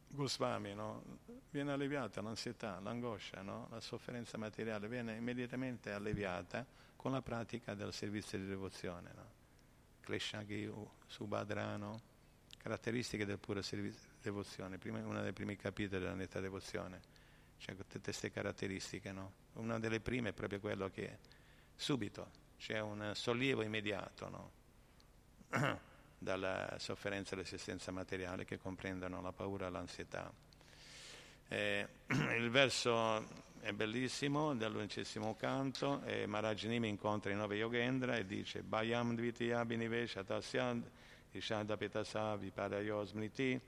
Goswami, 0.09 0.73
no? 0.73 1.03
viene 1.49 1.71
alleviata 1.71 2.21
l'ansietà, 2.21 2.79
l'angoscia, 2.79 3.41
no? 3.41 3.67
la 3.69 3.79
sofferenza 3.79 4.37
materiale, 4.37 4.87
viene 4.87 5.15
immediatamente 5.15 5.91
alleviata 5.91 6.65
con 6.95 7.11
la 7.11 7.21
pratica 7.21 7.73
del 7.73 7.93
servizio 7.93 8.37
di 8.37 8.45
devozione. 8.45 9.11
No? 9.13 9.31
Kleshagi, 10.01 10.71
Subhadrano, 11.05 12.01
caratteristiche 12.57 13.25
del 13.25 13.37
puro 13.37 13.61
servizio 13.61 14.09
di 14.13 14.21
devozione, 14.21 14.77
Prima, 14.77 14.99
uno 15.05 15.21
dei 15.21 15.33
primi 15.33 15.55
capitoli 15.55 16.01
della 16.01 16.15
netta 16.15 16.39
devozione, 16.39 17.01
c'è 17.59 17.75
tutte 17.75 17.99
queste 17.99 18.31
caratteristiche. 18.31 19.11
No? 19.11 19.33
Una 19.53 19.79
delle 19.79 19.99
prime 19.99 20.29
è 20.29 20.33
proprio 20.33 20.59
quello 20.59 20.89
che 20.89 21.17
subito 21.75 22.45
c'è 22.57 22.79
un 22.79 23.11
sollievo 23.13 23.61
immediato. 23.61 24.51
Dalla 26.19 26.75
sofferenza 26.79 27.35
dall'esistenza 27.35 27.91
materiale 27.91 28.43
che 28.43 28.57
comprendono 28.57 29.21
la 29.21 29.31
paura 29.31 29.67
e 29.67 29.69
l'ansietà. 29.69 30.31
Eh, 31.47 31.87
il 32.37 32.49
verso 32.49 33.45
è 33.59 33.71
bellissimo, 33.71 34.55
dall'undicesimo 34.55 35.35
canto, 35.35 36.01
e 36.05 36.25
Marajinimi 36.25 36.87
incontra 36.87 37.31
i 37.31 37.35
nove 37.35 37.55
Yogendra 37.55 38.15
e 38.15 38.25
dice 38.25 38.61
Bayam 38.61 39.15
Dvitiya 39.15 39.65
Binivesha 39.65 40.23
Tasyad 40.23 40.89
Ishada 41.31 41.77
Petasa 41.77 42.35
Vipadayo 42.35 43.03
Smriti 43.03 43.59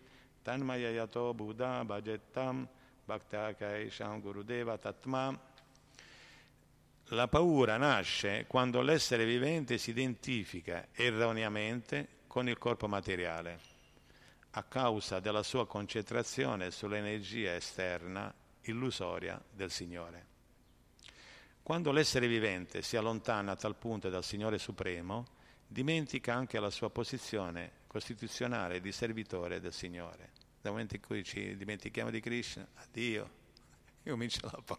Tanmayayato 0.41 1.33
Buddha 1.33 1.83
Bhajettam 1.83 2.67
Bhaktaka 3.05 3.77
Isham 3.77 4.21
Gurudeva 4.21 4.77
Tatma 4.77 5.47
la 7.11 7.27
paura 7.27 7.75
nasce 7.77 8.45
quando 8.47 8.81
l'essere 8.81 9.25
vivente 9.25 9.79
si 9.79 9.89
identifica 9.89 10.89
erroneamente 10.91 12.07
con 12.29 12.47
il 12.47 12.59
corpo 12.59 12.87
materiale 12.87 13.59
a 14.51 14.61
causa 14.61 15.19
della 15.19 15.41
sua 15.41 15.65
concentrazione 15.65 16.69
sull'energia 16.69 17.55
esterna 17.55 18.31
illusoria 18.61 19.43
del 19.51 19.71
Signore. 19.71 20.27
Quando 21.63 21.91
l'essere 21.91 22.27
vivente 22.27 22.83
si 22.83 22.97
allontana 22.97 23.53
a 23.53 23.55
tal 23.55 23.75
punto 23.75 24.09
dal 24.09 24.23
Signore 24.23 24.59
Supremo, 24.59 25.25
dimentica 25.65 26.35
anche 26.35 26.59
la 26.59 26.69
sua 26.69 26.91
posizione 26.91 27.71
costituzionale 27.87 28.79
di 28.79 28.91
servitore 28.91 29.59
del 29.59 29.73
Signore. 29.73 30.29
Dal 30.61 30.71
momento 30.71 30.95
in 30.95 31.01
cui 31.01 31.23
ci 31.23 31.57
dimentichiamo 31.57 32.11
di 32.11 32.19
Krishna, 32.19 32.67
addio, 32.75 33.27
comincia 34.05 34.41
la 34.43 34.77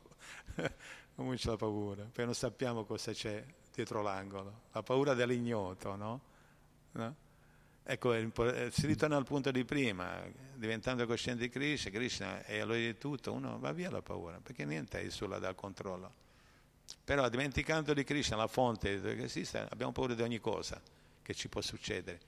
comincia 1.17 1.51
la 1.51 1.57
paura, 1.57 2.03
perché 2.05 2.25
non 2.25 2.35
sappiamo 2.35 2.85
cosa 2.85 3.13
c'è 3.13 3.45
dietro 3.75 4.03
l'angolo, 4.03 4.63
la 4.71 4.85
paura 4.85 5.15
dell'ignoto, 5.15 5.97
no? 5.97 6.21
no? 6.93 7.29
Ecco, 7.83 8.15
eh, 8.15 8.71
si 8.71 8.87
ritorna 8.87 9.17
al 9.17 9.25
punto 9.25 9.51
di 9.51 9.65
prima, 9.65 10.23
diventando 10.55 11.07
cosciente 11.07 11.43
di 11.43 11.49
Krishna, 11.49 11.91
Krishna 11.91 12.45
è 12.45 12.59
allora 12.59 12.79
di 12.79 12.97
tutto, 12.99 13.33
uno 13.33 13.59
va 13.59 13.73
via 13.73 13.91
la 13.91 14.03
paura, 14.03 14.39
perché 14.41 14.65
niente 14.65 15.01
è 15.01 15.09
sulla 15.11 15.39
dal 15.39 15.55
controllo. 15.55 16.13
Però 17.05 17.29
dimenticando 17.29 17.95
di 17.95 18.05
Krishna, 18.05 18.37
la 18.37 18.47
fonte 18.47 19.01
che 19.01 19.25
esiste, 19.25 19.67
abbiamo 19.71 19.93
paura 19.93 20.15
di 20.15 20.23
ogni 20.23 20.39
cosa 20.39 20.81
che 21.23 21.35
ci 21.35 21.49
può 21.49 21.61
succedere. 21.61 22.21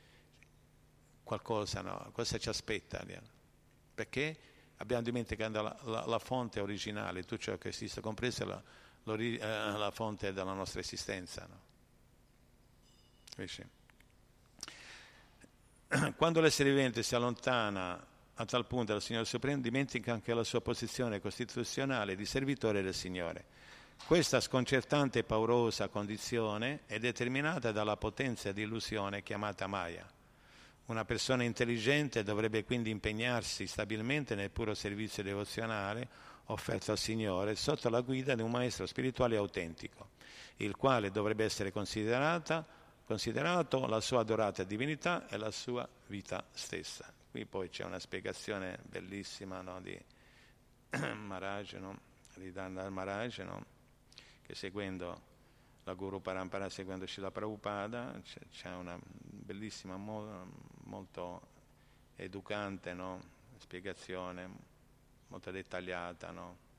Qualcosa, 1.22 1.80
no? 1.82 2.10
Cosa 2.12 2.38
ci 2.38 2.48
aspetta? 2.48 3.04
Perché 3.94 4.38
abbiamo 4.78 5.02
dimenticato 5.02 5.62
la, 5.62 5.76
la, 5.84 6.06
la 6.06 6.18
fonte 6.18 6.60
originale, 6.60 7.20
tutto 7.20 7.38
ciò 7.38 7.58
che 7.58 7.68
esiste, 7.68 8.00
compresa 8.00 8.44
la, 8.44 8.62
eh, 9.16 9.38
la 9.38 9.90
fonte 9.92 10.32
della 10.32 10.52
nostra 10.52 10.80
esistenza. 10.80 11.46
No? 11.46 11.60
Capisci? 13.30 13.80
quando 16.16 16.40
l'essere 16.40 16.70
vivente 16.70 17.02
si 17.02 17.14
allontana 17.14 18.02
a 18.34 18.44
tal 18.46 18.66
punto 18.66 18.92
dal 18.92 19.02
Signore 19.02 19.26
Supremo, 19.26 19.60
dimentica 19.60 20.12
anche 20.12 20.32
la 20.32 20.42
sua 20.42 20.62
posizione 20.62 21.20
costituzionale 21.20 22.16
di 22.16 22.24
servitore 22.24 22.80
del 22.80 22.94
Signore. 22.94 23.44
Questa 24.06 24.40
sconcertante 24.40 25.20
e 25.20 25.24
paurosa 25.24 25.88
condizione 25.88 26.80
è 26.86 26.98
determinata 26.98 27.72
dalla 27.72 27.98
potenza 27.98 28.52
di 28.52 28.62
illusione 28.62 29.22
chiamata 29.22 29.66
Maya. 29.66 30.08
Una 30.86 31.04
persona 31.04 31.44
intelligente 31.44 32.22
dovrebbe 32.22 32.64
quindi 32.64 32.90
impegnarsi 32.90 33.66
stabilmente 33.66 34.34
nel 34.34 34.50
puro 34.50 34.74
servizio 34.74 35.22
devozionale 35.22 36.08
offerto 36.46 36.92
al 36.92 36.98
Signore 36.98 37.54
sotto 37.54 37.90
la 37.90 38.00
guida 38.00 38.34
di 38.34 38.42
un 38.42 38.50
maestro 38.50 38.86
spirituale 38.86 39.36
autentico, 39.36 40.08
il 40.56 40.74
quale 40.74 41.10
dovrebbe 41.10 41.44
essere 41.44 41.70
considerata 41.70 42.66
considerato 43.04 43.86
la 43.86 44.00
sua 44.00 44.20
adorata 44.20 44.64
divinità 44.64 45.28
e 45.28 45.36
la 45.36 45.50
sua 45.50 45.88
vita 46.06 46.44
stessa. 46.52 47.12
Qui 47.30 47.46
poi 47.46 47.68
c'è 47.68 47.84
una 47.84 47.98
spiegazione 47.98 48.78
bellissima 48.82 49.60
no, 49.60 49.80
di 49.80 49.98
Maharaj, 51.14 51.74
no? 51.74 51.98
di 52.34 52.52
Dandar 52.52 52.90
Maharaj, 52.90 53.38
no? 53.38 53.64
che 54.42 54.54
seguendo 54.54 55.30
la 55.84 55.94
Guru 55.94 56.20
Parampara, 56.20 56.68
seguendo 56.68 57.06
Srila 57.06 57.30
Prabhupada, 57.30 58.20
c'è, 58.22 58.40
c'è 58.50 58.70
una 58.70 58.98
bellissima, 59.02 59.96
mo, 59.96 60.46
molto 60.84 61.48
educante 62.16 62.94
spiegazione, 63.58 64.48
molto 65.28 65.50
dettagliata, 65.50 66.32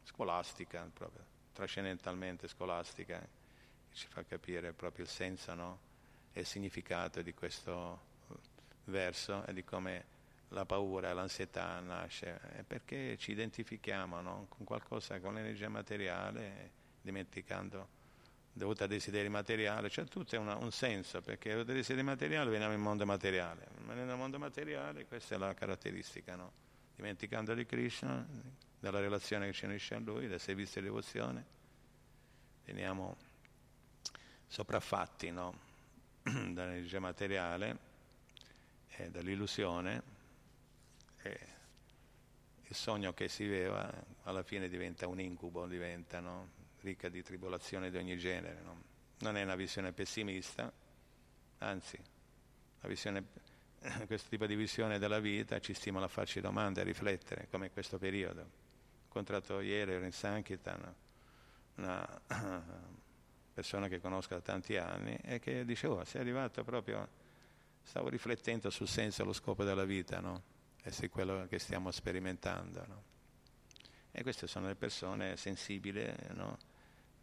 scolastica, 0.04 0.90
proprio, 0.94 1.26
trascendentalmente 1.54 2.48
scolastica, 2.48 3.20
che 3.20 3.96
ci 3.96 4.08
fa 4.08 4.24
capire 4.24 4.74
proprio 4.74 5.06
il 5.06 5.10
senso 5.10 5.92
e 6.34 6.42
il 6.42 6.46
significato 6.46 7.22
di 7.22 7.34
questo 7.34 8.12
verso 8.86 9.46
e 9.46 9.54
di 9.54 9.64
come 9.64 10.12
la 10.50 10.66
paura 10.66 11.14
l'ansietà 11.14 11.80
nasce, 11.80 12.40
è 12.58 12.64
perché 12.64 13.18
ci 13.18 13.32
identifichiamo 13.32 14.22
no? 14.22 14.46
con 14.50 14.66
qualcosa, 14.66 15.20
con 15.20 15.34
l'energia 15.34 15.70
materiale, 15.70 16.72
dimenticando 17.02 18.02
dovuta 18.54 18.84
a 18.84 18.88
desideri 18.88 19.30
materiali, 19.30 19.90
cioè 19.90 20.06
tutto 20.06 20.36
è 20.36 20.38
una, 20.38 20.56
un 20.56 20.72
senso, 20.72 21.22
perché 21.22 21.56
da 21.56 21.64
desideri 21.64 22.04
materiali 22.04 22.52
veniamo 22.52 22.72
nel 22.72 22.82
mondo 22.82 23.06
materiale, 23.06 23.68
ma 23.84 23.94
nel 23.94 24.16
mondo 24.16 24.38
materiale 24.38 25.06
questa 25.06 25.36
è 25.36 25.38
la 25.40 25.54
caratteristica, 25.56 26.36
no? 26.36 26.52
dimenticando 26.96 27.56
di 27.56 27.66
Krishna, 27.66 28.26
della 28.80 29.00
relazione 29.00 29.48
che 29.48 29.54
ci 29.54 29.66
unisce 29.66 29.96
a 29.96 30.00
Lui, 30.00 30.28
del 30.28 30.40
servizio 30.40 30.82
di 30.82 30.88
devozione, 30.88 31.46
veniamo 32.66 33.18
sopraffatti, 34.46 35.32
no? 35.32 35.72
dall'energia 36.54 37.00
materiale 37.00 37.92
e 38.88 39.10
dall'illusione 39.10 40.02
e 41.22 41.40
il 42.68 42.76
sogno 42.76 43.14
che 43.14 43.28
si 43.28 43.44
viveva 43.44 43.92
alla 44.24 44.44
fine 44.44 44.70
diventa 44.70 45.08
un 45.08 45.20
incubo, 45.20 45.68
diventa 45.68 46.20
no? 46.20 46.50
ricca 46.82 47.10
di 47.10 47.22
tribolazioni 47.22 47.90
di 47.90 47.98
ogni 47.98 48.18
genere. 48.18 48.62
No? 48.64 48.82
Non 49.20 49.38
è 49.38 49.44
una 49.44 49.56
visione 49.56 49.92
pessimista, 49.92 50.72
anzi, 51.60 52.00
visione, 52.82 53.26
questo 54.08 54.30
tipo 54.30 54.46
di 54.46 54.56
visione 54.56 55.00
della 55.00 55.20
vita 55.20 55.60
ci 55.60 55.74
stimola 55.74 56.06
a 56.06 56.10
farci 56.10 56.42
domande, 56.42 56.82
a 56.82 56.84
riflettere, 56.84 57.48
come 57.50 57.68
in 57.68 57.72
questo 57.72 57.98
periodo. 57.98 58.42
Ho 58.42 59.06
incontrato 59.06 59.60
ieri, 59.60 59.92
ero 59.92 60.06
in 60.06 60.12
Sankirtan, 60.12 60.96
una 61.76 62.22
persona 63.54 63.88
che 63.88 64.00
conosco 64.00 64.34
da 64.34 64.42
tanti 64.42 64.76
anni 64.78 65.16
e 65.22 65.40
che 65.40 65.64
dicevo, 65.64 66.00
oh, 66.00 66.06
sei 66.06 66.22
arrivato 66.22 66.64
proprio, 66.64 67.08
stavo 67.84 68.10
riflettendo 68.10 68.70
sul 68.70 68.88
senso 68.88 69.22
e 69.22 69.26
lo 69.26 69.34
scopo 69.34 69.64
della 69.64 69.86
vita, 69.86 70.20
no? 70.20 70.42
E 70.82 70.92
su 70.92 71.08
quello 71.10 71.46
che 71.48 71.60
stiamo 71.60 71.92
sperimentando, 71.92 72.84
no? 72.88 73.04
E 74.12 74.22
queste 74.24 74.48
sono 74.48 74.68
le 74.68 74.76
persone 74.76 75.38
sensibili, 75.38 76.06
no? 76.34 76.58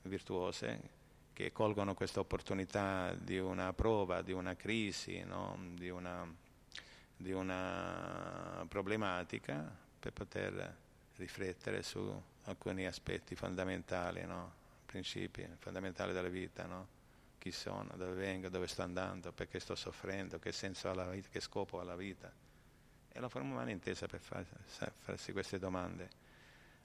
virtuose, 0.03 0.99
che 1.33 1.53
colgono 1.53 1.95
questa 1.95 2.21
opportunità 2.21 3.15
di 3.15 3.39
una 3.39 3.73
prova, 3.73 4.23
di 4.23 4.33
una 4.33 4.57
crisi, 4.57 5.23
no? 5.23 5.57
di, 5.75 5.89
una, 5.89 6.27
di, 7.17 7.33
una, 7.33 8.65
problematica 8.69 9.71
per 9.99 10.13
poter 10.13 10.77
riflettere 11.17 11.83
su 11.83 12.23
alcuni 12.45 12.87
aspetti 12.87 13.35
fondamentali 13.35 14.25
no? 14.25 14.60
Principi 14.91 15.49
fondamentali 15.59 16.13
della 16.13 16.29
vita, 16.29 16.67
no? 16.67 16.99
Chi 17.39 17.53
sono, 17.53 17.93
dove 17.97 18.15
vengo, 18.15 18.49
dove 18.49 18.67
sto 18.67 18.83
andando, 18.83 19.31
perché 19.31 19.61
sto 19.61 19.77
soffrendo, 19.77 20.41
che 20.41 20.51
senso 20.51 20.91
ha 20.91 20.95
la 20.95 21.09
vita, 21.09 21.29
che 21.31 21.39
scopo 21.39 21.79
ha 21.79 21.85
la 21.85 21.95
vita. 21.95 22.31
E 23.13 23.21
la 23.21 23.29
forma 23.29 23.53
umana 23.53 23.71
è 23.71 23.73
intesa 23.73 24.09
per 24.09 24.21
farsi 24.21 25.33
queste 25.33 25.61
domande. 25.61 26.11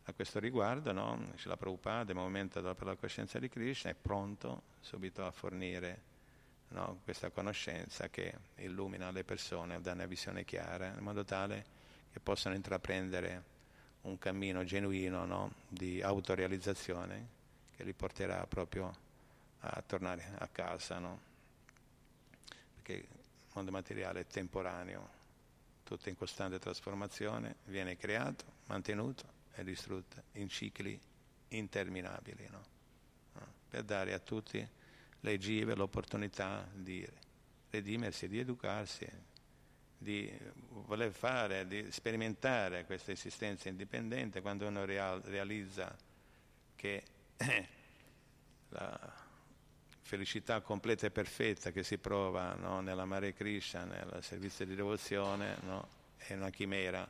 A 0.03 0.13
questo 0.13 0.39
riguardo, 0.39 0.91
no? 0.91 1.31
la 1.45 1.57
Prabhupada, 1.57 2.11
il 2.11 2.17
movimento 2.17 2.61
per 2.61 2.85
la 2.85 2.95
coscienza 2.95 3.39
di 3.39 3.49
Krishna, 3.49 3.89
è 3.89 3.95
pronto 3.95 4.61
subito 4.81 5.25
a 5.25 5.31
fornire 5.31 6.01
no? 6.69 6.99
questa 7.03 7.31
conoscenza 7.31 8.07
che 8.09 8.37
illumina 8.57 9.09
le 9.09 9.23
persone, 9.23 9.81
dà 9.81 9.93
una 9.93 10.05
visione 10.05 10.45
chiara, 10.45 10.93
in 10.95 11.03
modo 11.03 11.23
tale 11.23 11.65
che 12.11 12.19
possano 12.19 12.53
intraprendere 12.53 13.43
un 14.01 14.19
cammino 14.19 14.63
genuino 14.63 15.25
no? 15.25 15.53
di 15.67 16.03
autorealizzazione 16.03 17.43
che 17.75 17.83
li 17.83 17.93
porterà 17.93 18.45
proprio 18.47 18.93
a 19.59 19.83
tornare 19.85 20.33
a 20.37 20.47
casa, 20.47 20.99
no? 20.99 21.19
perché 22.73 22.93
il 22.93 23.07
mondo 23.53 23.71
materiale 23.71 24.21
è 24.21 24.27
temporaneo, 24.27 25.09
tutto 25.83 26.09
in 26.09 26.15
costante 26.15 26.59
trasformazione, 26.59 27.57
viene 27.65 27.97
creato, 27.97 28.45
mantenuto 28.67 29.23
e 29.53 29.63
distrutto 29.63 30.23
in 30.33 30.49
cicli 30.49 30.99
interminabili, 31.49 32.47
no? 32.49 32.73
per 33.69 33.83
dare 33.83 34.13
a 34.13 34.19
tutti 34.19 34.65
le 35.19 35.37
give 35.37 35.75
l'opportunità 35.75 36.67
di 36.71 37.05
redimersi, 37.71 38.27
di 38.27 38.39
educarsi, 38.39 39.07
di 39.97 40.31
voler 40.69 41.11
fare, 41.11 41.67
di 41.67 41.91
sperimentare 41.91 42.85
questa 42.85 43.11
esistenza 43.11 43.69
indipendente 43.69 44.41
quando 44.41 44.67
uno 44.67 44.85
real, 44.85 45.21
realizza 45.21 45.95
che 46.75 47.03
la 48.69 49.13
felicità 50.01 50.61
completa 50.61 51.07
e 51.07 51.11
perfetta 51.11 51.71
che 51.71 51.83
si 51.83 51.97
prova 51.97 52.53
no, 52.53 52.81
nell'amare 52.81 53.33
Krishna, 53.33 53.83
nel 53.83 54.19
servizio 54.21 54.65
di 54.65 54.75
devozione, 54.75 55.57
no, 55.61 55.87
è 56.17 56.33
una 56.33 56.49
chimera 56.49 57.07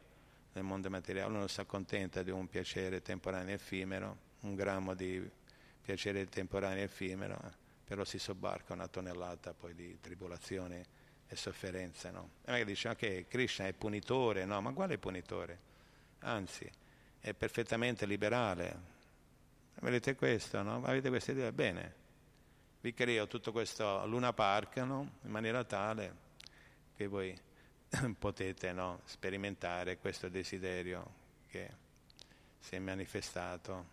nel 0.54 0.64
mondo 0.64 0.90
materiale, 0.90 1.34
uno 1.34 1.48
si 1.48 1.60
accontenta 1.60 2.24
di 2.24 2.32
un 2.32 2.48
piacere 2.48 3.02
temporaneo 3.02 3.54
effimero, 3.54 4.18
un 4.42 4.56
grammo 4.56 4.94
di 4.94 5.30
piacere 5.82 6.28
temporaneo 6.28 6.84
effimero, 6.84 7.38
però 7.84 8.06
si 8.06 8.18
sobbarca 8.18 8.74
una 8.74 8.88
tonnellata 8.88 9.54
poi 9.54 9.76
di 9.76 10.00
tribolazione 10.00 10.86
e 11.28 11.36
sofferenza. 11.36 12.10
No? 12.12 12.30
E 12.46 12.52
magari 12.52 12.66
dice 12.66 12.90
ok, 12.90 13.28
Krishna 13.28 13.68
è 13.68 13.74
punitore, 13.74 14.46
no, 14.46 14.62
ma 14.62 14.72
quale 14.72 14.98
punitore? 14.98 15.60
Anzi, 16.20 16.70
è 17.20 17.34
perfettamente 17.34 18.06
liberale. 18.06 18.94
Vedete 19.86 20.16
questo, 20.16 20.64
no? 20.64 20.84
Avete 20.84 21.10
questa 21.10 21.32
idea? 21.32 21.52
Bene, 21.52 21.94
vi 22.82 22.92
creo 22.96 23.28
tutto 23.28 23.52
questo 23.52 24.04
Luna 24.08 24.34
Park 24.34 24.78
no? 24.78 25.12
in 25.22 25.30
maniera 25.30 25.64
tale 25.64 26.16
che 26.96 27.06
voi 27.06 27.40
potete 28.18 28.74
no? 28.74 29.02
sperimentare 29.06 30.00
questo 30.00 30.28
desiderio 30.28 31.08
che 31.50 31.70
si 32.58 32.76
è 32.76 32.80
manifestato 32.80 33.86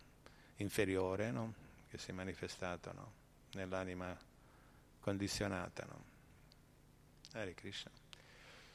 inferiore, 0.56 1.30
no? 1.30 1.52
che 1.90 1.98
si 1.98 2.08
è 2.08 2.14
manifestato 2.14 3.12
nell'anima 3.52 4.16
condizionata. 4.98 5.86
Hare 7.34 7.52
Krishna. 7.52 8.01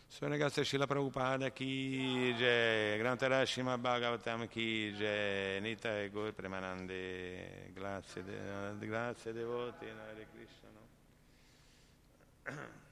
Svanagasa 0.10 0.64
Shila 0.64 0.88
Prabhupada 0.88 1.52
ki 1.52 2.34
jai, 2.38 2.98
Grantarashima 2.98 3.78
Bhagavatam 3.78 4.48
ki 4.48 4.94
jai, 4.98 5.60
Nita 5.60 6.00
e 6.00 6.10
Gur 6.10 6.34
Premanande, 6.34 7.70
grazie, 7.74 8.24
de, 8.24 8.88
grazie 8.88 9.34
devoti, 9.34 9.86
Hare 9.86 10.28
Krishna. 10.32 10.70
No? 10.74 10.88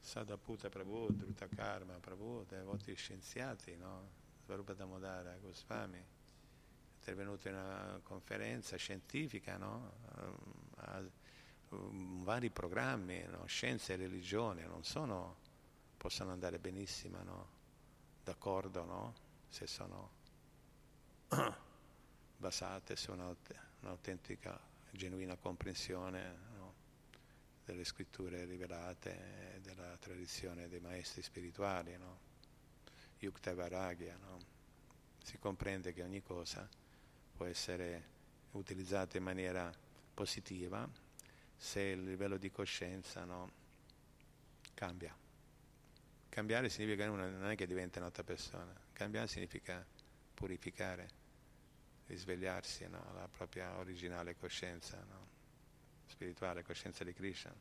Sadaputa 0.00 0.68
Prabhu, 0.68 1.08
Druta 1.10 1.48
Karma 1.48 1.98
Prabhu, 2.00 2.44
devoti 2.48 2.94
scienziati, 2.94 3.76
no? 3.76 4.10
Svarupa 4.44 4.74
Damodara 4.74 5.36
Goswami, 5.40 6.02
intervenuto 6.98 7.48
in 7.48 7.54
una 7.54 7.98
conferenza 8.04 8.76
scientifica, 8.76 9.56
no? 9.56 9.90
Vari 12.22 12.50
programmi, 12.50 13.24
no? 13.24 13.46
scienza 13.46 13.92
e 13.92 13.96
religione, 13.96 14.66
non 14.66 14.84
sono, 14.84 15.36
possono 15.96 16.30
andare 16.32 16.58
benissimo 16.58 17.22
no? 17.22 17.48
d'accordo 18.22 18.84
no? 18.84 19.14
se 19.48 19.66
sono 19.66 20.10
basate 22.36 22.96
su 22.96 23.12
un'autentica, 23.12 24.58
genuina 24.90 25.36
comprensione 25.36 26.50
delle 27.64 27.84
scritture 27.84 28.44
rivelate 28.44 29.54
e 29.54 29.60
della 29.60 29.96
tradizione 29.98 30.68
dei 30.68 30.80
maestri 30.80 31.22
spirituali, 31.22 31.96
Yukta 33.20 33.54
Varagya. 33.54 34.18
Si 35.22 35.38
comprende 35.38 35.92
che 35.92 36.02
ogni 36.02 36.22
cosa 36.22 36.68
può 37.36 37.46
essere 37.46 38.10
utilizzata 38.52 39.16
in 39.16 39.22
maniera 39.22 39.72
positiva 40.12 40.88
se 41.62 41.80
il 41.80 42.02
livello 42.02 42.38
di 42.38 42.50
coscienza 42.50 43.22
no, 43.22 43.48
cambia. 44.74 45.16
Cambiare 46.28 46.68
significa 46.68 47.08
uno 47.08 47.30
non 47.30 47.50
è 47.50 47.54
che 47.54 47.68
diventa 47.68 48.00
un'altra 48.00 48.24
persona, 48.24 48.74
cambiare 48.92 49.28
significa 49.28 49.86
purificare, 50.34 51.08
risvegliarsi 52.08 52.88
no, 52.88 53.04
alla 53.08 53.28
propria 53.28 53.78
originale 53.78 54.34
coscienza 54.36 54.96
no, 55.08 55.28
spirituale, 56.08 56.64
coscienza 56.64 57.04
di 57.04 57.12
Krishna. 57.12 57.54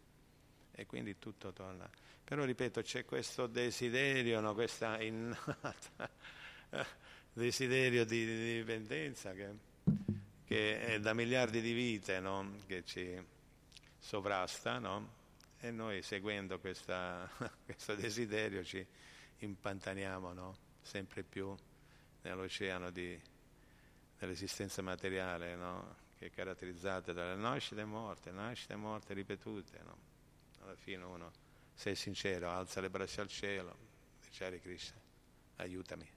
E 0.72 0.86
quindi 0.88 1.20
tutto 1.20 1.54
torna. 1.54 1.88
Però 2.24 2.44
ripeto, 2.44 2.82
c'è 2.82 3.06
questo 3.06 3.46
desiderio, 3.46 4.40
no, 4.40 4.56
questa 4.56 5.00
innata 5.00 6.10
desiderio 7.34 8.04
di, 8.04 8.26
di 8.26 8.58
dipendenza 8.58 9.34
che, 9.34 9.50
che, 10.44 10.86
è 10.86 11.00
da 11.00 11.14
miliardi 11.14 11.62
di 11.62 11.74
vite 11.74 12.20
che 12.66 12.84
ci 12.84 13.40
sovrasta, 14.02 14.80
no? 14.80 15.20
E 15.60 15.70
noi 15.70 16.02
seguendo 16.02 16.60
questa, 16.60 17.30
questo 17.64 17.94
desiderio 17.94 18.64
ci 18.64 18.86
impantaniamo 19.38 20.34
no? 20.34 20.58
sempre 20.82 21.22
più 21.24 21.56
nell'oceano 22.24 22.90
di, 22.90 23.20
dell'esistenza 24.18 24.82
materiale, 24.82 25.56
no? 25.56 25.96
che 26.18 26.28
è 26.28 26.30
caratterizzata 26.32 27.14
dalle 27.14 27.36
nascite 27.36 27.82
e 27.82 27.86
morte, 27.86 28.32
nascite 28.32 28.74
e 28.74 28.78
morte 28.78 29.14
ripetute. 29.14 29.80
Alla 30.62 30.76
fine 30.76 31.04
uno, 31.04 31.32
se 31.74 31.92
è 31.92 31.94
sincero, 31.94 32.50
alza 32.50 32.82
le 32.82 32.90
braccia 32.90 33.22
al 33.22 33.28
cielo, 33.28 33.78
dice 34.24 34.46
Hare 34.46 34.60
Krishna, 34.60 35.00
aiutami. 35.58 36.10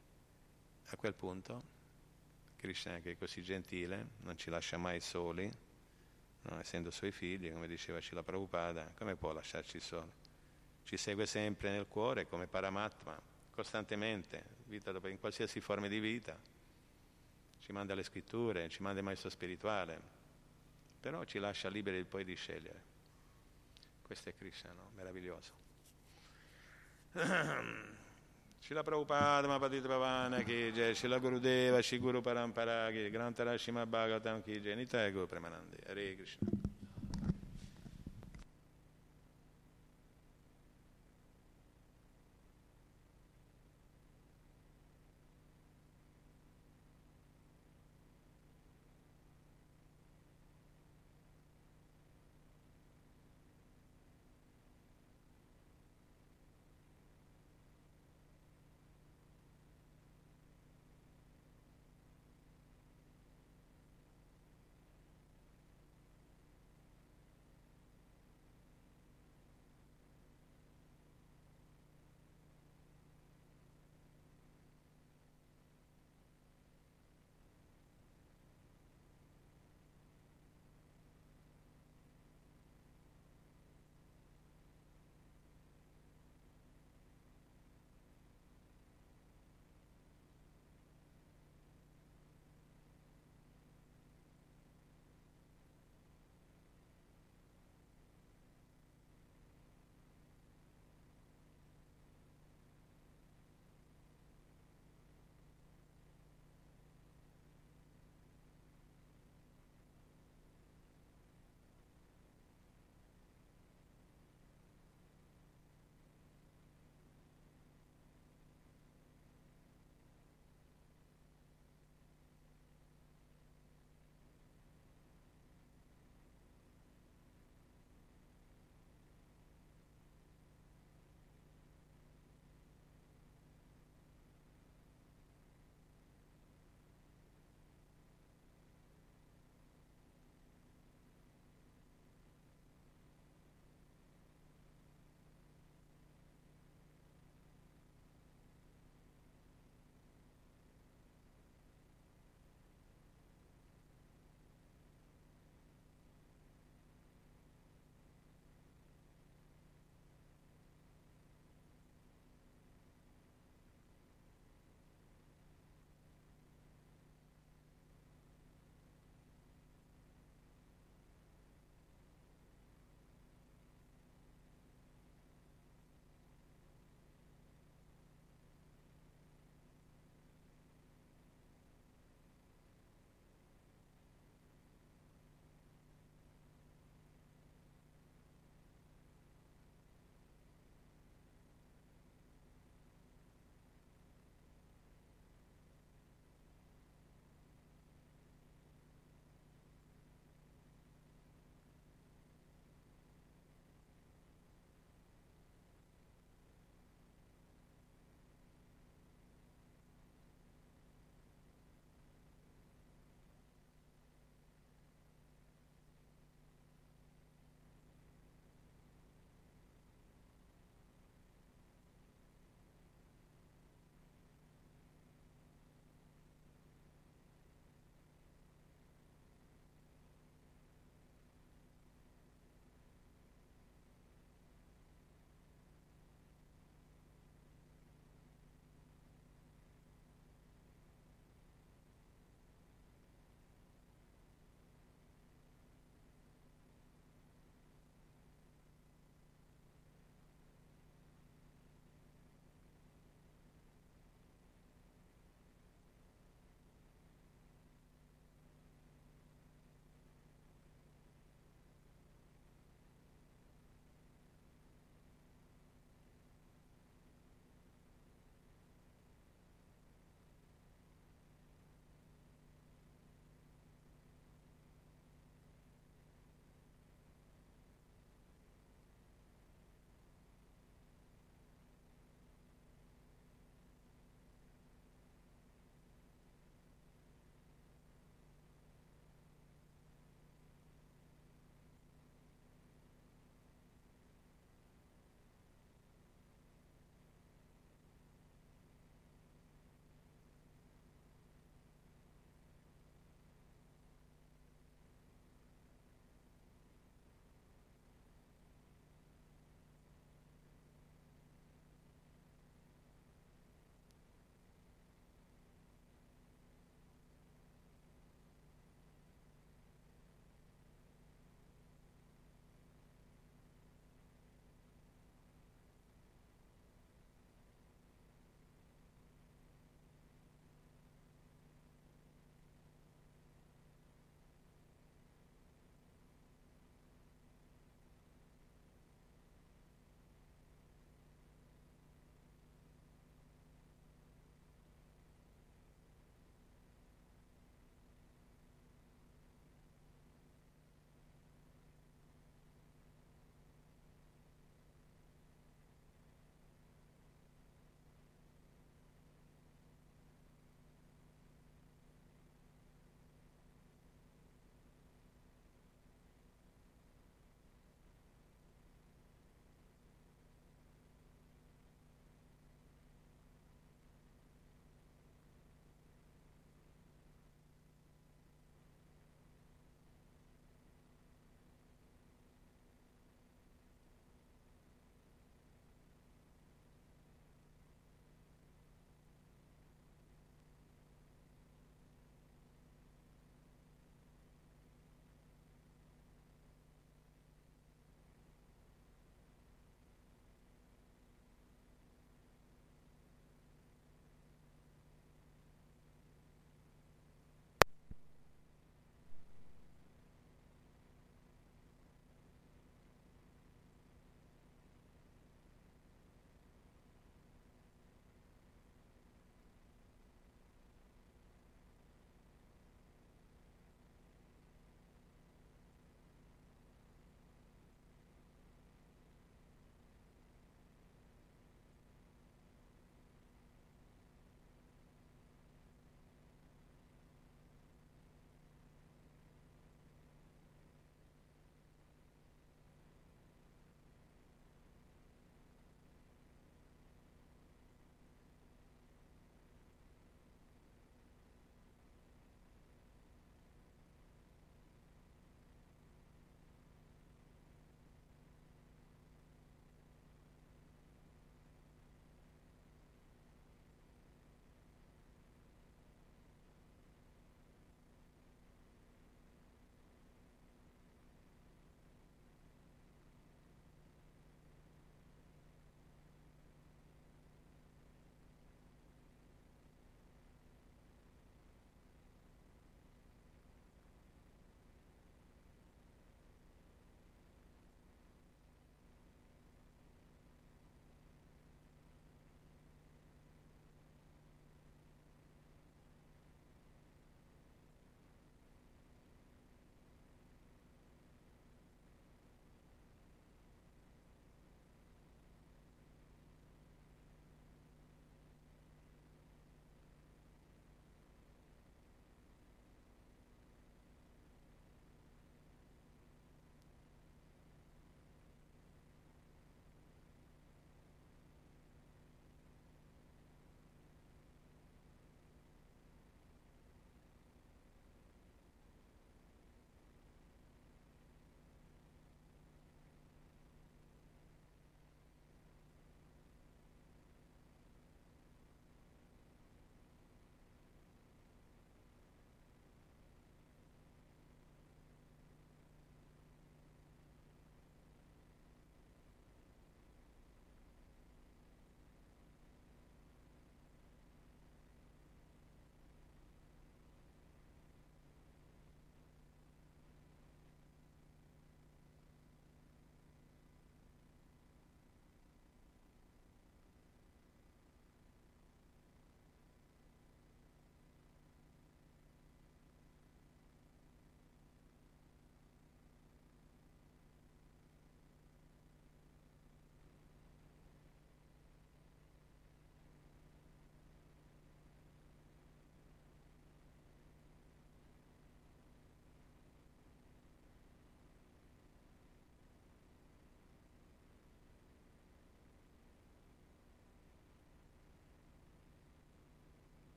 A 0.88 0.96
quel 0.96 1.14
punto 1.14 1.62
Krishna, 2.56 2.98
che 3.00 3.12
è 3.12 3.16
così 3.16 3.42
gentile, 3.42 4.08
non 4.20 4.38
ci 4.38 4.48
lascia 4.48 4.78
mai 4.78 5.00
soli, 5.00 5.50
no? 6.44 6.58
essendo 6.58 6.90
suoi 6.90 7.12
figli, 7.12 7.52
come 7.52 7.66
diceva 7.66 8.00
Cila 8.00 8.22
Prabhupada, 8.22 8.92
come 8.96 9.16
può 9.16 9.32
lasciarci 9.32 9.80
soli? 9.80 10.10
Ci 10.84 10.96
segue 10.96 11.26
sempre 11.26 11.70
nel 11.70 11.86
cuore 11.86 12.26
come 12.26 12.46
Paramatma, 12.46 13.20
costantemente, 13.50 14.44
dopo, 14.84 15.08
in 15.08 15.18
qualsiasi 15.18 15.60
forma 15.60 15.88
di 15.88 15.98
vita. 15.98 16.38
Ci 17.58 17.72
manda 17.72 17.94
le 17.94 18.02
scritture, 18.02 18.68
ci 18.68 18.82
manda 18.82 18.98
il 18.98 19.04
maestro 19.04 19.30
spirituale, 19.30 20.00
però 21.00 21.24
ci 21.24 21.38
lascia 21.38 21.68
liberi 21.68 22.04
poi 22.04 22.24
di 22.24 22.34
scegliere. 22.34 22.82
Questo 24.02 24.28
è 24.28 24.34
Krishna, 24.34 24.72
no? 24.72 24.90
meraviglioso. 24.94 25.52
Shila 28.66 28.82
Prabhupada 28.82 29.46
Mapatita 29.46 29.86
Bhavana 29.88 30.42
ki 30.42 30.72
jai, 30.74 30.94
Shila 30.94 31.20
Gurudeva, 31.20 31.82
Shiguru 31.82 32.22
Parampara 32.22 32.90
ki, 32.90 33.10
Grantara 33.10 33.58
Shima 33.58 33.84
Bhagavatam 33.84 34.42
ki 34.42 34.58
jai, 34.58 34.74
Nitaya 34.74 35.12
Guru 35.12 35.26
Premanande, 35.26 35.86
Hare 35.86 36.16
Krishna. 36.16 36.63